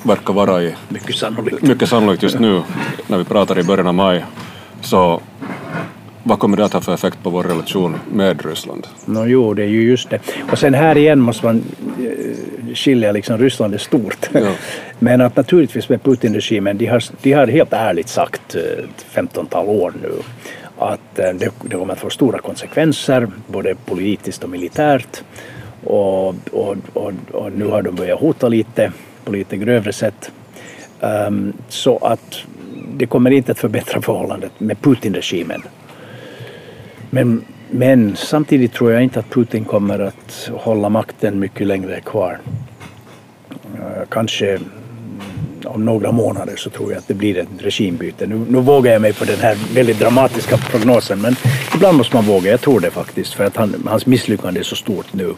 verkar 0.03 0.33
vara 0.33 0.63
i, 0.63 0.75
mycket 0.89 1.15
sannolikt. 1.15 1.61
mycket 1.61 1.89
sannolikt 1.89 2.23
just 2.23 2.39
nu 2.39 2.61
när 3.07 3.17
vi 3.17 3.23
pratar 3.23 3.59
i 3.59 3.63
början 3.63 3.87
av 3.87 3.93
maj, 3.93 4.25
så 4.81 5.21
vad 6.23 6.39
kommer 6.39 6.57
det 6.57 6.65
att 6.65 6.73
ha 6.73 6.81
för 6.81 6.93
effekt 6.93 7.23
på 7.23 7.29
vår 7.29 7.43
relation 7.43 7.95
med 8.11 8.45
Ryssland? 8.45 8.87
No, 9.05 9.25
jo, 9.25 9.53
det 9.53 9.63
är 9.63 9.67
ju 9.67 9.89
just 9.89 10.09
det. 10.09 10.19
Och 10.51 10.59
sen 10.59 10.73
här 10.73 10.97
igen 10.97 11.19
måste 11.19 11.45
man 11.45 11.63
eh, 11.99 12.75
skilja, 12.75 13.11
liksom, 13.11 13.37
Ryssland 13.37 13.73
är 13.73 13.77
stort. 13.77 14.29
Ja. 14.31 14.51
Men 14.99 15.21
att 15.21 15.35
naturligtvis 15.35 15.89
med 15.89 16.03
Putin-regimen, 16.03 16.77
de 16.77 16.85
har, 16.85 17.03
de 17.21 17.33
har 17.33 17.47
helt 17.47 17.73
ärligt 17.73 18.09
sagt 18.09 18.55
15-tal 19.13 19.65
eh, 19.65 19.71
år 19.71 19.93
nu 20.01 20.11
att 20.79 21.19
eh, 21.19 21.29
det, 21.33 21.51
det 21.61 21.77
kommer 21.77 21.93
att 21.93 21.99
få 21.99 22.09
stora 22.09 22.39
konsekvenser, 22.39 23.27
både 23.47 23.75
politiskt 23.75 24.43
och 24.43 24.49
militärt. 24.49 25.23
Och, 25.83 26.27
och, 26.51 26.77
och, 26.93 27.11
och 27.31 27.51
nu 27.51 27.65
har 27.65 27.81
de 27.81 27.95
börjat 27.95 28.19
hota 28.19 28.47
lite 28.47 28.91
på 29.25 29.31
lite 29.31 29.57
grövre 29.57 29.93
sätt. 29.93 30.31
Um, 30.99 31.53
så 31.69 31.97
att 31.97 32.41
det 32.93 33.05
kommer 33.05 33.31
inte 33.31 33.51
att 33.51 33.59
förbättra 33.59 34.01
förhållandet 34.01 34.51
med 34.57 34.81
Putin-regimen. 34.81 35.61
Men, 37.09 37.45
men 37.71 38.15
samtidigt 38.15 38.73
tror 38.73 38.91
jag 38.91 39.03
inte 39.03 39.19
att 39.19 39.29
Putin 39.29 39.65
kommer 39.65 39.99
att 39.99 40.49
hålla 40.53 40.89
makten 40.89 41.39
mycket 41.39 41.67
längre 41.67 42.01
kvar. 42.01 42.39
Uh, 43.75 44.05
kanske 44.09 44.59
om 45.67 45.85
några 45.85 46.11
månader 46.11 46.55
så 46.55 46.69
tror 46.69 46.91
jag 46.91 46.99
att 46.99 47.07
det 47.07 47.13
blir 47.13 47.37
ett 47.37 47.47
regimbyte. 47.59 48.27
Nu, 48.27 48.45
nu 48.49 48.61
vågar 48.61 48.91
jag 48.91 49.01
mig 49.01 49.13
på 49.13 49.25
den 49.25 49.39
här 49.39 49.57
väldigt 49.73 49.99
dramatiska 49.99 50.57
prognosen 50.57 51.21
men 51.21 51.35
ibland 51.75 51.97
måste 51.97 52.15
man 52.15 52.25
våga, 52.25 52.51
jag 52.51 52.61
tror 52.61 52.79
det 52.79 52.91
faktiskt 52.91 53.33
för 53.33 53.43
att 53.43 53.55
han, 53.55 53.83
hans 53.87 54.05
misslyckande 54.05 54.59
är 54.59 54.63
så 54.63 54.75
stort 54.75 55.13
nu. 55.13 55.35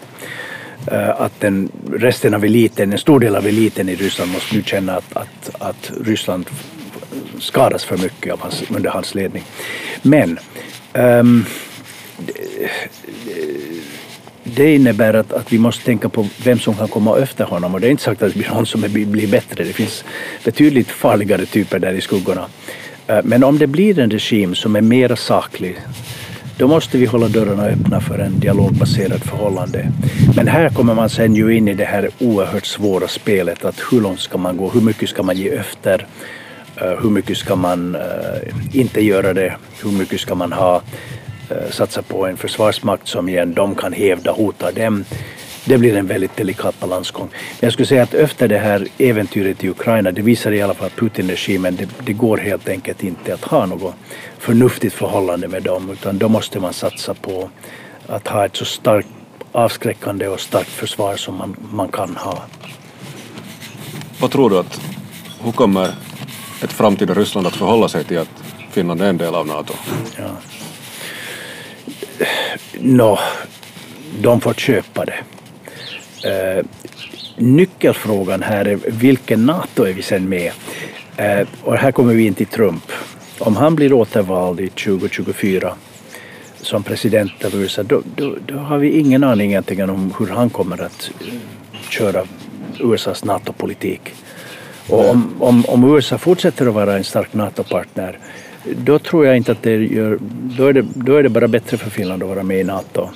Eh, 0.91 1.21
att 1.21 1.39
den, 1.39 1.71
resten 1.91 2.33
av 2.33 2.45
eliten, 2.45 2.91
en 2.93 2.99
stor 2.99 3.19
del 3.19 3.35
av 3.35 3.47
eliten 3.47 3.89
i 3.89 3.95
Ryssland 3.95 4.31
måste 4.31 4.55
nu 4.55 4.63
känna 4.63 4.95
att, 4.95 5.17
att, 5.17 5.49
att 5.59 5.91
Ryssland 6.05 6.49
skadas 7.39 7.83
för 7.83 7.97
mycket 7.97 8.33
av 8.33 8.39
hans, 8.39 8.63
under 8.69 8.89
hans 8.89 9.15
ledning. 9.15 9.43
Men 10.01 10.39
um, 10.93 11.45
det 14.55 14.75
innebär 14.75 15.13
att, 15.13 15.33
att 15.33 15.53
vi 15.53 15.59
måste 15.59 15.85
tänka 15.85 16.09
på 16.09 16.27
vem 16.43 16.59
som 16.59 16.75
kan 16.75 16.87
komma 16.87 17.19
efter 17.19 17.43
honom 17.43 17.73
och 17.73 17.81
det 17.81 17.87
är 17.87 17.91
inte 17.91 18.03
sagt 18.03 18.21
att 18.21 18.33
det 18.33 18.39
blir 18.39 18.49
någon 18.49 18.65
som 18.65 18.81
blir 18.81 19.27
bättre. 19.27 19.63
Det 19.63 19.73
finns 19.73 20.03
betydligt 20.43 20.87
farligare 20.87 21.45
typer 21.45 21.79
där 21.79 21.93
i 21.93 22.01
skuggorna. 22.01 22.45
Eh, 23.07 23.19
men 23.23 23.43
om 23.43 23.57
det 23.57 23.67
blir 23.67 23.99
en 23.99 24.11
regim 24.11 24.55
som 24.55 24.75
är 24.75 24.81
mer 24.81 25.15
saklig 25.15 25.77
då 26.57 26.67
måste 26.67 26.97
vi 26.97 27.05
hålla 27.05 27.27
dörrarna 27.27 27.63
öppna 27.63 28.01
för 28.01 28.19
en 28.19 28.39
dialogbaserad 28.39 29.23
förhållande. 29.23 29.91
Men 30.35 30.47
här 30.47 30.69
kommer 30.69 30.93
man 30.93 31.09
sen 31.09 31.35
ju 31.35 31.57
in 31.57 31.67
i 31.67 31.73
det 31.73 31.85
här 31.85 32.09
oerhört 32.19 32.65
svåra 32.65 33.07
spelet 33.07 33.65
att 33.65 33.81
hur 33.91 34.01
långt 34.01 34.19
ska 34.19 34.37
man 34.37 34.57
gå, 34.57 34.69
hur 34.69 34.81
mycket 34.81 35.09
ska 35.09 35.23
man 35.23 35.37
ge 35.37 35.49
efter, 35.49 36.07
eh, 36.75 37.01
hur 37.01 37.09
mycket 37.09 37.37
ska 37.37 37.55
man 37.55 37.95
eh, 37.95 38.79
inte 38.79 39.01
göra 39.01 39.33
det, 39.33 39.55
hur 39.83 39.91
mycket 39.91 40.19
ska 40.19 40.35
man 40.35 40.53
ha 40.53 40.81
satsa 41.71 42.01
på 42.01 42.27
en 42.27 42.37
försvarsmakt 42.37 43.07
som 43.07 43.29
igen 43.29 43.53
de 43.53 43.75
kan 43.75 43.93
hävda 43.93 44.31
hotar 44.31 44.71
dem. 44.71 45.05
Det 45.65 45.77
blir 45.77 45.97
en 45.97 46.07
väldigt 46.07 46.35
delikat 46.35 46.79
balansgång. 46.79 47.29
Jag 47.59 47.73
skulle 47.73 47.85
säga 47.85 48.03
att 48.03 48.13
efter 48.13 48.47
det 48.47 48.57
här 48.57 48.87
äventyret 48.97 49.63
i 49.63 49.69
Ukraina, 49.69 50.11
det 50.11 50.21
visar 50.21 50.51
i 50.51 50.61
alla 50.61 50.73
fall 50.73 50.89
Putin-regimen, 50.89 51.75
det, 51.75 51.89
det, 52.05 52.13
går 52.13 52.37
helt 52.37 52.69
enkelt 52.69 53.03
inte 53.03 53.33
att 53.33 53.43
ha 53.43 53.65
något 53.65 53.93
förnuftigt 54.39 54.95
förhållande 54.95 55.47
med 55.47 55.63
dem, 55.63 55.89
utan 55.91 56.17
då 56.17 56.29
måste 56.29 56.59
man 56.59 56.73
satsa 56.73 57.13
på 57.13 57.49
att 58.07 58.27
ha 58.27 58.45
ett 58.45 58.55
så 58.55 58.65
starkt 58.65 59.07
avskräckande 59.51 60.27
och 60.27 60.39
starkt 60.39 60.69
försvar 60.69 61.15
som 61.15 61.35
man, 61.35 61.55
man 61.71 61.87
kan 61.87 62.15
ha. 62.15 62.43
Vad 64.19 64.31
tror 64.31 64.49
du 64.49 64.57
att, 64.57 64.81
hur 65.43 65.51
kommer 65.51 65.91
ett 66.63 66.73
framtida 66.73 67.13
Ryssland 67.13 67.47
att 67.47 67.55
förhålla 67.55 67.87
sig 67.87 68.03
till 68.03 68.19
att 68.19 68.43
Finland 68.71 69.01
är 69.01 69.09
en 69.09 69.17
del 69.17 69.35
av 69.35 69.47
NATO? 69.47 69.73
Ja. 70.17 70.29
Nå, 72.79 73.19
de 74.21 74.41
får 74.41 74.53
köpa 74.53 75.05
det. 75.05 75.19
Eh, 76.29 76.65
nyckelfrågan 77.35 78.43
här 78.43 78.65
är 78.65 78.79
vilken 78.85 79.45
NATO 79.45 79.83
är 79.83 79.93
vi 79.93 80.01
sen 80.01 80.29
med? 80.29 80.51
Eh, 81.17 81.47
och 81.63 81.77
här 81.77 81.91
kommer 81.91 82.13
vi 82.13 82.27
in 82.27 82.33
till 82.33 82.47
Trump. 82.47 82.91
Om 83.39 83.55
han 83.55 83.75
blir 83.75 83.93
återvald 83.93 84.59
i 84.59 84.69
2024 84.69 85.73
som 86.61 86.83
president 86.83 87.45
av 87.45 87.55
USA, 87.55 87.83
då, 87.83 88.01
då, 88.15 88.35
då, 88.45 88.57
har 88.57 88.77
vi 88.77 88.99
ingen 88.99 89.23
aning 89.23 89.51
egentligen 89.51 89.89
om 89.89 90.13
hur 90.19 90.27
han 90.27 90.49
kommer 90.49 90.81
att 90.81 91.11
eh, 91.21 91.33
köra 91.89 92.23
USAs 92.79 93.23
NATO-politik. 93.23 94.01
Och 94.89 95.09
om, 95.09 95.35
om, 95.39 95.65
om 95.65 95.95
USA 95.95 96.17
fortsätter 96.17 96.67
att 96.67 96.73
vara 96.73 96.97
en 96.97 97.03
stark 97.03 97.33
NATO-partner 97.33 98.19
då 98.75 98.99
tror 98.99 99.25
jag 99.25 99.37
inte 99.37 99.51
att 99.51 99.63
det 99.63 99.75
gör, 99.75 100.17
då 100.57 100.65
är 100.65 100.73
det, 100.73 100.85
då 100.93 101.15
är 101.15 101.23
det 101.23 101.29
bara 101.29 101.47
bättre 101.47 101.77
för 101.77 101.89
Finland 101.89 102.23
att 102.23 102.29
vara 102.29 102.43
med 102.43 102.59
i 102.59 102.63
NATO. 102.63 103.09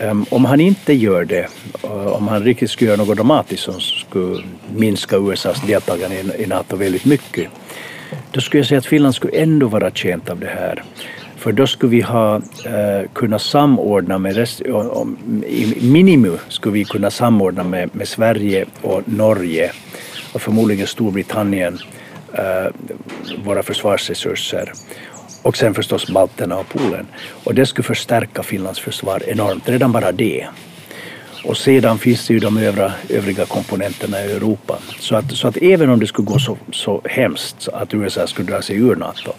Um, 0.00 0.26
om 0.30 0.44
han 0.44 0.60
inte 0.60 0.92
gör 0.92 1.24
det, 1.24 1.48
eh, 1.84 2.06
om 2.06 2.28
han 2.28 2.42
riktigt 2.42 2.70
skulle 2.70 2.90
göra 2.90 3.04
något 3.04 3.16
dramatiskt 3.16 3.62
som 3.62 3.80
skulle 3.80 4.44
minska 4.76 5.16
USAs 5.16 5.62
deltagande 5.66 6.16
i, 6.16 6.42
i 6.42 6.46
NATO 6.46 6.76
väldigt 6.76 7.04
mycket, 7.04 7.48
då 8.30 8.40
skulle 8.40 8.60
jag 8.60 8.66
säga 8.66 8.78
att 8.78 8.86
Finland 8.86 9.14
skulle 9.14 9.32
ändå 9.32 9.68
vara 9.68 9.90
tjänt 9.90 10.30
av 10.30 10.38
det 10.38 10.46
här. 10.46 10.82
För 11.36 11.52
då 11.52 11.66
skulle 11.66 11.90
vi 11.90 12.00
ha 12.00 12.36
eh, 12.64 13.00
uh, 13.00 13.08
kunnat 13.12 13.42
samordna 13.42 14.18
med 14.18 14.36
rest, 14.36 14.62
uh, 14.66 15.04
i 15.46 15.78
minimum 15.80 16.38
skulle 16.48 16.72
vi 16.72 16.84
kunna 16.84 17.10
samordna 17.10 17.64
med, 17.64 17.90
med 17.92 18.08
Sverige 18.08 18.64
och 18.82 19.02
Norge 19.04 19.72
och 20.32 20.42
förmodligen 20.42 20.86
Storbritannien 20.86 21.78
Eh, 22.38 22.70
våra 23.44 23.62
försvarsresurser 23.62 24.72
och 25.42 25.56
sen 25.56 25.74
förstås 25.74 26.10
balterna 26.10 26.58
och 26.58 26.68
Polen. 26.68 27.06
Och 27.44 27.54
det 27.54 27.66
skulle 27.66 27.84
förstärka 27.84 28.42
Finlands 28.42 28.80
försvar 28.80 29.22
enormt, 29.26 29.68
redan 29.68 29.92
bara 29.92 30.12
det. 30.12 30.46
Och 31.44 31.56
sedan 31.56 31.98
finns 31.98 32.26
det 32.26 32.34
ju 32.34 32.40
de 32.40 32.56
övriga, 32.56 32.92
övriga 33.08 33.44
komponenterna 33.46 34.24
i 34.24 34.32
Europa. 34.32 34.78
Så 34.98 35.16
att, 35.16 35.32
så 35.32 35.48
att 35.48 35.56
även 35.56 35.90
om 35.90 36.00
det 36.00 36.06
skulle 36.06 36.26
gå 36.26 36.38
så, 36.38 36.56
så 36.72 37.02
hemskt 37.04 37.68
att 37.72 37.94
USA 37.94 38.26
skulle 38.26 38.52
dra 38.52 38.62
sig 38.62 38.76
ur 38.76 38.96
NATO 38.96 39.32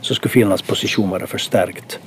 så 0.00 0.14
skulle 0.14 0.32
Finlands 0.32 0.62
position 0.62 1.10
vara 1.10 1.26
förstärkt. 1.26 1.98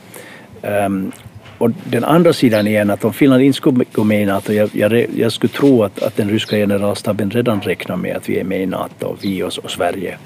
Um, 0.61 1.11
och 1.57 1.71
den 1.83 2.03
andra 2.03 2.33
sidan 2.33 2.67
igen, 2.67 2.89
att 2.89 3.05
om 3.05 3.13
Finland 3.13 3.43
inte 3.43 3.57
skulle 3.57 3.85
gå 3.91 4.03
med 4.03 4.21
i 4.21 4.25
NATO, 4.25 4.53
jag, 4.53 4.69
jag, 4.73 5.05
jag 5.15 5.31
skulle 5.31 5.53
tro 5.53 5.83
att, 5.83 6.03
att 6.03 6.15
den 6.15 6.29
ryska 6.29 6.55
generalstaben 6.55 7.31
redan 7.31 7.61
räknar 7.61 7.95
med 7.95 8.17
att 8.17 8.29
vi 8.29 8.39
är 8.39 8.43
med 8.43 8.61
i 8.61 8.65
NATO, 8.65 9.17
vi 9.21 9.43
och, 9.43 9.51
och 9.63 9.71
Sverige 9.71 10.17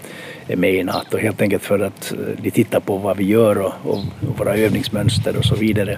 är 0.47 0.55
med 0.55 0.73
i 0.73 0.83
NATO, 0.83 1.17
helt 1.17 1.41
enkelt 1.41 1.63
för 1.63 1.79
att 1.79 2.11
eh, 2.11 2.17
de 2.41 2.51
tittar 2.51 2.79
på 2.79 2.97
vad 2.97 3.17
vi 3.17 3.23
gör 3.23 3.57
och, 3.57 3.73
och, 3.83 3.97
och 3.97 4.37
våra 4.37 4.55
övningsmönster 4.55 5.37
och 5.37 5.45
så 5.45 5.55
vidare. 5.55 5.97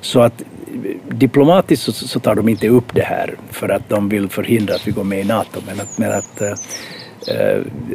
Så 0.00 0.20
att 0.20 0.40
eh, 0.40 0.90
diplomatiskt 1.08 1.84
så, 1.84 1.92
så, 1.92 2.20
tar 2.20 2.34
de 2.34 2.48
inte 2.48 2.68
upp 2.68 2.94
det 2.94 3.02
här 3.02 3.34
för 3.50 3.68
att 3.68 3.88
de 3.88 4.08
vill 4.08 4.28
förhindra 4.28 4.74
att 4.74 4.88
vi 4.88 4.92
går 4.92 5.04
med 5.04 5.20
i 5.20 5.24
NATO, 5.24 5.60
men 5.66 5.80
att, 5.80 5.98
men 5.98 6.12
att 6.12 6.40
eh, 6.40 6.54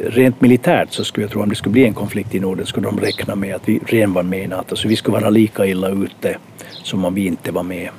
rent 0.06 0.40
militärt 0.40 0.92
så 0.92 1.04
skulle 1.04 1.24
jag 1.24 1.32
tro 1.32 1.42
om 1.42 1.48
det 1.48 1.54
skulle 1.56 1.72
bli 1.72 1.84
en 1.84 1.94
konflikt 1.94 2.34
i 2.34 2.40
Norden 2.40 2.66
skulle 2.66 2.88
de 2.88 3.00
räkna 3.00 3.34
med 3.34 3.54
att 3.54 3.68
vi 3.68 3.80
redan 3.86 4.12
var 4.12 4.22
med 4.22 4.44
i 4.44 4.46
NATO, 4.46 4.76
så 4.76 4.88
vi 4.88 4.96
skulle 4.96 5.20
vara 5.20 5.30
lika 5.30 5.66
illa 5.66 5.88
ute 5.88 6.36
som 6.82 7.04
om 7.04 7.14
vi 7.14 7.26
inte 7.26 7.52
var 7.52 7.62
med. 7.62 7.90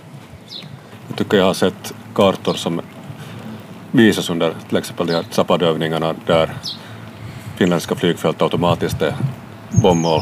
Jag 1.08 1.18
tycker 1.18 1.38
jag 1.38 1.46
har 1.46 1.54
sett 1.54 1.94
kartor 2.16 2.54
som 2.54 2.82
visas 3.92 4.30
under 4.30 4.54
till 4.68 4.78
exempel 4.78 5.08
de 5.08 5.14
här 5.14 5.26
Zapad-övningarna 5.30 6.16
där 6.26 6.50
finländska 7.58 7.96
flygfält 7.96 8.42
automatiskt 8.42 9.02
är 9.02 9.16
bombmål 9.70 10.22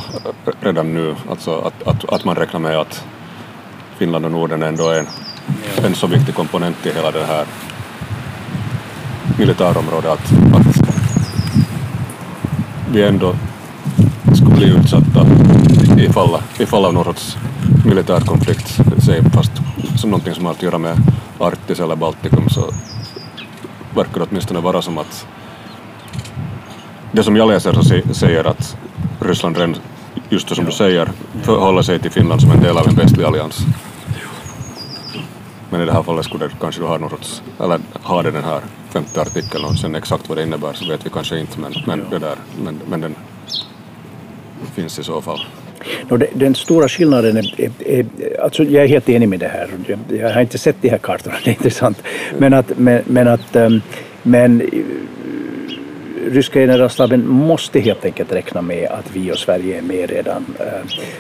redan 0.62 0.94
nu. 0.94 1.16
Alltså 1.30 1.56
att, 1.56 1.88
att, 1.88 2.14
att 2.14 2.26
man 2.26 2.36
räknar 2.36 2.60
med 2.60 2.80
att 2.80 3.06
Finland 3.98 4.26
och 4.26 4.32
Norden 4.32 4.64
ändå 4.64 4.90
är 4.90 5.00
en, 5.00 5.08
en 5.86 5.96
så 5.96 6.08
viktig 6.08 6.36
komponent 6.36 6.86
i 6.86 6.92
hela 6.92 7.12
det 7.12 7.26
här 7.26 7.46
militärområdet 9.38 10.12
att, 10.12 10.34
att 10.54 10.79
vi 12.92 13.04
ändå 13.04 13.36
skulle 14.36 14.56
bli 14.56 14.70
utsatta 14.70 15.26
ifall, 15.98 16.38
ifall 16.60 16.86
av 16.86 16.94
någon 16.94 17.04
sorts 17.04 17.38
militär 17.86 18.20
konflikt, 18.20 18.80
fast 19.34 19.52
som 19.96 20.10
någonting 20.10 20.34
som 20.34 20.46
har 20.46 20.52
att 20.52 20.64
göra 20.64 20.78
med 20.78 20.98
Arktis 21.40 21.80
eller 21.80 21.96
Baltikum 21.96 22.50
så 22.50 22.72
verkar 23.96 24.20
det 24.20 24.26
åtminstone 24.30 24.60
vara 24.60 24.82
som 24.82 24.98
att 24.98 25.28
det 27.12 27.24
som 27.24 27.36
jag 27.36 27.48
läser 27.48 27.74
så 27.74 28.14
säger 28.14 28.44
att 28.44 28.78
Ryssland 29.20 29.58
redan, 29.58 29.76
just 30.30 30.50
det 30.50 30.56
som 30.56 30.66
du 30.66 30.72
säger, 30.72 31.10
förhåller 31.42 31.82
sig 31.82 32.00
till 32.00 32.12
Finland 32.12 32.42
som 32.42 32.52
en 32.52 32.60
del 32.60 32.78
av 32.78 32.88
en 32.88 32.96
västlig 32.96 33.26
allians. 33.26 33.66
Men 35.70 35.82
i 35.82 35.86
det 35.86 35.94
här 35.94 36.04
fallet 36.04 36.26
skulle 36.26 36.46
det 36.46 36.54
kanske 36.62 36.82
ha 36.82 36.98
något 36.98 37.12
sorts, 37.12 37.42
eller 37.60 37.80
har 37.94 38.24
den 38.24 38.44
här 38.44 38.62
femte 38.90 39.22
artikeln 39.22 39.66
och 39.66 39.80
sen 39.80 39.96
exakt 39.96 40.30
vad 40.30 40.38
det 40.38 40.44
innebär 40.44 40.74
så 40.74 40.88
vet 40.92 41.06
vi 41.06 41.10
kanske 41.10 41.40
inte 41.40 41.60
men, 41.60 41.74
men, 41.86 42.10
det 42.10 42.20
där, 42.20 42.36
men, 42.64 42.80
men 42.90 43.02
den 43.02 43.16
finns 44.76 45.00
i 45.00 45.04
så 45.04 45.22
fall. 45.22 45.46
No, 46.10 46.18
den 46.34 46.56
stora 46.56 46.90
skillnaden 46.90 47.38
är, 47.38 47.54
är, 47.58 47.72
är, 47.86 48.06
alltså 48.42 48.64
jag 48.64 48.84
är 48.84 48.88
helt 48.88 49.10
enig 49.10 49.30
med 49.30 49.40
det 49.40 49.48
här. 49.48 49.70
Jag 50.10 50.34
har 50.34 50.42
inte 50.42 50.58
sett 50.58 50.82
de 50.82 50.90
här 50.90 50.98
kartorna, 50.98 51.36
det 51.44 51.50
är 51.50 51.54
intressant. 51.54 52.04
Men 52.38 52.54
att, 52.54 52.78
men, 52.78 53.02
men 53.06 53.28
att 53.28 53.56
ehm, 53.56 53.82
men 54.24 54.62
ryska 56.28 56.60
generalstaben 56.60 57.28
måste 57.28 57.80
helt 57.80 58.06
enkelt 58.06 58.32
räkna 58.32 58.62
med 58.62 58.88
att 58.88 59.12
vi 59.14 59.32
och 59.32 59.38
Sverige 59.38 59.78
är 59.78 59.82
med 59.82 60.10
redan. 60.10 60.46
Eh, 60.60 60.66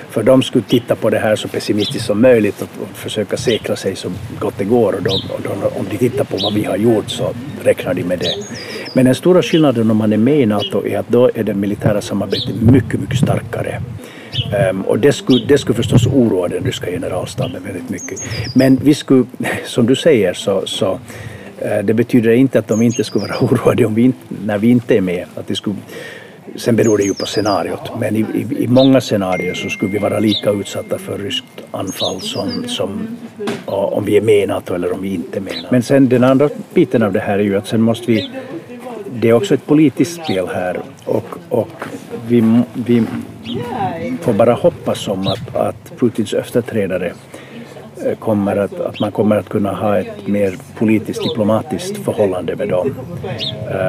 för 0.09 0.23
de 0.23 0.43
skulle 0.43 0.63
titta 0.63 0.95
på 0.95 1.09
det 1.09 1.19
här 1.19 1.35
så 1.35 1.47
pessimistiskt 1.47 2.05
som 2.05 2.21
möjligt 2.21 2.61
och 2.61 2.97
försöka 2.97 3.37
säkra 3.37 3.75
sig 3.75 3.95
så 3.95 4.11
gott 4.39 4.53
det 4.57 4.65
går. 4.65 4.93
Och, 4.93 5.03
de, 5.03 5.09
och 5.09 5.41
de, 5.43 5.79
om 5.79 5.85
de 5.91 5.97
tittar 5.97 6.23
på 6.23 6.37
vad 6.37 6.53
vi 6.53 6.63
har 6.63 6.77
gjort 6.77 7.09
så 7.09 7.33
räknar 7.63 7.93
de 7.93 8.03
med 8.03 8.19
det. 8.19 8.33
Men 8.93 9.05
den 9.05 9.15
stora 9.15 9.41
skillnaden 9.41 9.91
om 9.91 9.97
man 9.97 10.13
är 10.13 10.17
med 10.17 10.39
i 10.39 10.45
NATO 10.45 10.87
är 10.87 10.99
att 10.99 11.09
då 11.09 11.31
är 11.33 11.43
det 11.43 11.53
militära 11.53 12.01
samarbetet 12.01 12.61
mycket, 12.61 12.99
mycket 12.99 13.17
starkare. 13.17 13.81
Um, 14.71 14.81
och 14.81 14.99
det 14.99 15.13
skulle, 15.13 15.45
det 15.45 15.57
skulle 15.57 15.75
förstås 15.75 16.07
oroa 16.07 16.47
den 16.47 16.63
ryska 16.63 16.91
generalstaben 16.91 17.63
väldigt 17.63 17.89
mycket. 17.89 18.19
Men 18.53 18.75
vi 18.75 18.93
skulle, 18.93 19.25
som 19.65 19.85
du 19.85 19.95
säger, 19.95 20.33
så, 20.33 20.63
så 20.65 20.99
Eh, 21.61 21.83
det 21.83 21.93
betyder 21.93 22.31
inte 22.31 22.59
att 22.59 22.67
de 22.67 22.81
inte 22.81 23.03
skulle 23.03 23.27
vara 23.27 23.39
oroade 23.45 23.85
om 23.85 23.95
vi 23.95 24.01
inte, 24.01 24.19
när 24.45 24.57
vi 24.57 24.69
inte 24.69 24.97
är 24.97 25.01
med. 25.01 25.25
Att 25.35 25.47
det 25.47 25.55
skulle, 25.55 25.75
sen 26.55 26.75
beror 26.75 26.97
det 26.97 27.03
ju 27.03 27.13
på 27.13 27.25
scenariot, 27.25 27.91
men 27.99 28.15
i, 28.15 28.19
i, 28.19 28.63
i 28.63 28.67
många 28.67 29.01
scenarier 29.01 29.53
så 29.53 29.69
skulle 29.69 29.91
vi 29.91 29.97
vara 29.97 30.19
lika 30.19 30.51
utsatta 30.51 30.97
för 30.97 31.17
ryskt 31.17 31.45
anfall 31.71 32.21
som, 32.21 32.63
som 32.67 33.17
om 33.65 34.05
vi 34.05 34.17
är 34.17 34.21
med 34.21 34.43
i 34.43 34.47
NATO 34.47 34.73
eller 34.75 34.93
om 34.93 35.01
vi 35.01 35.13
inte 35.13 35.39
är 35.39 35.41
med. 35.41 35.65
Men 35.69 35.83
sen 35.83 36.09
den 36.09 36.23
andra 36.23 36.49
biten 36.73 37.03
av 37.03 37.13
det 37.13 37.19
här 37.19 37.39
är 37.39 37.43
ju 37.43 37.57
att 37.57 37.67
sen 37.67 37.81
måste 37.81 38.11
vi 38.11 38.29
det 39.13 39.29
är 39.29 39.33
också 39.33 39.53
ett 39.53 39.65
politiskt 39.65 40.23
spel 40.23 40.47
här 40.47 40.81
och, 41.05 41.25
och 41.49 41.83
vi, 42.27 42.61
vi 42.73 43.03
får 44.21 44.33
bara 44.33 44.53
hoppas 44.53 45.07
om 45.07 45.27
att, 45.27 45.55
att 45.55 45.99
Putins 45.99 46.33
efterträdare 46.33 47.13
Eh, 48.05 48.17
kommer 48.17 48.55
att, 48.55 48.79
att 48.79 48.99
man 48.99 49.11
kommer 49.11 49.35
att 49.35 49.49
kunna 49.49 49.73
ha 49.73 49.97
ett 49.97 50.27
mer 50.27 50.55
politiskt 50.77 51.23
diplomatiskt 51.23 51.97
förhållande 51.97 52.55
med 52.55 52.69
dem. 52.69 52.95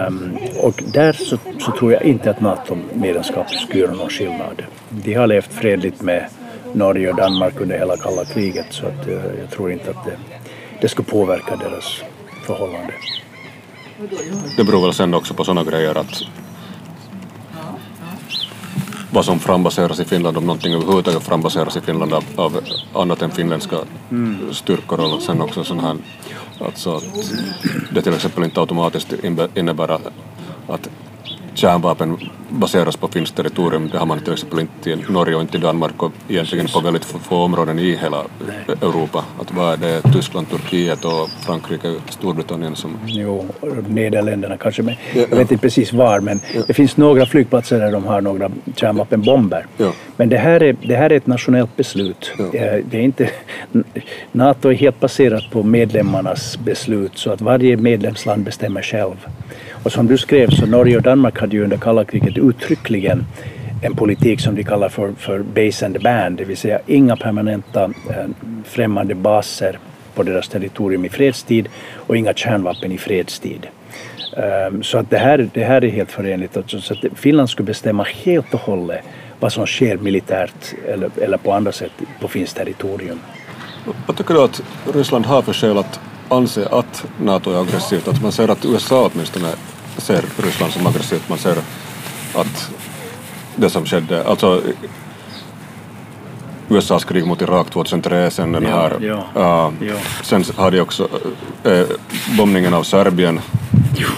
Um, 0.09 0.39
och 0.63 0.83
där 0.93 1.13
så, 1.13 1.39
så, 1.59 1.73
tror 1.73 1.93
jag 1.93 2.03
inte 2.03 2.31
att 2.31 2.41
NATO-medlemskap 2.41 3.51
skulle 3.51 3.81
göra 3.81 3.95
någon 3.95 4.11
skillnad. 4.11 4.63
De 4.89 5.15
har 5.15 5.27
levt 5.27 5.53
fredligt 5.53 6.03
med 6.03 6.27
Norge 6.73 7.11
och 7.11 7.17
Danmark 7.17 7.61
under 7.61 7.79
hela 7.79 7.97
kalla 7.97 8.25
kriget 8.25 8.67
så 8.71 8.87
att, 8.87 9.09
uh, 9.09 9.15
jag 9.41 9.51
tror 9.51 9.73
inte 9.73 9.91
att 9.91 10.05
det, 10.05 10.17
det 10.81 10.89
skulle 10.89 11.09
påverka 11.09 11.57
deras 11.57 12.03
förhållande. 12.47 12.93
Det 14.57 14.65
beror 14.65 14.83
väl 14.83 14.95
sen 14.95 15.15
också 15.15 15.35
på 15.35 15.45
sådana 15.45 15.71
grejer 15.71 15.99
att 15.99 16.23
vad 19.13 19.25
som 19.25 19.39
frambaseras 19.39 20.01
i 20.01 20.05
Finland, 20.05 20.37
om 20.37 20.47
någonting 20.47 20.75
överhuvudtaget 20.75 21.23
frambaseras 21.23 21.77
i 21.77 21.81
Finland 21.81 22.15
av, 22.15 22.25
av 22.37 22.61
annat 22.95 23.23
än 23.23 23.31
finländska 23.31 23.77
mm. 24.11 24.55
styrkor 24.55 25.01
och 25.15 25.23
sen 25.23 25.41
också 25.41 25.65
sån 25.65 25.81
här, 25.81 25.97
alltså 26.65 26.97
att 26.97 27.33
det 27.93 28.03
till 28.03 28.15
exempel 28.15 28.45
inte 28.45 28.61
automatiskt 28.61 29.13
innebär 29.55 29.99
att 30.69 30.89
kärnvapen 31.55 32.19
baseras 32.51 32.97
på 32.97 33.09
finskt 33.09 33.37
territorium. 33.37 33.89
Det 33.93 33.99
har 33.99 34.07
man 34.07 34.21
till 34.21 34.33
exempel 34.33 34.61
inte 34.61 34.91
i 34.91 34.97
Norge 35.09 35.35
och 35.37 35.43
inte 35.43 35.57
i 35.57 35.61
Danmark 35.61 36.03
och 36.03 36.13
egentligen 36.29 36.67
på 36.67 36.81
väldigt 36.81 37.05
få 37.05 37.37
områden 37.37 37.79
i 37.79 37.97
hela 37.97 38.25
Europa. 38.83 39.25
Att 39.41 39.55
vad 39.55 39.73
är 39.73 39.77
det 39.77 40.13
Tyskland, 40.13 40.51
Turkiet 40.51 41.05
och 41.05 41.29
Frankrike, 41.47 41.95
Storbritannien 42.09 42.77
som... 42.77 42.99
Jo, 43.07 43.47
Nederländerna 43.89 44.57
kanske, 44.57 44.83
men 44.83 44.95
ja, 45.15 45.21
jag 45.31 45.37
vet 45.37 45.51
inte 45.51 45.63
precis 45.63 45.93
var, 45.93 46.21
men 46.21 46.41
ja. 46.55 46.63
det 46.67 46.75
finns 46.75 46.97
några 46.97 47.27
flygplatser 47.27 47.79
där 47.79 47.93
de 47.93 48.05
har 48.05 48.21
några 48.21 48.51
kärnvapenbomber. 48.77 49.67
Men 50.17 50.29
det 50.29 50.39
här, 50.39 50.63
är, 50.63 50.77
det 50.83 50.97
här 50.97 51.13
är 51.13 51.17
ett 51.17 51.27
nationellt 51.27 51.77
beslut. 51.77 52.33
Det 52.53 52.95
är 52.95 53.01
inte, 53.01 53.31
NATO 54.33 54.69
är 54.69 54.75
helt 54.75 55.01
baserat 55.01 55.51
på 55.51 55.63
medlemmarnas 55.63 56.59
beslut, 56.59 57.13
så 57.15 57.33
att 57.33 57.41
varje 57.41 57.77
medlemsland 57.77 58.45
bestämmer 58.45 58.83
själv. 58.83 59.27
Och 59.83 59.93
som 59.93 60.07
du 60.07 60.19
skrev 60.19 60.51
så 60.51 60.67
Norge 60.67 60.97
och 60.97 61.03
Danmark 61.03 61.41
hade 61.41 61.57
ju 61.57 61.65
under 61.65 61.77
kalla 61.77 62.05
kriget 62.05 62.39
uttryckligen 62.49 63.24
en 63.82 63.97
politik 63.97 64.41
som 64.41 64.55
de 64.55 64.64
kallar 64.64 64.88
för, 64.88 65.12
för 65.18 65.38
base 65.38 65.86
and 65.86 66.03
band, 66.03 66.36
det 66.36 66.45
vill 66.45 66.57
säga 66.57 66.80
inga 66.86 67.16
permanenta 67.16 67.84
eh, 67.84 68.26
främmande 68.64 69.14
baser 69.14 69.78
på 70.14 70.22
deras 70.22 70.49
territorium 70.49 71.05
i 71.05 71.09
fredstid 71.09 71.68
och 71.95 72.16
inga 72.16 72.34
kärnvapen 72.34 72.93
i 72.93 72.99
fredstid. 72.99 73.66
Ehm, 74.36 74.82
så 74.82 74.99
att 74.99 75.11
det, 75.11 75.18
här, 75.18 75.51
det 75.55 75.64
här 75.64 75.84
är 75.84 75.88
helt 75.88 76.12
förenligt. 76.12 76.57
Så 76.66 76.93
att 76.93 76.99
Finland 77.14 77.51
skulle 77.51 77.66
bestämma 77.66 78.03
helt 78.03 78.55
och 78.55 78.61
hållet 78.61 79.01
vad 79.41 79.53
som 79.53 79.66
sker 79.66 79.97
militärt 79.97 80.74
eller, 80.88 81.11
eller 81.16 81.36
på 81.36 81.53
andra 81.53 81.72
sätt 81.72 81.93
på 82.20 82.28
finskt 82.28 82.57
territorium. 82.57 83.20
Vad 84.07 84.16
tycker 84.16 84.34
du 84.34 84.43
att 84.43 84.62
Ryssland 84.95 85.26
har 85.26 85.43
för 85.43 85.53
skäl 85.53 85.78
att 85.78 86.01
anse 86.28 86.66
att 86.66 87.05
NATO 87.20 87.51
är 87.51 87.61
aggressivt? 87.62 88.09
Att 88.09 88.22
man 88.22 88.32
ser 88.32 88.49
att 88.49 88.64
USA 88.64 89.11
åtminstone 89.14 89.49
ser 89.97 90.22
Ryssland 90.45 90.72
som 90.72 90.86
aggressivt. 90.86 91.28
Man 91.28 91.38
ser 91.38 91.57
att 92.35 92.70
det 93.57 93.70
som 93.70 93.87
skedde, 93.87 94.24
alltså 94.24 94.62
USAs 96.68 97.05
krig 97.05 97.26
mot 97.26 97.43
Irak 97.43 97.70
2003, 97.70 98.31
sen 98.31 98.53
den 98.53 98.66
här, 98.66 98.97
ja, 99.01 99.24
ja, 99.35 99.72
uh, 99.81 99.89
ja. 99.89 99.95
sen 100.22 100.45
har 100.57 100.70
de 100.70 100.81
också 100.81 101.09
uh, 101.66 101.83
bombningen 102.37 102.74
av 102.74 102.83
Serbien, 102.83 103.41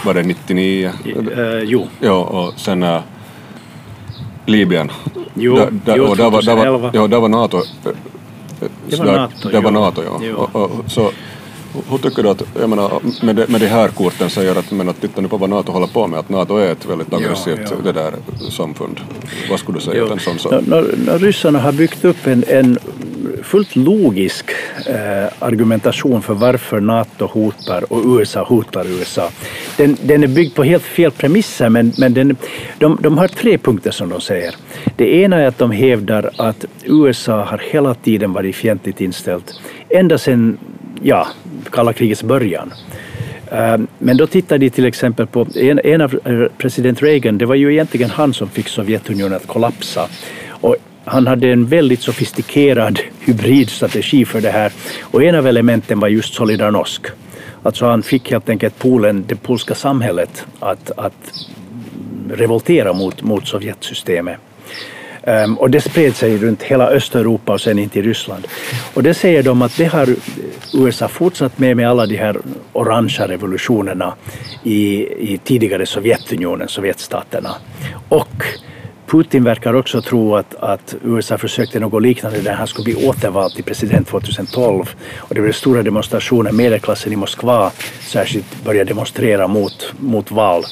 var 0.04 0.14
det 0.14 0.22
99? 0.22 0.92
Uh, 1.06 1.62
jo. 1.64 1.88
Ja, 2.00 2.24
och 2.24 2.60
sen 2.60 2.82
uh, 2.82 3.00
Libyen. 4.46 4.90
Jo, 5.34 5.56
da, 5.56 5.64
da, 5.70 5.96
jo, 5.96 6.06
2011. 6.06 6.62
Där 6.62 6.78
var, 6.78 6.90
ja, 6.94 7.06
där 7.06 7.20
var 7.20 7.28
NATO. 7.28 7.62
Det 8.86 8.96
var 8.96 9.16
NATO, 9.16 9.48
det 9.48 9.60
var 9.60 9.70
NATO 9.70 10.02
ja. 10.04 10.20
Jo. 10.22 10.36
Och, 10.36 10.62
och, 10.62 10.70
så, 10.86 11.10
hur 11.90 11.98
tycker 11.98 12.22
du 12.22 12.28
att, 12.28 12.42
jag 12.60 12.70
menar, 12.70 13.00
med, 13.22 13.36
de, 13.36 13.46
med 13.46 13.60
de 13.60 13.66
här 13.66 13.88
korten 13.88 14.30
säger 14.30 14.56
att, 14.56 14.70
men 14.70 14.88
att 14.88 15.00
titta 15.00 15.20
nu 15.20 15.28
på 15.28 15.36
vad 15.36 15.50
NATO 15.50 15.72
håller 15.72 15.86
på 15.86 16.06
med, 16.06 16.18
att 16.18 16.28
NATO 16.28 16.56
är 16.56 16.72
ett 16.72 16.86
väldigt 16.86 17.12
aggressivt 17.12 17.60
ja, 17.64 17.76
ja. 17.84 17.92
Det 17.92 17.92
där 17.92 18.14
samfund. 18.50 19.00
Vad 19.50 19.58
skulle 19.58 19.78
du 19.78 19.84
säga 19.84 20.04
till 20.04 20.12
en 20.12 20.20
sån 20.20 20.38
sak? 20.38 20.52
När, 20.66 20.94
när 21.06 21.18
ryssarna 21.18 21.58
har 21.58 21.72
byggt 21.72 22.04
upp 22.04 22.26
en, 22.26 22.44
en 22.48 22.78
fullt 23.42 23.76
logisk 23.76 24.50
eh, 24.86 25.26
argumentation 25.38 26.22
för 26.22 26.34
varför 26.34 26.80
NATO 26.80 27.26
hotar 27.26 27.92
och 27.92 28.02
USA 28.18 28.44
hotar 28.44 28.86
USA. 28.86 29.30
Den, 29.76 29.96
den 30.02 30.22
är 30.22 30.26
byggd 30.26 30.54
på 30.54 30.64
helt 30.64 30.82
fel 30.82 31.10
premisser, 31.10 31.68
men, 31.68 31.92
men 31.98 32.14
den, 32.14 32.36
de, 32.78 32.98
de 33.00 33.18
har 33.18 33.28
tre 33.28 33.58
punkter 33.58 33.90
som 33.90 34.08
de 34.08 34.20
säger. 34.20 34.54
Det 34.96 35.14
ena 35.14 35.36
är 35.36 35.46
att 35.46 35.58
de 35.58 35.70
hävdar 35.70 36.30
att 36.36 36.64
USA 36.84 37.44
har 37.44 37.58
hela 37.58 37.94
tiden 37.94 38.32
varit 38.32 38.56
fientligt 38.56 39.00
inställt, 39.00 39.60
ända 39.88 40.18
sedan 40.18 40.58
ja, 41.02 41.28
kalla 41.70 41.92
krigets 41.92 42.22
början. 42.22 42.72
Eh, 43.52 43.78
men 43.98 44.16
då 44.16 44.26
tittar 44.26 44.58
de 44.58 44.70
till 44.70 44.84
exempel 44.84 45.26
på 45.26 45.46
en, 45.54 45.80
en 45.84 46.00
av 46.00 46.20
eh, 46.24 46.58
president 46.58 47.02
Reagan, 47.02 47.38
det 47.38 47.46
var 47.46 47.54
ju 47.54 47.72
egentligen 47.72 48.10
han 48.10 48.34
som 48.34 48.48
fick 48.48 48.68
Sovjetunionen 48.68 49.36
att 49.36 49.46
kollapsa. 49.46 50.08
Och 50.48 50.76
han 51.05 51.26
hade 51.26 51.53
en 51.53 51.66
väldigt 51.66 52.00
sofistikerad 52.00 53.00
hybridstrategi 53.20 54.24
för 54.24 54.40
det 54.40 54.50
här 54.50 54.72
och 55.00 55.24
en 55.24 55.34
av 55.34 55.46
elementen 55.46 56.00
var 56.00 56.09
just 56.09 56.34
Solidarnosc. 56.34 57.00
Alltså 57.62 57.86
han 57.86 58.03
fick 58.03 58.30
helt 58.30 58.48
enkelt 58.48 58.78
Polen, 58.78 59.24
det 59.28 59.36
polska 59.36 59.74
samhället 59.74 60.46
att, 60.61 60.90
att 60.96 61.32
revoltera 62.30 62.92
mot, 62.92 63.22
mot 63.22 63.48
Sovjetsystemet. 63.48 64.38
Um, 65.26 65.59
och 65.59 65.70
det 65.70 65.80
spred 65.80 66.16
sig 66.16 66.38
runt 66.38 66.62
hela 66.62 66.88
Östeuropa 66.88 67.53
och 67.53 67.61
sen 67.61 67.78
in 67.78 67.88
till 67.88 68.03
Ryssland. 68.03 68.46
Och 68.94 69.03
det 69.03 69.14
säger 69.14 69.42
de 69.42 69.62
att 69.62 69.76
det 69.76 69.84
har 69.84 70.09
USA 70.74 71.09
fortsatt 71.09 71.59
med 71.59 71.76
med 71.76 71.88
alla 71.88 72.07
de 72.07 72.16
här 72.16 72.36
orangea 72.72 73.28
revolutionerna 73.28 74.14
i, 74.62 75.07
i 75.32 75.40
tidigare 75.44 75.86
Sovjetunionen, 75.86 76.68
Sovjetstaterna. 76.68 77.55
Och 78.09 78.44
Putin 79.12 79.44
verkar 79.44 79.74
också 79.74 80.02
tro 80.02 80.36
att, 80.36 80.54
att 80.54 80.94
USA 81.04 81.38
försökte 81.38 81.80
något 81.80 82.02
liknande 82.02 82.42
när 82.42 82.52
han 82.52 82.66
skulle 82.66 82.84
bli 82.84 83.06
återvald 83.08 83.54
till 83.54 83.64
president 83.64 84.08
2012. 84.08 84.94
Och 85.16 85.34
det 85.34 85.40
blev 85.40 85.52
stora 85.52 85.82
demonstrationer. 85.82 86.52
Medelklassen 86.52 87.12
i 87.12 87.16
Moskva 87.16 87.70
särskilt 88.00 88.64
började 88.64 88.90
demonstrera 88.90 89.48
mot, 89.48 89.92
mot 89.98 90.30
val, 90.30 90.62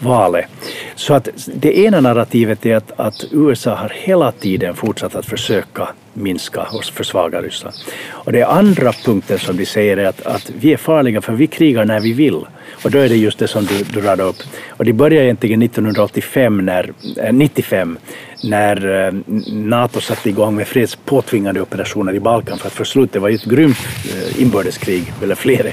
valet. 0.00 0.46
Så 0.94 1.14
att 1.14 1.28
det 1.54 1.78
ena 1.78 2.00
narrativet 2.00 2.66
är 2.66 2.76
att, 2.76 2.92
att 2.96 3.24
USA 3.30 3.74
har 3.74 3.92
hela 3.94 4.32
tiden 4.32 4.74
fortsatt 4.74 5.14
att 5.14 5.26
försöka 5.26 5.88
minska 6.12 6.62
och 6.72 6.84
försvaga 6.84 7.42
Ryssland. 7.42 7.76
Och 8.10 8.32
det 8.32 8.42
andra 8.42 8.92
punkten 8.92 9.38
som 9.38 9.56
de 9.56 9.66
säger 9.66 9.96
är 9.96 10.04
att, 10.04 10.26
att 10.26 10.50
vi 10.60 10.72
är 10.72 10.76
farliga 10.76 11.20
för 11.20 11.32
vi 11.32 11.46
krigar 11.46 11.84
när 11.84 12.00
vi 12.00 12.12
vill. 12.12 12.44
Och 12.82 12.90
då 12.90 12.98
är 12.98 13.08
det 13.08 13.16
just 13.16 13.38
det 13.38 13.48
som 13.48 13.64
du, 13.64 13.84
du 13.92 14.00
radade 14.00 14.22
upp. 14.22 14.36
Och 14.68 14.84
det 14.84 14.92
började 14.92 15.24
egentligen 15.24 15.62
1985, 15.62 16.56
när, 16.56 16.92
eh, 17.16 17.24
äh, 17.24 17.32
95, 17.32 17.98
när 18.44 19.06
äh, 19.06 19.14
NATO 19.52 20.00
satte 20.00 20.28
igång 20.28 20.56
med 20.56 20.68
fredspåtvingande 20.68 21.60
operationer 21.60 22.14
i 22.14 22.20
Balkan 22.20 22.58
för 22.58 22.66
att 22.66 22.72
få 22.72 22.84
slut. 22.84 23.12
Det 23.12 23.18
var 23.18 23.28
ju 23.28 23.34
ett 23.34 23.44
grymt 23.44 23.78
äh, 24.04 24.42
inbördeskrig, 24.42 25.12
eller 25.22 25.34
flera. 25.34 25.68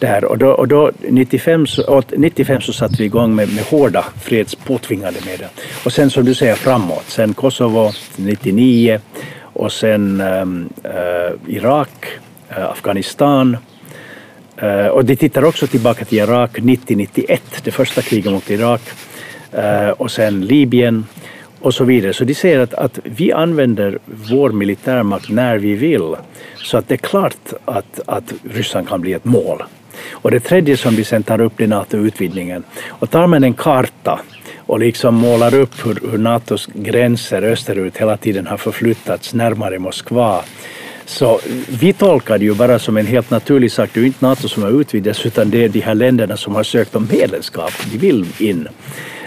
Där. 0.00 0.24
Och 0.24 0.38
då, 0.38 0.48
och 0.50 0.68
då 0.68 0.90
95, 1.08 1.66
så, 1.66 2.02
95 2.16 2.60
så 2.60 2.72
satte 2.72 2.94
vi 2.98 3.04
igång 3.04 3.34
med, 3.34 3.54
med 3.54 3.64
hårda 3.64 4.04
fredspåtvingande 4.22 5.20
medel. 5.26 5.48
Och 5.84 5.92
sen 5.92 6.10
som 6.10 6.24
du 6.24 6.34
säger 6.34 6.54
framåt, 6.54 7.04
sen 7.06 7.34
Kosovo 7.34 7.92
99 8.16 9.00
och 9.40 9.72
sen 9.72 10.20
ehm, 10.20 10.68
Irak, 11.46 12.06
Afghanistan 12.48 13.56
Eh, 14.62 14.86
och 14.86 15.04
de 15.04 15.16
tittar 15.16 15.44
också 15.44 15.66
tillbaka 15.66 16.04
till 16.04 16.18
Irak 16.18 16.58
90-91, 16.58 17.40
det 17.62 17.70
första 17.70 18.02
kriget 18.02 18.32
mot 18.32 18.50
Irak, 18.50 18.80
eh, 19.52 19.88
och 19.88 20.10
sen 20.10 20.40
Libyen 20.40 21.06
och 21.60 21.74
så 21.74 21.84
vidare. 21.84 22.12
Så 22.12 22.24
de 22.24 22.34
säger 22.34 22.58
att, 22.58 22.74
att 22.74 22.98
vi 23.04 23.32
använder 23.32 23.98
vår 24.04 24.50
militärmakt 24.50 25.28
när 25.28 25.58
vi 25.58 25.74
vill, 25.74 26.16
så 26.56 26.78
att 26.78 26.88
det 26.88 26.94
är 26.94 26.98
klart 26.98 27.52
att, 27.64 28.00
att 28.06 28.32
Ryssland 28.50 28.88
kan 28.88 29.00
bli 29.00 29.12
ett 29.12 29.24
mål. 29.24 29.62
Och 30.10 30.30
det 30.30 30.40
tredje 30.40 30.76
som 30.76 30.96
de 30.96 31.04
sen 31.04 31.22
tar 31.22 31.40
upp 31.40 31.60
är 31.60 31.66
NATO-utvidgningen. 31.66 32.64
Och 32.88 33.10
tar 33.10 33.26
man 33.26 33.44
en 33.44 33.54
karta 33.54 34.20
och 34.56 34.78
liksom 34.78 35.14
målar 35.14 35.54
upp 35.54 35.86
hur, 35.86 36.10
hur 36.10 36.18
NATOs 36.18 36.68
gränser 36.74 37.42
österut 37.42 37.96
hela 37.96 38.16
tiden 38.16 38.46
har 38.46 38.56
förflyttats 38.56 39.34
närmare 39.34 39.78
Moskva 39.78 40.42
så 41.08 41.40
vi 41.80 41.92
tolkar 41.92 42.38
det 42.38 42.44
ju 42.44 42.54
bara 42.54 42.78
som 42.78 42.96
en 42.96 43.06
helt 43.06 43.30
naturlig 43.30 43.72
sak. 43.72 43.90
Det 43.92 44.00
är 44.00 44.04
inte 44.04 44.26
NATO 44.26 44.48
som 44.48 44.62
har 44.62 44.80
utvidgats 44.80 45.26
utan 45.26 45.50
det 45.50 45.64
är 45.64 45.68
de 45.68 45.80
här 45.80 45.94
länderna 45.94 46.36
som 46.36 46.54
har 46.54 46.62
sökt 46.62 46.96
om 46.96 47.08
medlemskap. 47.12 47.72
De 47.92 47.98
vill 47.98 48.26
in. 48.38 48.68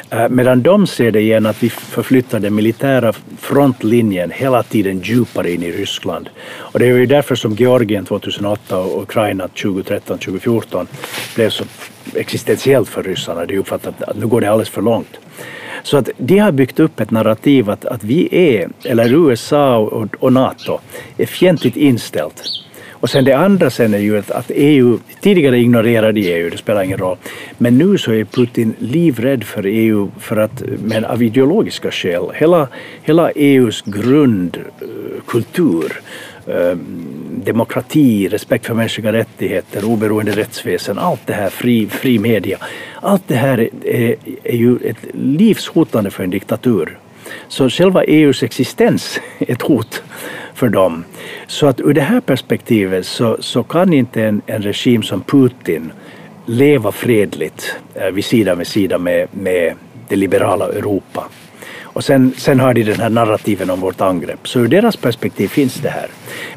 Eh, 0.09 0.29
medan 0.29 0.61
de 0.61 0.87
ser 0.87 1.11
det 1.11 1.21
igen 1.21 1.45
att 1.45 1.63
vi 1.63 1.69
förflyttar 1.69 2.39
den 2.39 2.55
militära 2.55 3.13
frontlinjen 3.39 4.31
hela 4.31 4.63
tiden 4.63 4.99
djupare 4.99 5.51
in 5.51 5.63
i 5.63 5.71
Ryssland. 5.71 6.29
Och 6.47 6.79
det 6.79 6.85
är 6.85 6.97
ju 6.97 7.05
därför 7.05 7.35
som 7.35 7.53
Georgien 7.53 8.05
2008 8.05 8.77
och 8.77 9.01
Ukraina 9.01 9.47
2013-2014 9.47 10.87
blev 11.35 11.49
så 11.49 11.63
existentiellt 12.15 12.89
för 12.89 13.03
ryssarna. 13.03 13.45
De 13.45 13.57
uppfattat 13.57 14.01
att 14.01 14.17
nu 14.17 14.27
går 14.27 14.41
det 14.41 14.51
alldeles 14.51 14.69
för 14.69 14.81
långt. 14.81 15.19
Så 15.83 15.97
att 15.97 16.09
de 16.17 16.37
har 16.37 16.51
byggt 16.51 16.79
upp 16.79 16.99
ett 16.99 17.11
narrativ 17.11 17.69
att, 17.69 17.85
att 17.85 18.03
vi 18.03 18.29
är, 18.31 18.69
eller 18.83 19.13
USA 19.13 19.77
och, 19.77 20.07
och 20.19 20.33
NATO, 20.33 20.79
är 21.17 21.25
fientligt 21.25 21.77
inställt. 21.77 22.61
Och 23.01 23.09
sen 23.09 23.25
det 23.25 23.33
andra 23.33 23.69
sen 23.69 23.93
är 23.93 23.97
ju 23.97 24.17
att 24.17 24.51
EU, 24.55 24.99
tidigare 25.21 25.57
ignorerade 25.57 26.19
EU, 26.19 26.49
det 26.49 26.57
spelar 26.57 26.83
ingen 26.83 26.97
roll, 26.97 27.17
men 27.57 27.77
nu 27.77 27.97
så 27.97 28.11
är 28.11 28.23
Putin 28.23 28.73
livrädd 28.79 29.43
för 29.43 29.65
EU 29.65 30.11
för 30.19 30.37
att, 30.37 30.63
men 30.83 31.05
av 31.05 31.23
ideologiska 31.23 31.91
skäl. 31.91 32.23
Hela, 32.33 32.67
hela 33.03 33.31
EUs 33.31 33.81
grundkultur 33.81 36.01
Eh, 36.47 36.75
demokrati, 37.43 38.27
respekt 38.27 38.65
för 38.65 38.73
mänskliga 38.73 39.13
rättigheter, 39.13 39.85
oberoende 39.85 40.31
rättsväsen, 40.31 40.99
allt 40.99 41.21
det 41.25 41.33
här, 41.33 41.49
fri, 41.49 41.87
fri 41.87 42.19
media. 42.19 42.57
Allt 43.01 43.23
det 43.27 43.35
här 43.35 43.69
är, 43.85 44.15
är 44.43 44.55
ju 44.55 44.77
ett 44.77 44.97
livshotande 45.13 46.11
för 46.11 46.23
en 46.23 46.29
diktatur. 46.29 46.97
Så 47.47 47.69
själva 47.69 48.03
EUs 48.03 48.43
existens 48.43 49.19
är 49.39 49.51
ett 49.51 49.61
hot 49.61 50.03
för 50.53 50.69
dem. 50.69 51.03
Så 51.47 51.67
att 51.67 51.79
ur 51.79 51.93
det 51.93 52.01
här 52.01 52.21
perspektivet 52.21 53.05
så, 53.05 53.37
så 53.39 53.63
kan 53.63 53.93
inte 53.93 54.23
en, 54.23 54.41
en 54.45 54.61
regim 54.61 55.03
som 55.03 55.21
Putin 55.21 55.91
leva 56.45 56.91
fredligt 56.91 57.75
eh, 57.93 58.07
vid 58.11 58.25
sida 58.25 58.55
vid 58.55 58.67
sida 58.67 58.97
med, 58.97 59.27
med 59.31 59.73
det 60.07 60.15
liberala 60.15 60.65
Europa. 60.65 61.27
Och 61.93 62.03
sen, 62.03 62.33
sen 62.37 62.59
har 62.59 62.73
de 62.73 62.83
den 62.83 62.99
här 62.99 63.09
narrativen 63.09 63.69
om 63.69 63.79
vårt 63.79 64.01
angrepp. 64.01 64.47
Så 64.47 64.59
ur 64.59 64.67
deras 64.67 64.95
perspektiv 64.95 65.47
finns 65.47 65.75
det 65.75 65.89
här. 65.89 66.07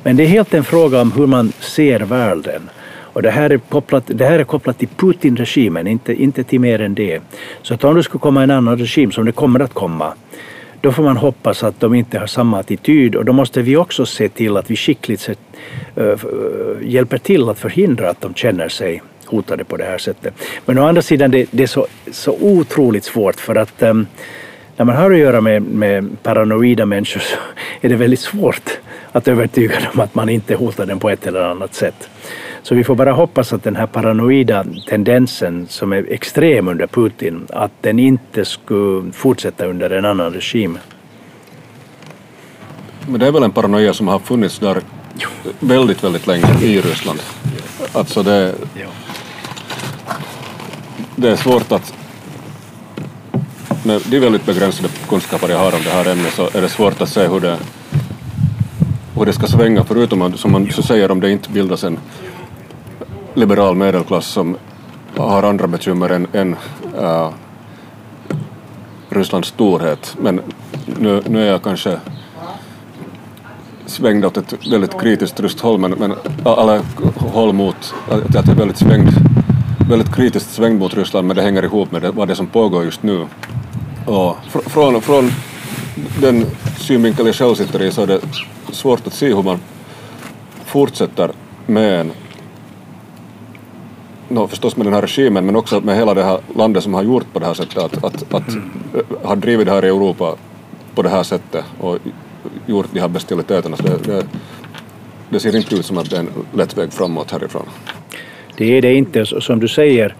Men 0.02 0.16
det 0.16 0.22
är 0.22 0.26
helt 0.26 0.54
en 0.54 0.64
fråga 0.64 1.00
om 1.00 1.12
hur 1.12 1.26
man 1.26 1.52
ser 1.60 2.00
världen. 2.00 2.70
Och 3.14 3.22
det 3.22 3.30
här 3.30 3.50
är 3.50 3.58
kopplat, 3.58 4.04
det 4.06 4.26
här 4.26 4.38
är 4.38 4.44
kopplat 4.44 4.78
till 4.78 4.88
Putin-regimen, 4.88 5.86
inte, 5.86 6.14
inte 6.14 6.44
till 6.44 6.60
mer 6.60 6.80
än 6.80 6.94
det. 6.94 7.20
Så 7.62 7.74
att 7.74 7.84
om 7.84 7.94
det 7.94 8.02
skulle 8.02 8.20
komma 8.20 8.42
en 8.42 8.50
annan 8.50 8.78
regim, 8.78 9.12
som 9.12 9.24
det 9.24 9.32
kommer 9.32 9.60
att 9.60 9.74
komma, 9.74 10.14
då 10.80 10.92
får 10.92 11.02
man 11.02 11.16
hoppas 11.16 11.62
att 11.64 11.80
de 11.80 11.94
inte 11.94 12.18
har 12.18 12.26
samma 12.26 12.58
attityd 12.58 13.14
och 13.14 13.24
då 13.24 13.32
måste 13.32 13.62
vi 13.62 13.76
också 13.76 14.06
se 14.06 14.28
till 14.28 14.56
att 14.56 14.70
vi 14.70 14.76
skickligt 14.76 15.22
sett, 15.22 15.38
äh, 15.96 16.14
hjälper 16.82 17.18
till 17.18 17.48
att 17.48 17.58
förhindra 17.58 18.10
att 18.10 18.20
de 18.20 18.34
känner 18.34 18.68
sig 18.68 19.02
hotade 19.26 19.64
på 19.64 19.76
det 19.76 19.84
här 19.84 19.98
sättet. 19.98 20.34
Men 20.66 20.78
å 20.78 20.86
andra 20.86 21.02
sidan, 21.02 21.30
det, 21.30 21.46
det 21.50 21.62
är 21.62 21.66
så, 21.66 21.86
så 22.10 22.36
otroligt 22.40 23.04
svårt 23.04 23.40
för 23.40 23.54
att 23.54 23.82
ähm, 23.82 24.06
när 24.76 24.84
man 24.84 24.96
har 24.96 25.10
att 25.10 25.18
göra 25.18 25.40
med, 25.40 25.62
med 25.62 26.22
paranoida 26.22 26.86
människor 26.86 27.20
så 27.20 27.36
är 27.80 27.88
det 27.88 27.96
väldigt 27.96 28.20
svårt 28.20 28.78
att 29.12 29.28
övertyga 29.28 29.80
dem 29.80 30.00
att 30.00 30.14
man 30.14 30.28
inte 30.28 30.54
hotar 30.54 30.86
dem 30.86 30.98
på 30.98 31.10
ett 31.10 31.26
eller 31.26 31.40
annat 31.40 31.74
sätt. 31.74 32.08
Så 32.62 32.74
vi 32.74 32.84
får 32.84 32.94
bara 32.94 33.12
hoppas 33.12 33.52
att 33.52 33.62
den 33.62 33.76
här 33.76 33.86
paranoida 33.86 34.64
tendensen 34.88 35.66
som 35.68 35.92
är 35.92 36.12
extrem 36.12 36.68
under 36.68 36.86
Putin, 36.86 37.46
att 37.50 37.72
den 37.80 37.98
inte 37.98 38.44
skulle 38.44 39.12
fortsätta 39.12 39.66
under 39.66 39.90
en 39.90 40.04
annan 40.04 40.32
regim. 40.32 40.78
Men 43.06 43.20
det 43.20 43.26
är 43.26 43.32
väl 43.32 43.42
en 43.42 43.50
paranoia 43.50 43.94
som 43.94 44.08
har 44.08 44.18
funnits 44.18 44.58
där 44.58 44.76
väldigt, 45.60 46.04
väldigt 46.04 46.26
länge 46.26 46.46
i 46.62 46.80
Ryssland. 46.80 47.18
Alltså 47.92 48.22
det, 48.22 48.54
det 51.16 51.30
är 51.30 51.36
svårt 51.36 51.72
att 51.72 51.94
med 53.84 54.02
de 54.06 54.18
väldigt 54.18 54.46
begränsade 54.46 54.88
kunskaper 55.08 55.48
jag 55.48 55.58
har 55.58 55.74
om 55.74 55.82
det 55.84 55.90
här 55.90 56.12
ämnet 56.12 56.32
så 56.34 56.48
är 56.54 56.62
det 56.62 56.68
svårt 56.68 57.00
att 57.00 57.08
se 57.08 57.26
hur 57.26 57.40
det, 57.40 57.58
hur 59.14 59.26
det 59.26 59.32
ska 59.32 59.46
svänga 59.46 59.84
förutom 59.84 60.22
att, 60.22 60.38
som 60.40 60.52
man 60.52 60.70
så 60.70 60.82
säger 60.82 61.10
om 61.10 61.20
det 61.20 61.30
inte 61.30 61.50
bildas 61.50 61.84
en 61.84 61.98
liberal 63.34 63.76
medelklass 63.76 64.26
som 64.26 64.56
har 65.16 65.42
andra 65.42 65.66
bekymmer 65.66 66.10
än, 66.10 66.26
än 66.32 66.56
äh, 66.98 67.30
Rysslands 69.08 69.48
storhet. 69.48 70.16
Men 70.20 70.40
nu, 70.98 71.22
nu 71.26 71.42
är 71.42 71.50
jag 71.50 71.62
kanske 71.62 71.98
svängd 73.86 74.24
åt 74.24 74.36
ett 74.36 74.66
väldigt 74.70 75.00
kritiskt 75.00 75.40
ryskt 75.40 75.60
håll, 75.60 75.78
men, 75.78 75.90
men 75.90 76.14
alla 76.44 76.82
håll 77.16 77.52
mot 77.52 77.94
att 78.08 78.34
jag 78.34 78.48
är 78.48 78.54
väldigt 78.54 78.78
svängd, 78.78 79.10
väldigt 79.88 80.14
kritiskt 80.14 80.50
svängd 80.50 80.78
mot 80.78 80.94
Ryssland, 80.94 81.26
men 81.26 81.36
det 81.36 81.42
hänger 81.42 81.64
ihop 81.64 81.92
med 81.92 82.02
det, 82.02 82.10
vad 82.10 82.28
det 82.28 82.32
är 82.32 82.36
som 82.36 82.46
pågår 82.46 82.84
just 82.84 83.02
nu. 83.02 83.26
Och 84.04 84.36
från, 84.44 85.02
från 85.02 85.30
den 86.20 86.46
synvinkel 86.78 87.26
jag 87.26 87.34
själv 87.34 87.54
sitter 87.54 87.82
i 87.82 87.90
så 87.90 88.02
är 88.02 88.06
det 88.06 88.20
svårt 88.72 89.06
att 89.06 89.14
se 89.14 89.34
hur 89.34 89.42
man 89.42 89.58
fortsätter 90.64 91.30
med 91.66 92.00
en 92.00 92.12
no, 94.28 94.48
förstås 94.48 94.76
med 94.76 94.86
den 94.86 94.94
här 94.94 95.02
regimen 95.02 95.46
men 95.46 95.56
också 95.56 95.80
med 95.80 95.96
hela 95.96 96.14
det 96.14 96.24
här 96.24 96.40
landet 96.56 96.82
som 96.82 96.94
har 96.94 97.02
gjort 97.02 97.32
på 97.32 97.38
det 97.38 97.46
här 97.46 97.54
sättet, 97.54 97.78
att, 97.78 98.04
att, 98.04 98.34
att 98.34 98.48
eh, 98.48 98.54
mm. 98.54 98.70
ha 99.22 99.34
drivit 99.34 99.66
det 99.66 99.72
här 99.72 99.84
i 99.84 99.88
Europa 99.88 100.36
på 100.94 101.02
det 101.02 101.08
här 101.08 101.22
sättet 101.22 101.64
och 101.80 101.98
gjort 102.66 102.86
de 102.92 103.00
här 103.00 103.08
bestialiteterna. 103.08 103.76
Så 103.76 103.82
det, 103.82 103.98
det, 104.04 104.26
det 105.30 105.40
ser 105.40 105.56
inte 105.56 105.74
ut 105.74 105.86
som 105.86 105.98
att 105.98 106.10
det 106.10 106.16
är 106.16 106.20
en 106.20 106.30
lätt 106.54 106.78
väg 106.78 106.92
framåt 106.92 107.30
härifrån. 107.30 107.66
Det 108.56 108.76
är 108.78 108.82
det 108.82 108.94
inte. 108.94 109.26
Som 109.26 109.60
du 109.60 109.68
säger, 109.68 110.14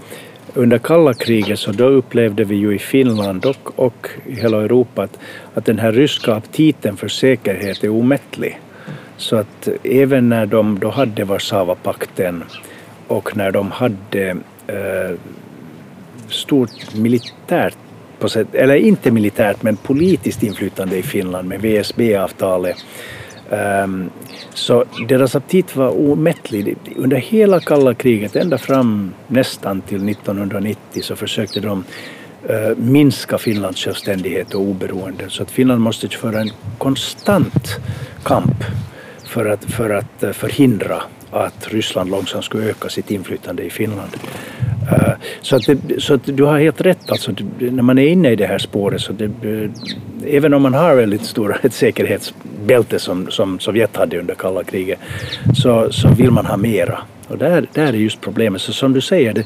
under 0.54 0.78
kalla 0.78 1.14
kriget 1.14 1.58
så 1.58 1.72
då 1.72 1.84
upplevde 1.84 2.44
vi 2.44 2.54
ju 2.54 2.74
i 2.74 2.78
Finland 2.78 3.46
och, 3.46 3.78
och 3.78 4.08
i 4.26 4.34
hela 4.34 4.62
Europa 4.62 5.02
att, 5.02 5.18
att 5.54 5.64
den 5.64 5.78
här 5.78 5.92
ryska 5.92 6.34
aptiten 6.34 6.96
för 6.96 7.08
säkerhet 7.08 7.84
är 7.84 7.88
omättlig. 7.88 8.60
Så 9.16 9.36
att 9.36 9.68
även 9.84 10.28
när 10.28 10.46
de 10.46 10.78
då 10.78 10.90
hade 10.90 11.24
Warszawapakten 11.24 12.44
och 13.08 13.36
när 13.36 13.50
de 13.50 13.70
hade 13.70 14.36
eh, 14.66 15.16
stort 16.28 16.94
militärt, 16.94 17.76
på 18.18 18.28
sätt, 18.28 18.54
eller 18.54 18.74
inte 18.74 19.10
militärt 19.10 19.62
men 19.62 19.76
politiskt 19.76 20.42
inflytande 20.42 20.96
i 20.96 21.02
Finland 21.02 21.48
med 21.48 21.60
VSB-avtalet 21.60 22.76
Ehm, 23.50 24.10
så 24.54 24.84
deras 25.08 25.36
aptit 25.36 25.76
var 25.76 25.98
omättlig. 25.98 26.76
Under 26.96 27.16
hela 27.16 27.60
kalla 27.60 27.94
kriget, 27.94 28.36
ända 28.36 28.58
fram 28.58 29.14
nästan 29.28 29.80
till 29.80 30.08
1990, 30.08 31.02
så 31.02 31.16
försökte 31.16 31.60
de 31.60 31.84
eh, 32.48 32.76
minska 32.76 33.38
Finlands 33.38 33.84
självständighet 33.84 34.54
och 34.54 34.60
oberoende. 34.60 35.24
Så 35.28 35.42
att 35.42 35.50
Finland 35.50 35.80
måste 35.80 36.08
föra 36.08 36.40
en 36.40 36.50
konstant 36.78 37.76
kamp 38.22 38.64
för 39.24 39.46
att, 39.46 39.64
för 39.64 39.90
att 39.90 40.22
eh, 40.22 40.32
förhindra 40.32 41.02
att 41.30 41.68
Ryssland 41.68 42.10
långsamt 42.10 42.44
skulle 42.44 42.64
öka 42.70 42.88
sitt 42.88 43.10
inflytande 43.10 43.62
i 43.62 43.70
Finland. 43.70 44.10
Eh, 44.92 45.12
så, 45.40 45.56
att 45.56 45.66
det, 45.66 46.02
så 46.02 46.14
att 46.14 46.20
du 46.24 46.44
har 46.44 46.58
helt 46.58 46.80
rätt, 46.80 47.10
alltså, 47.10 47.32
när 47.58 47.82
man 47.82 47.98
är 47.98 48.06
inne 48.06 48.30
i 48.30 48.36
det 48.36 48.46
här 48.46 48.58
spåret 48.58 49.00
så 49.00 49.12
det, 49.12 49.24
eh, 49.24 49.70
även 50.26 50.54
om 50.54 50.62
man 50.62 50.74
har 50.74 50.94
väldigt 50.94 51.24
stora 51.24 51.56
ett 51.62 51.74
säkerhetsbälte 51.74 52.98
som, 52.98 53.30
som 53.30 53.58
Sovjet 53.58 53.96
hade 53.96 54.18
under 54.18 54.34
kalla 54.34 54.64
kriget 54.64 54.98
så, 55.54 55.92
så 55.92 56.08
vill 56.08 56.30
man 56.30 56.46
ha 56.46 56.56
mera. 56.56 56.98
Och 57.28 57.38
där, 57.38 57.66
där 57.72 57.86
är 57.86 57.92
just 57.92 58.20
problemet. 58.20 58.60
Så 58.60 58.72
som 58.72 58.92
du 58.92 59.00
säger, 59.00 59.32
det, 59.32 59.44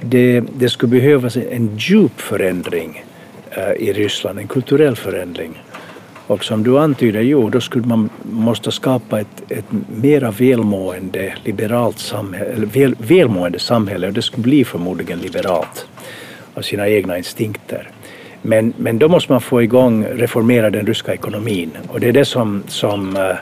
det, 0.00 0.44
det 0.58 0.68
skulle 0.68 0.90
behövas 0.90 1.36
en 1.36 1.76
djup 1.76 2.20
förändring 2.20 3.04
eh, 3.50 3.72
i 3.72 3.92
Ryssland, 3.92 4.38
en 4.38 4.48
kulturell 4.48 4.96
förändring. 4.96 5.62
Och 6.26 6.44
som 6.44 6.62
du 6.62 6.78
antyder, 6.78 7.20
jo, 7.20 7.50
då 7.50 7.60
skulle 7.60 7.86
man 7.86 8.10
måste 8.22 8.72
skapa 8.72 9.20
ett, 9.20 9.42
ett 9.48 9.64
mera 10.02 10.30
välmående 10.30 11.34
liberalt 11.44 11.98
samhälle, 11.98 12.66
väl, 12.66 12.94
välmående 12.98 13.58
samhälle 13.58 14.06
och 14.06 14.12
det 14.12 14.22
skulle 14.22 14.42
bli 14.42 14.64
förmodligen 14.64 15.18
liberalt 15.18 15.86
av 16.54 16.62
sina 16.62 16.88
egna 16.88 17.18
instinkter. 17.18 17.90
Men, 18.42 18.72
men 18.76 18.98
då 18.98 19.08
måste 19.08 19.32
man 19.32 19.40
få 19.40 19.62
igång, 19.62 20.04
reformera 20.04 20.70
den 20.70 20.86
ryska 20.86 21.14
ekonomin 21.14 21.70
och 21.88 22.00
det 22.00 22.08
är 22.08 22.12
det 22.12 22.24
som, 22.24 22.62
som 22.68 23.16
uh, 23.16 23.36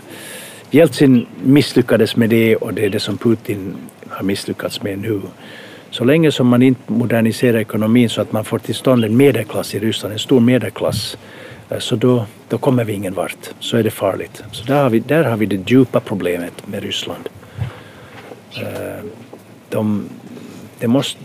Jeltsin 0.70 1.26
misslyckades 1.42 2.16
med 2.16 2.30
det 2.30 2.56
och 2.56 2.74
det 2.74 2.84
är 2.84 2.90
det 2.90 3.00
som 3.00 3.18
Putin 3.18 3.76
har 4.08 4.22
misslyckats 4.22 4.82
med 4.82 4.98
nu. 4.98 5.20
Så 5.90 6.04
länge 6.04 6.32
som 6.32 6.46
man 6.46 6.62
inte 6.62 6.92
moderniserar 6.92 7.58
ekonomin 7.58 8.08
så 8.08 8.20
att 8.20 8.32
man 8.32 8.44
får 8.44 8.58
till 8.58 8.74
stånd 8.74 9.04
en 9.04 9.16
medelklass 9.16 9.74
i 9.74 9.78
Ryssland, 9.78 10.12
en 10.12 10.18
stor 10.18 10.40
medelklass, 10.40 11.16
Eh, 11.74 11.80
så 11.80 11.96
då, 11.96 12.26
då 12.48 12.58
kommer 12.58 12.84
vi 12.84 12.92
ingen 12.92 13.14
vart. 13.14 13.50
Så 13.60 13.76
är 13.76 13.82
det 13.82 13.90
farligt. 13.90 14.42
Så 14.52 14.64
där 14.64 14.82
har 14.82 14.90
vi, 14.90 15.00
där 15.00 15.24
har 15.24 15.36
vi 15.36 15.46
det 15.46 15.70
djupa 15.70 16.00
problemet 16.00 16.66
med 16.66 16.82
Ryssland. 16.82 17.28
Eh, 18.56 19.04
de, 19.68 20.08
de 20.80 20.88
måste, 20.88 21.20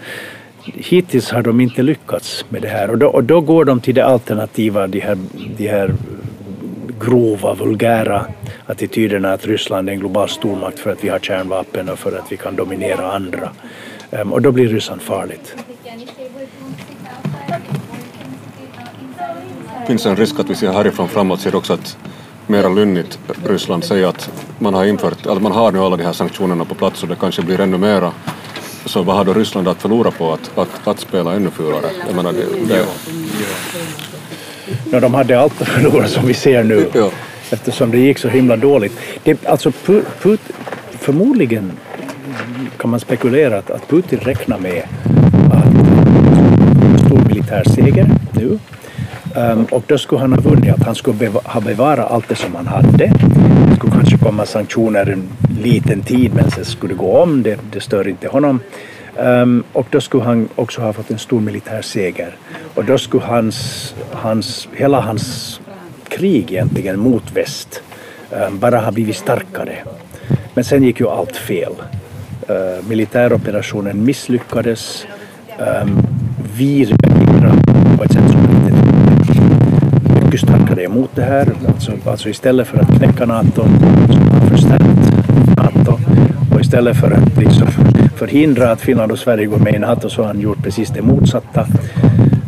hittills 0.64 1.30
har 1.30 1.42
de 1.42 1.60
inte 1.60 1.82
lyckats 1.82 2.44
med 2.48 2.62
det 2.62 2.68
här 2.68 2.90
och 2.90 2.98
då, 2.98 3.06
och 3.06 3.24
då 3.24 3.40
går 3.40 3.64
de 3.64 3.80
till 3.80 3.94
det 3.94 4.04
alternativa, 4.04 4.86
de 4.86 5.00
här, 5.00 5.18
de 5.56 5.68
här 5.68 5.94
grova, 7.00 7.54
vulgära 7.54 8.26
attityderna 8.66 9.32
att 9.32 9.46
Ryssland 9.46 9.88
är 9.88 9.92
en 9.92 9.98
global 9.98 10.28
stormakt 10.28 10.78
för 10.78 10.92
att 10.92 11.04
vi 11.04 11.08
har 11.08 11.18
kärnvapen 11.18 11.88
och 11.88 11.98
för 11.98 12.18
att 12.18 12.32
vi 12.32 12.36
kan 12.36 12.56
dominera 12.56 13.12
andra. 13.12 13.50
Ehm, 14.10 14.32
och 14.32 14.42
då 14.42 14.52
blir 14.52 14.68
Ryssland 14.68 15.02
farligt. 15.02 15.56
Finns 19.86 20.06
en 20.06 20.16
risk 20.16 20.40
att 20.40 20.50
vi 20.50 20.54
ser 20.54 20.72
härifrån 20.72 21.08
framåt 21.08 21.40
ser 21.40 21.54
också 21.54 21.72
att 21.72 21.96
mera 22.46 22.68
lynnigt 22.68 23.18
Ryssland 23.46 23.84
säger 23.84 24.06
att 24.06 24.30
man 24.58 24.74
har 24.74 24.84
infört, 24.84 25.26
att 25.26 25.42
man 25.42 25.52
har 25.52 25.72
nu 25.72 25.78
alla 25.78 25.96
de 25.96 26.04
här 26.04 26.12
sanktionerna 26.12 26.64
på 26.64 26.74
plats 26.74 27.02
och 27.02 27.08
det 27.08 27.16
kanske 27.20 27.42
blir 27.42 27.60
ännu 27.60 27.78
mera. 27.78 28.12
Så 28.86 29.02
vad 29.02 29.16
har 29.16 29.24
då 29.24 29.32
Ryssland 29.32 29.68
att 29.68 29.82
förlora 29.82 30.10
på 30.10 30.32
att, 30.32 30.58
att, 30.58 30.88
att 30.88 31.00
spela 31.00 31.34
ännu 31.34 31.50
fulare? 31.50 31.90
Jag 32.06 32.16
menar, 32.16 32.32
det, 32.32 32.74
det... 32.74 32.86
Ja, 34.90 35.00
de 35.00 35.14
hade 35.14 35.40
allt 35.40 35.62
att 35.62 35.68
förlora 35.68 36.08
som 36.08 36.26
vi 36.26 36.34
ser 36.34 36.64
nu. 36.64 36.88
Ja. 36.94 37.10
Eftersom 37.50 37.90
det 37.90 37.98
gick 37.98 38.18
så 38.18 38.28
himla 38.28 38.56
dåligt. 38.56 38.98
Det, 39.24 39.46
alltså, 39.46 39.72
Put, 40.22 40.40
förmodligen 40.90 41.72
kan 42.76 42.90
man 42.90 43.00
spekulera 43.00 43.58
att, 43.58 43.70
att 43.70 43.88
Putin 43.88 44.18
räknar 44.18 44.58
med 44.58 44.82
att 45.52 45.72
stor 47.06 47.24
militär 47.28 47.64
seger 47.74 48.06
nu 48.32 48.58
Um, 49.34 49.64
och 49.70 49.84
då 49.86 49.98
skulle 49.98 50.20
han 50.20 50.32
ha 50.32 50.40
vunnit, 50.40 50.74
att 50.74 50.82
han 50.82 50.94
skulle 50.94 51.16
beva 51.16 51.40
ha 51.44 51.60
bevarat 51.60 52.10
allt 52.10 52.28
det 52.28 52.34
som 52.34 52.54
han 52.54 52.66
hade. 52.66 53.12
Det 53.68 53.76
skulle 53.76 53.92
kanske 53.92 54.18
komma 54.18 54.46
sanktioner 54.46 55.06
en 55.06 55.28
liten 55.62 56.02
tid 56.02 56.34
men 56.34 56.50
sen 56.50 56.64
skulle 56.64 56.94
det 56.94 56.98
gå 56.98 57.18
om, 57.18 57.42
det, 57.42 57.58
det 57.72 57.80
stör 57.80 58.08
inte 58.08 58.28
honom. 58.28 58.60
Um, 59.16 59.64
och 59.72 59.86
då 59.90 60.00
skulle 60.00 60.22
han 60.22 60.48
också 60.54 60.80
ha 60.80 60.92
fått 60.92 61.10
en 61.10 61.18
stor 61.18 61.40
militär 61.40 61.82
seger. 61.82 62.36
Och 62.74 62.84
då 62.84 62.98
skulle 62.98 63.24
hans, 63.24 63.94
hans, 64.12 64.68
hela 64.74 65.00
hans 65.00 65.60
krig 66.08 66.52
egentligen 66.52 67.00
mot 67.00 67.32
väst 67.32 67.82
um, 68.30 68.58
bara 68.58 68.80
ha 68.80 68.90
blivit 68.90 69.16
starkare. 69.16 69.76
Men 70.54 70.64
sen 70.64 70.82
gick 70.82 71.00
ju 71.00 71.08
allt 71.08 71.36
fel. 71.36 71.72
Uh, 72.50 72.88
militäroperationen 72.88 74.04
misslyckades. 74.04 75.06
Um, 75.58 76.02
vi 76.56 76.94
på 77.96 78.04
ett 78.04 78.12
sätt 78.12 78.30
som 78.30 78.51
är 80.82 80.86
emot 80.86 81.10
det 81.14 81.22
här. 81.22 81.52
Alltså, 81.68 81.92
alltså 82.04 82.28
istället 82.28 82.68
för 82.68 82.78
att 82.78 82.96
knäcka 82.96 83.26
NATO 83.26 83.62
så 84.08 84.18
har 84.18 84.30
man 84.30 84.50
förstärkt 84.50 85.56
NATO. 85.56 85.98
Och 86.54 86.60
istället 86.60 86.96
för 86.96 87.10
att 87.10 87.38
liksom 87.38 87.66
förhindra 88.16 88.70
att 88.70 88.80
Finland 88.80 89.12
och 89.12 89.18
Sverige 89.18 89.46
går 89.46 89.58
med 89.58 89.74
i 89.74 89.78
NATO 89.78 90.10
så 90.10 90.22
har 90.22 90.26
han 90.26 90.40
gjort 90.40 90.62
precis 90.62 90.88
det 90.88 91.02
motsatta. 91.02 91.66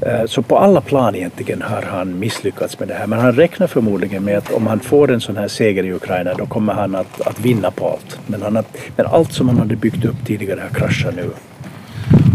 Eh, 0.07 0.27
så 0.27 0.43
på 0.43 0.59
alla 0.59 0.81
plan 0.81 1.15
egentligen 1.15 1.63
har 1.63 1.83
han 1.83 2.19
misslyckats 2.19 2.79
med 2.79 2.89
det 2.89 2.95
här. 2.95 3.07
Men 3.07 3.19
han 3.19 3.33
räknar 3.33 3.67
förmodligen 3.67 4.25
med 4.25 4.39
att 4.39 4.53
om 4.53 4.67
han 4.67 4.81
får 4.81 5.13
en 5.13 5.21
sån 5.21 5.37
här 5.37 5.49
seger 5.49 5.85
i 5.85 5.93
Ukraina 5.93 6.35
då 6.35 6.47
kommer 6.47 6.73
han 6.73 6.95
att, 6.95 7.21
att 7.21 7.41
vinna 7.41 7.71
på 7.71 7.89
allt. 7.89 8.19
Men, 8.27 8.43
han 8.43 8.57
har, 8.57 8.65
men 8.97 9.07
allt 9.07 9.33
som 9.33 9.49
han 9.49 9.59
hade 9.59 9.77
byggt 9.77 10.05
upp 10.05 10.27
tidigare 10.27 10.61
har 10.61 10.81
kraschat 10.81 11.15
nu. 11.17 11.31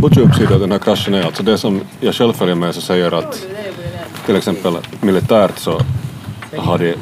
Vilken 0.01 0.23
uppsida 0.23 0.57
den 0.57 0.71
här 0.71 0.79
kraschen 0.79 1.13
är, 1.13 1.23
alltså 1.23 1.43
det 1.43 1.57
som 1.57 1.81
jag 1.99 2.13
själv 2.15 2.33
följer 2.33 2.55
med 2.55 2.75
så 2.75 2.81
säger 2.81 3.11
att 3.19 3.47
till 4.29 4.37
exempel 4.37 4.77
militärt 5.01 5.57
så 5.57 5.81
har, 6.57 6.77
de, 6.77 6.95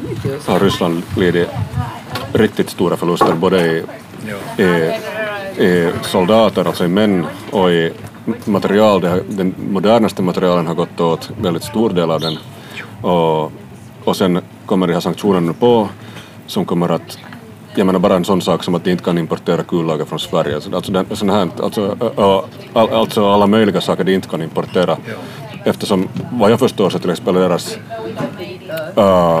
har 0.46 0.60
Ryssland 0.60 1.02
lidit 1.16 1.48
riktigt 2.32 2.70
stora 2.70 2.96
förluster 2.96 3.32
både 3.32 3.66
i, 3.66 3.84
i, 4.62 4.92
i 5.64 5.92
soldater, 6.02 6.64
alltså 6.64 6.84
i 6.84 6.88
män 6.88 7.26
och 7.50 7.70
i 7.70 7.92
material. 8.44 9.00
Det, 9.00 9.22
den 9.28 9.54
modernaste 9.70 10.22
materialen 10.22 10.66
har 10.66 10.74
gått 10.74 11.00
åt 11.00 11.30
väldigt 11.40 11.64
stor 11.64 11.90
del 11.90 12.10
av 12.10 12.20
den. 12.20 12.38
Och, 13.02 13.52
och 14.04 14.16
sen 14.16 14.40
kommer 14.66 14.86
de 14.86 14.92
här 14.92 15.00
sanktionerna 15.00 15.52
på 15.52 15.88
som 16.46 16.64
kommer 16.64 16.88
att 16.88 17.18
jag 17.74 17.86
menar 17.86 17.98
bara 17.98 18.16
en 18.16 18.24
sån 18.24 18.40
sak 18.40 18.64
som 18.64 18.74
att 18.74 18.84
de 18.84 18.90
inte 18.90 19.04
kan 19.04 19.18
importera 19.18 19.62
kullager 19.62 20.04
från 20.04 20.18
Sverige. 20.18 20.54
Alltså, 20.54 20.92
den, 20.92 21.06
sån 21.16 21.30
här, 21.30 21.48
alltså, 21.62 21.96
alltså 22.72 23.30
alla 23.30 23.46
möjliga 23.46 23.80
saker 23.80 24.04
de 24.04 24.14
inte 24.14 24.28
kan 24.28 24.42
importera 24.42 24.96
eftersom 25.64 26.08
vad 26.32 26.50
jag 26.50 26.58
förstår 26.58 26.90
så 26.90 26.98
till 26.98 27.10
exempel 27.10 27.34
deras, 27.34 27.78
uh, 28.98 29.40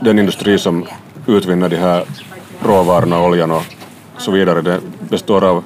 den 0.00 0.18
industri 0.18 0.58
som 0.58 0.86
utvinner 1.26 1.68
de 1.68 1.76
här 1.76 2.04
råvarorna, 2.62 3.24
oljan 3.24 3.50
och 3.50 3.62
så 4.18 4.30
vidare, 4.30 4.62
det 4.62 4.80
består 5.10 5.44
av 5.44 5.64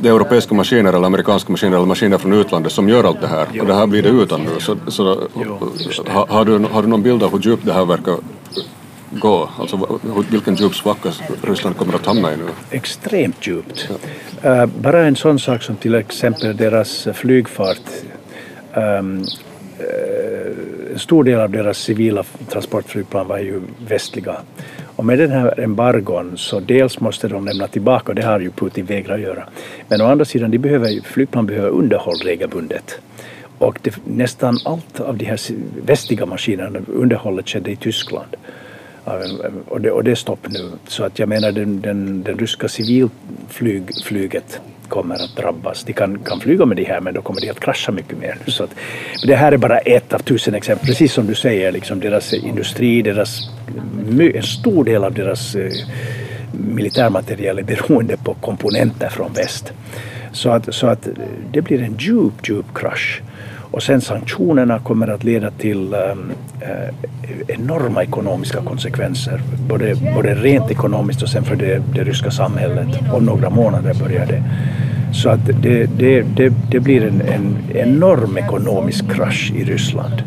det 0.00 0.08
är 0.08 0.12
europeiska 0.14 0.54
maskiner 0.54 0.92
eller 0.92 1.06
amerikanska 1.06 1.52
maskiner 1.52 1.76
eller 1.76 1.86
maskiner 1.86 2.18
från 2.18 2.32
utlandet 2.32 2.72
som 2.72 2.88
gör 2.88 3.04
allt 3.04 3.20
det 3.20 3.26
här 3.26 3.60
och 3.60 3.66
det 3.66 3.74
här 3.74 3.86
blir 3.86 4.02
det 4.02 4.08
utan 4.08 4.40
nu. 4.40 4.60
Så, 4.60 4.76
så 4.88 5.28
ha, 6.08 6.26
har, 6.28 6.44
du, 6.44 6.58
har 6.58 6.82
du 6.82 6.88
någon 6.88 7.02
bild 7.02 7.22
av 7.22 7.32
hur 7.32 7.38
djupt 7.38 7.66
det 7.66 7.72
här 7.72 7.84
verkar 7.84 8.16
gå? 9.10 9.48
Alltså 9.58 10.00
vilken 10.30 10.54
djup 10.54 10.74
svacka 10.74 11.12
Ryssland 11.42 11.76
kommer 11.76 11.94
att 11.94 12.06
hamna 12.06 12.32
i 12.32 12.36
nu? 12.36 12.44
Extremt 12.70 13.46
djupt. 13.46 13.88
Ja. 14.42 14.62
Uh, 14.62 14.66
bara 14.66 15.06
en 15.06 15.16
sån 15.16 15.38
sak 15.38 15.62
som 15.62 15.76
till 15.76 15.94
exempel 15.94 16.56
deras 16.56 17.08
flygfart 17.14 17.82
Um, 18.76 19.24
en 20.92 20.98
stor 20.98 21.24
del 21.24 21.40
av 21.40 21.50
deras 21.50 21.78
civila 21.78 22.24
transportflygplan 22.48 23.28
var 23.28 23.38
ju 23.38 23.60
västliga 23.88 24.36
Och 24.96 25.04
med 25.04 25.18
den 25.18 25.30
här 25.30 25.60
embargon 25.60 26.32
så 26.36 26.60
dels 26.60 27.00
måste 27.00 27.28
de 27.28 27.44
lämna 27.44 27.68
tillbaka, 27.68 28.12
och 28.12 28.14
det 28.14 28.22
har 28.22 28.40
ju 28.40 28.50
Putin 28.50 28.84
vägrat 28.84 29.20
göra. 29.20 29.48
Men 29.88 30.00
å 30.00 30.04
andra 30.04 30.24
sidan, 30.24 30.50
de 30.50 30.58
behöver, 30.58 31.00
flygplan 31.04 31.46
behöver 31.46 31.68
underhåll 31.68 32.16
regelbundet. 32.24 32.98
Och 33.58 33.78
det, 33.82 33.96
nästan 34.04 34.58
allt 34.64 35.00
av 35.00 35.16
de 35.16 35.24
här 35.24 35.40
västliga 35.86 36.26
maskinerna, 36.26 36.78
underhållet 36.88 37.48
skedde 37.48 37.70
i 37.70 37.76
Tyskland. 37.76 38.36
Och 39.68 39.80
det, 39.80 39.90
och 39.90 40.04
det 40.04 40.10
är 40.10 40.14
stopp 40.14 40.48
nu. 40.48 40.70
Så 40.86 41.04
att 41.04 41.18
jag 41.18 41.28
menar 41.28 41.52
den, 41.52 41.80
den, 41.80 42.22
den 42.22 42.38
ryska 42.38 42.68
civilflyget 42.68 44.60
kommer 44.88 45.14
att 45.14 45.36
drabbas. 45.36 45.84
De 45.84 45.92
kan, 45.92 46.18
kan 46.18 46.40
flyga 46.40 46.66
med 46.66 46.76
de 46.76 46.84
här 46.84 47.00
men 47.00 47.14
då 47.14 47.22
kommer 47.22 47.40
de 47.40 47.50
att 47.50 47.60
krascha 47.60 47.92
mycket 47.92 48.18
mer. 48.18 48.38
Så 48.46 48.64
att, 48.64 48.70
det 49.26 49.34
här 49.34 49.52
är 49.52 49.56
bara 49.56 49.78
ett 49.78 50.12
av 50.12 50.18
tusen 50.18 50.54
exempel. 50.54 50.86
Precis 50.86 51.12
som 51.12 51.26
du 51.26 51.34
säger, 51.34 51.72
liksom 51.72 52.00
deras 52.00 52.32
eh, 52.32 52.44
industri, 52.44 53.02
deras, 53.02 53.40
en 54.34 54.42
stor 54.42 54.84
del 54.84 55.04
av 55.04 55.14
deras 55.14 55.54
eh, 55.54 55.72
militärmaterial 56.52 57.58
är 57.58 57.62
beroende 57.62 58.16
på 58.16 58.34
komponenter 58.34 59.08
från 59.08 59.32
väst. 59.32 59.72
Så 60.32 60.50
att, 60.50 60.74
så 60.74 60.86
att 60.86 61.06
eh, 61.06 61.12
det 61.52 61.62
blir 61.62 61.82
en 61.82 61.96
djup, 61.98 62.48
djup 62.48 62.66
krasch. 62.74 63.22
Och 63.76 63.82
sen 63.82 64.00
sanktionerna 64.00 64.78
kommer 64.78 65.08
att 65.08 65.24
leda 65.24 65.50
till 65.50 65.94
ehm, 65.94 66.32
eh, 66.60 67.54
enorma 67.54 68.02
ekonomiska 68.02 68.58
konsekvenser. 68.62 69.40
Både, 69.68 69.94
både 70.14 70.34
rent 70.34 70.70
ekonomiskt 70.70 71.22
och 71.22 71.28
sen 71.28 71.44
för 71.44 71.56
det, 71.56 71.82
det 71.94 72.04
ryska 72.04 72.30
samhället. 72.30 72.88
Om 73.12 73.24
några 73.24 73.50
månader 73.50 73.94
börjar 73.94 74.26
det. 74.26 74.42
Så 75.12 75.28
att 75.28 75.46
det, 75.62 75.86
det, 75.86 76.22
det, 76.22 76.52
det 76.70 76.80
blir 76.80 77.04
en, 77.04 77.20
en 77.20 77.56
enorm 77.74 78.38
ekonomisk 78.38 79.10
krasch 79.10 79.52
i 79.56 79.64
Ryssland. 79.64 80.22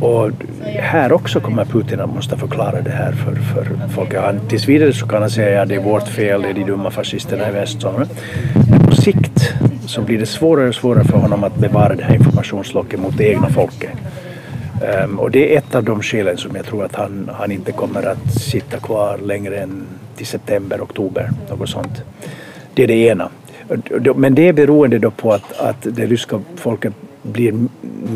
Och 0.00 0.30
här 0.78 1.12
också 1.12 1.40
kommer 1.40 1.64
Putin 1.64 2.00
att 2.00 2.14
måste 2.14 2.36
förklara 2.36 2.80
det 2.80 2.90
här 2.90 3.12
för, 3.12 3.34
för 3.34 3.66
folk. 3.88 4.14
Han, 4.14 4.40
tills 4.48 4.68
vidare 4.68 4.92
så 4.92 5.06
kan 5.06 5.20
han 5.20 5.30
säga 5.30 5.48
att 5.48 5.68
ja, 5.68 5.74
det 5.74 5.82
är 5.82 5.84
vårt 5.84 6.08
fel, 6.08 6.42
det 6.42 6.48
är 6.48 6.54
de 6.54 6.64
dumma 6.64 6.90
fascisterna 6.90 7.48
i 7.48 7.52
väst. 7.52 7.84
Men 7.98 8.06
på 8.80 8.96
sikt 8.96 9.54
så 9.86 10.00
blir 10.02 10.18
det 10.18 10.26
svårare 10.26 10.68
och 10.68 10.74
svårare 10.74 11.04
för 11.04 11.18
honom 11.18 11.44
att 11.44 11.56
bevara 11.56 11.94
det 11.94 12.04
här 12.04 12.14
informationslocket 12.14 13.00
mot 13.00 13.18
det 13.18 13.24
egna 13.24 13.48
folket. 13.48 13.90
Um, 15.04 15.18
och 15.18 15.30
det 15.30 15.54
är 15.54 15.58
ett 15.58 15.74
av 15.74 15.84
de 15.84 16.02
skälen 16.02 16.36
som 16.36 16.56
jag 16.56 16.66
tror 16.66 16.84
att 16.84 16.94
han, 16.94 17.30
han 17.34 17.52
inte 17.52 17.72
kommer 17.72 18.02
att 18.02 18.32
sitta 18.32 18.78
kvar 18.78 19.18
längre 19.18 19.56
än 19.56 19.86
till 20.16 20.26
september, 20.26 20.80
oktober, 20.80 21.30
något 21.50 21.68
sånt. 21.68 22.02
Det 22.74 22.82
är 22.82 22.86
det 22.86 22.94
ena. 22.94 23.28
Men 24.16 24.34
det 24.34 24.48
är 24.48 24.52
beroende 24.52 24.98
då 24.98 25.10
på 25.10 25.32
att, 25.32 25.58
att 25.58 25.82
det 25.82 26.06
ryska 26.06 26.40
folket 26.56 26.92
blir 27.22 27.54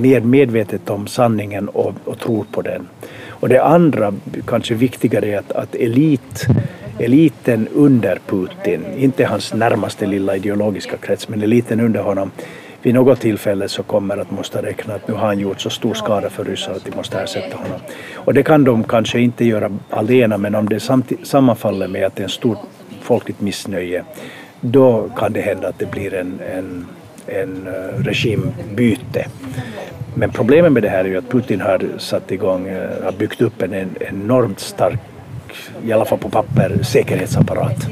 mer 0.01 0.21
medvetet 0.21 0.91
om 0.91 1.07
sanningen 1.07 1.69
och, 1.69 1.95
och 2.05 2.19
tror 2.19 2.45
på 2.53 2.63
den. 2.63 2.89
Och 3.29 3.49
det 3.49 3.65
andra, 3.65 4.15
kanske 4.47 4.75
viktigare, 4.75 5.27
är 5.27 5.39
att, 5.39 5.53
att 5.53 5.75
elit, 5.75 6.47
eliten 6.99 7.69
under 7.75 8.19
Putin, 8.27 8.85
inte 8.97 9.25
hans 9.25 9.55
närmaste 9.55 10.07
lilla 10.07 10.37
ideologiska 10.37 10.97
krets, 10.97 11.29
men 11.29 11.43
eliten 11.43 11.81
under 11.81 12.01
honom, 12.01 12.31
vid 12.83 12.95
något 12.95 13.21
tillfälle 13.21 13.69
så 13.69 13.83
kommer 13.83 14.17
att 14.17 14.31
måste 14.31 14.63
räkna 14.63 14.95
att 14.95 15.09
nu 15.09 15.15
har 15.15 15.27
han 15.27 15.39
gjort 15.39 15.61
så 15.61 15.71
stor 15.71 15.95
skada 15.95 16.31
för 16.31 16.45
ryssar 16.45 16.73
att 16.73 16.85
de 16.85 16.97
måste 16.97 17.19
ersätta 17.19 17.57
honom. 17.57 17.81
Och 18.15 18.35
det 18.35 18.43
kan 18.43 18.65
de 18.65 18.85
kanske 18.85 19.21
inte 19.21 19.45
göra 19.45 19.71
alena, 19.91 20.39
men 20.39 20.55
om 20.55 20.69
det 20.69 20.81
sammanfaller 21.23 21.89
med 21.89 22.07
att 22.07 22.17
det 22.17 22.21
är 22.23 22.25
en 22.25 22.31
stort 22.31 22.59
folkligt 23.01 23.41
missnöje, 23.41 24.05
då 24.61 25.09
kan 25.17 25.33
det 25.33 25.41
hända 25.41 25.69
att 25.69 25.79
det 25.79 25.91
blir 25.91 26.15
en, 26.15 26.41
en 26.55 26.87
en 27.27 27.67
eh, 27.67 28.03
regimbyte. 28.05 29.27
Men 30.15 30.31
problemet 30.31 30.73
med 30.73 30.83
det 30.83 30.89
här 30.89 31.05
är 31.05 31.09
ju 31.09 31.17
att 31.17 31.31
Putin 31.31 31.61
har 31.61 31.99
satt 31.99 32.33
igång, 32.33 32.69
eh, 32.69 33.05
har 33.05 33.13
byggt 33.13 33.41
upp 33.41 33.63
en, 33.63 33.75
en 33.75 33.97
enormt 34.01 34.61
stark, 34.61 34.99
i 35.87 35.93
alla 35.93 36.05
fall 36.05 36.19
på 36.19 36.29
papper, 36.29 36.79
säkerhetsapparat 36.83 37.87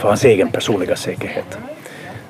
för 0.00 0.08
hans 0.08 0.24
egen 0.24 0.50
personliga 0.50 0.96
säkerhet. 0.96 1.58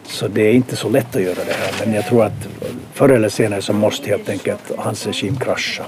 Så 0.04 0.28
det 0.28 0.42
är 0.42 0.52
inte 0.52 0.76
så 0.76 0.88
lätt 0.88 1.16
att 1.16 1.22
göra 1.22 1.44
det 1.46 1.52
här, 1.52 1.86
men 1.86 1.94
jag 1.94 2.06
tror 2.06 2.24
att 2.24 2.48
förr 2.92 3.08
eller 3.08 3.28
senare 3.28 3.62
så 3.62 3.72
måste 3.72 4.08
helt 4.08 4.28
enkelt 4.28 4.72
hans 4.78 5.06
regim 5.06 5.36
krascha. 5.36 5.84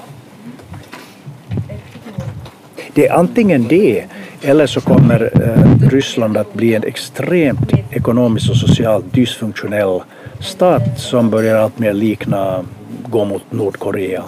Det 2.95 3.07
är 3.07 3.13
antingen 3.13 3.69
det 3.69 4.05
eller 4.43 4.67
så 4.67 4.81
kommer 4.81 5.31
eh, 5.43 5.89
Ryssland 5.89 6.37
att 6.37 6.55
bli 6.55 6.75
en 6.75 6.85
extremt 6.85 7.73
ekonomiskt 7.91 8.51
och 8.51 8.57
socialt 8.57 9.13
dysfunktionell 9.13 10.01
stat 10.41 10.83
som 11.01 11.31
börjar 11.31 11.57
alltmer 11.57 11.93
likna, 11.93 12.65
gå 13.09 13.25
mot 13.25 13.43
Nordkorea 13.51 14.25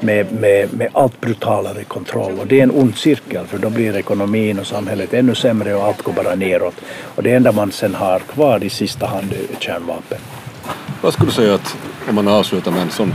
med, 0.00 0.32
med, 0.32 0.72
med 0.72 0.88
allt 0.92 1.20
brutalare 1.20 1.84
kontroll. 1.84 2.38
Och 2.38 2.46
det 2.46 2.58
är 2.58 2.62
en 2.62 2.70
ond 2.70 2.96
cirkel 2.96 3.46
för 3.46 3.58
då 3.58 3.70
blir 3.70 3.96
ekonomin 3.96 4.58
och 4.58 4.66
samhället 4.66 5.14
ännu 5.14 5.34
sämre 5.34 5.74
och 5.74 5.84
allt 5.84 6.02
går 6.02 6.12
bara 6.12 6.34
neråt. 6.34 6.74
Och 7.14 7.22
det 7.22 7.32
enda 7.32 7.52
man 7.52 7.72
sen 7.72 7.94
har 7.94 8.18
kvar 8.18 8.64
i 8.64 8.70
sista 8.70 9.06
hand 9.06 9.32
är 9.32 9.60
kärnvapen. 9.60 10.18
Vad 11.00 11.12
skulle 11.12 11.30
du 11.30 11.34
säga 11.34 11.54
att, 11.54 11.76
om 12.08 12.14
man 12.14 12.28
avslutar 12.28 12.70
med 12.70 12.82
en 12.82 12.90
sån, 12.90 13.14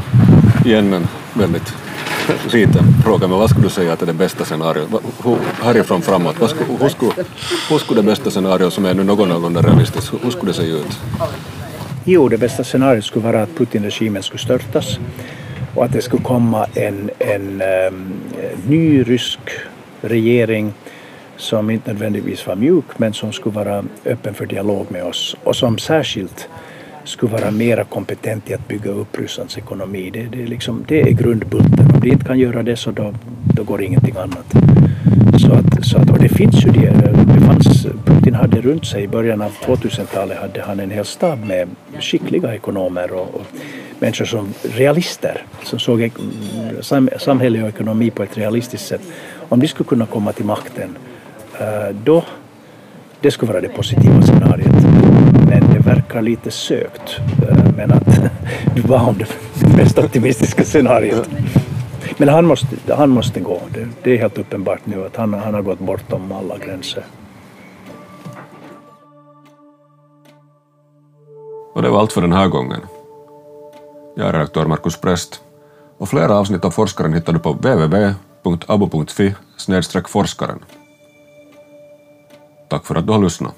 igen 0.66 0.94
en 0.94 1.08
väldigt 1.34 1.74
liten 2.52 2.84
fråga, 3.04 3.28
men 3.28 3.38
vad 3.38 3.50
skulle 3.50 3.66
du 3.66 3.70
säga 3.70 3.94
att 3.94 4.02
är 4.02 4.06
det 4.06 4.14
bästa 4.14 4.46
scenariot? 4.46 4.90
Härifrån 5.62 6.02
framåt, 6.02 6.36
vad 6.40 6.50
skulle, 6.50 6.66
hur, 6.80 6.90
skulle, 6.90 7.12
hur 7.70 7.78
skulle 7.78 8.02
det 8.02 8.06
bästa 8.06 8.30
scenariot 8.30 8.74
som 8.74 8.86
är 8.86 8.94
nu 8.94 9.04
någorlunda 9.04 9.62
realistiskt, 9.62 10.14
hur 10.22 10.32
skulle 10.32 10.52
det 10.52 10.58
se 10.58 10.64
ut? 10.64 11.00
Jo, 12.06 12.30
det 12.30 12.38
bästa 12.38 12.64
scenariot 12.64 13.06
skulle 13.06 13.26
vara 13.26 13.42
att 13.42 13.58
Putin-regimen 13.58 14.24
skulle 14.24 14.40
störtas 14.40 15.00
och 15.76 15.86
att 15.86 15.94
det 15.94 16.02
skulle 16.02 16.24
komma 16.24 16.68
en, 16.76 17.10
en 17.20 17.62
um, 17.88 18.14
ny 18.68 19.04
rysk 19.04 19.40
regering 20.02 20.74
som 21.38 21.70
inte 21.70 21.92
nödvändigtvis 21.94 22.48
var 22.48 22.56
mjuk 22.56 22.86
men 22.98 23.14
som 23.14 23.32
skulle 23.32 23.56
vara 23.56 23.84
öppen 24.06 24.34
för 24.34 24.46
dialog 24.46 24.86
med 24.92 25.04
oss 25.04 25.36
och 25.44 25.56
som 25.56 25.78
särskilt 25.78 26.50
skulle 27.04 27.32
vara 27.32 27.52
mera 27.52 27.84
kompetent 27.84 28.50
i 28.50 28.54
att 28.54 28.68
bygga 28.68 28.92
upp 28.92 29.20
Rysslands 29.20 29.58
ekonomi. 29.58 30.10
Det, 30.14 30.24
det, 30.24 30.44
är, 30.44 30.48
liksom, 30.48 30.86
det 30.88 31.02
är 31.02 31.12
grundbulten. 31.12 31.92
Om 31.94 32.00
de 32.00 32.12
inte 32.12 32.26
kan 32.26 32.40
göra 32.40 32.64
det 32.64 32.76
så 32.76 32.92
då, 32.92 33.14
då 33.56 33.64
går 33.64 33.82
ingenting 33.82 34.16
annat. 34.18 34.54
Så 35.42 35.54
att, 35.54 35.86
så 35.86 35.98
att, 35.98 36.10
och 36.10 36.20
det 36.20 36.30
finns 36.30 36.66
ju 36.66 36.70
det. 36.70 36.94
det 37.34 37.42
fanns, 37.46 37.88
Putin 38.06 38.34
hade 38.34 38.62
runt 38.62 38.86
sig 38.86 39.04
i 39.04 39.08
början 39.08 39.42
av 39.42 39.52
2000-talet 39.52 40.38
hade 40.38 40.62
han 40.62 40.80
en 40.80 40.92
hel 40.92 41.06
stab 41.06 41.46
med 41.46 41.70
skickliga 42.00 42.56
ekonomer 42.56 43.12
och, 43.12 43.36
och 43.36 43.46
människor 44.04 44.26
som 44.26 44.54
realister 44.64 45.46
som 45.64 45.80
såg 45.80 46.12
samhälle 47.18 47.64
och 47.64 47.70
ekonomi 47.70 48.10
på 48.12 48.24
ett 48.24 48.38
realistiskt 48.38 48.88
sätt. 48.88 49.02
Om 49.50 49.60
de 49.60 49.68
skulle 49.68 49.88
kunna 49.88 50.06
komma 50.06 50.32
till 50.32 50.46
makten 50.46 50.98
eh, 51.60 51.96
då 52.04 52.24
det 53.22 53.32
skulle 53.32 53.52
vara 53.52 53.62
det 53.62 53.70
positiva 53.70 54.22
scenariot. 54.22 54.84
Men 55.50 55.74
det 55.74 55.80
verkar 55.80 56.22
lite 56.22 56.52
sökt. 56.52 57.20
Eh, 57.50 57.58
men 57.78 57.92
att 57.92 58.20
du 58.76 58.82
var 58.82 59.08
om 59.10 59.18
det 59.18 59.28
mest 59.78 60.00
optimistiska 60.00 60.64
scenariot. 60.64 61.30
Men 62.18 62.30
han 62.30 62.46
måste, 62.46 62.96
han 62.96 63.10
måste 63.10 63.40
gå. 63.40 63.62
Det, 63.74 63.88
det 64.04 64.12
är 64.12 64.18
helt 64.18 64.38
uppenbart 64.38 64.82
nu 64.84 65.06
att 65.06 65.16
han, 65.16 65.34
han 65.34 65.54
har 65.54 65.62
gått 65.62 65.80
bortom 65.80 66.32
alla 66.32 66.58
gränser. 66.58 67.04
Och 71.74 71.82
det 71.82 71.90
var 71.90 72.00
allt 72.00 72.14
för 72.14 72.22
den 72.22 72.34
här 72.34 72.48
gången. 72.48 72.82
Jag 74.16 74.28
är 74.28 74.34
redaktör 74.34 74.66
Markus 74.66 74.98
Präst 74.98 75.42
och 75.98 76.10
flera 76.10 76.36
avsnitt 76.36 76.66
av 76.66 76.72
Forskaren 76.72 77.14
hittar 77.14 77.34
du 77.34 77.40
på 77.40 77.54
www.abo.fi 77.54 79.36
forskaren. 80.10 80.60
Tack 82.70 82.86
för 82.86 82.96
att 82.96 83.08
du 83.08 83.14
har 83.14 83.24
lyssnat. 83.24 83.56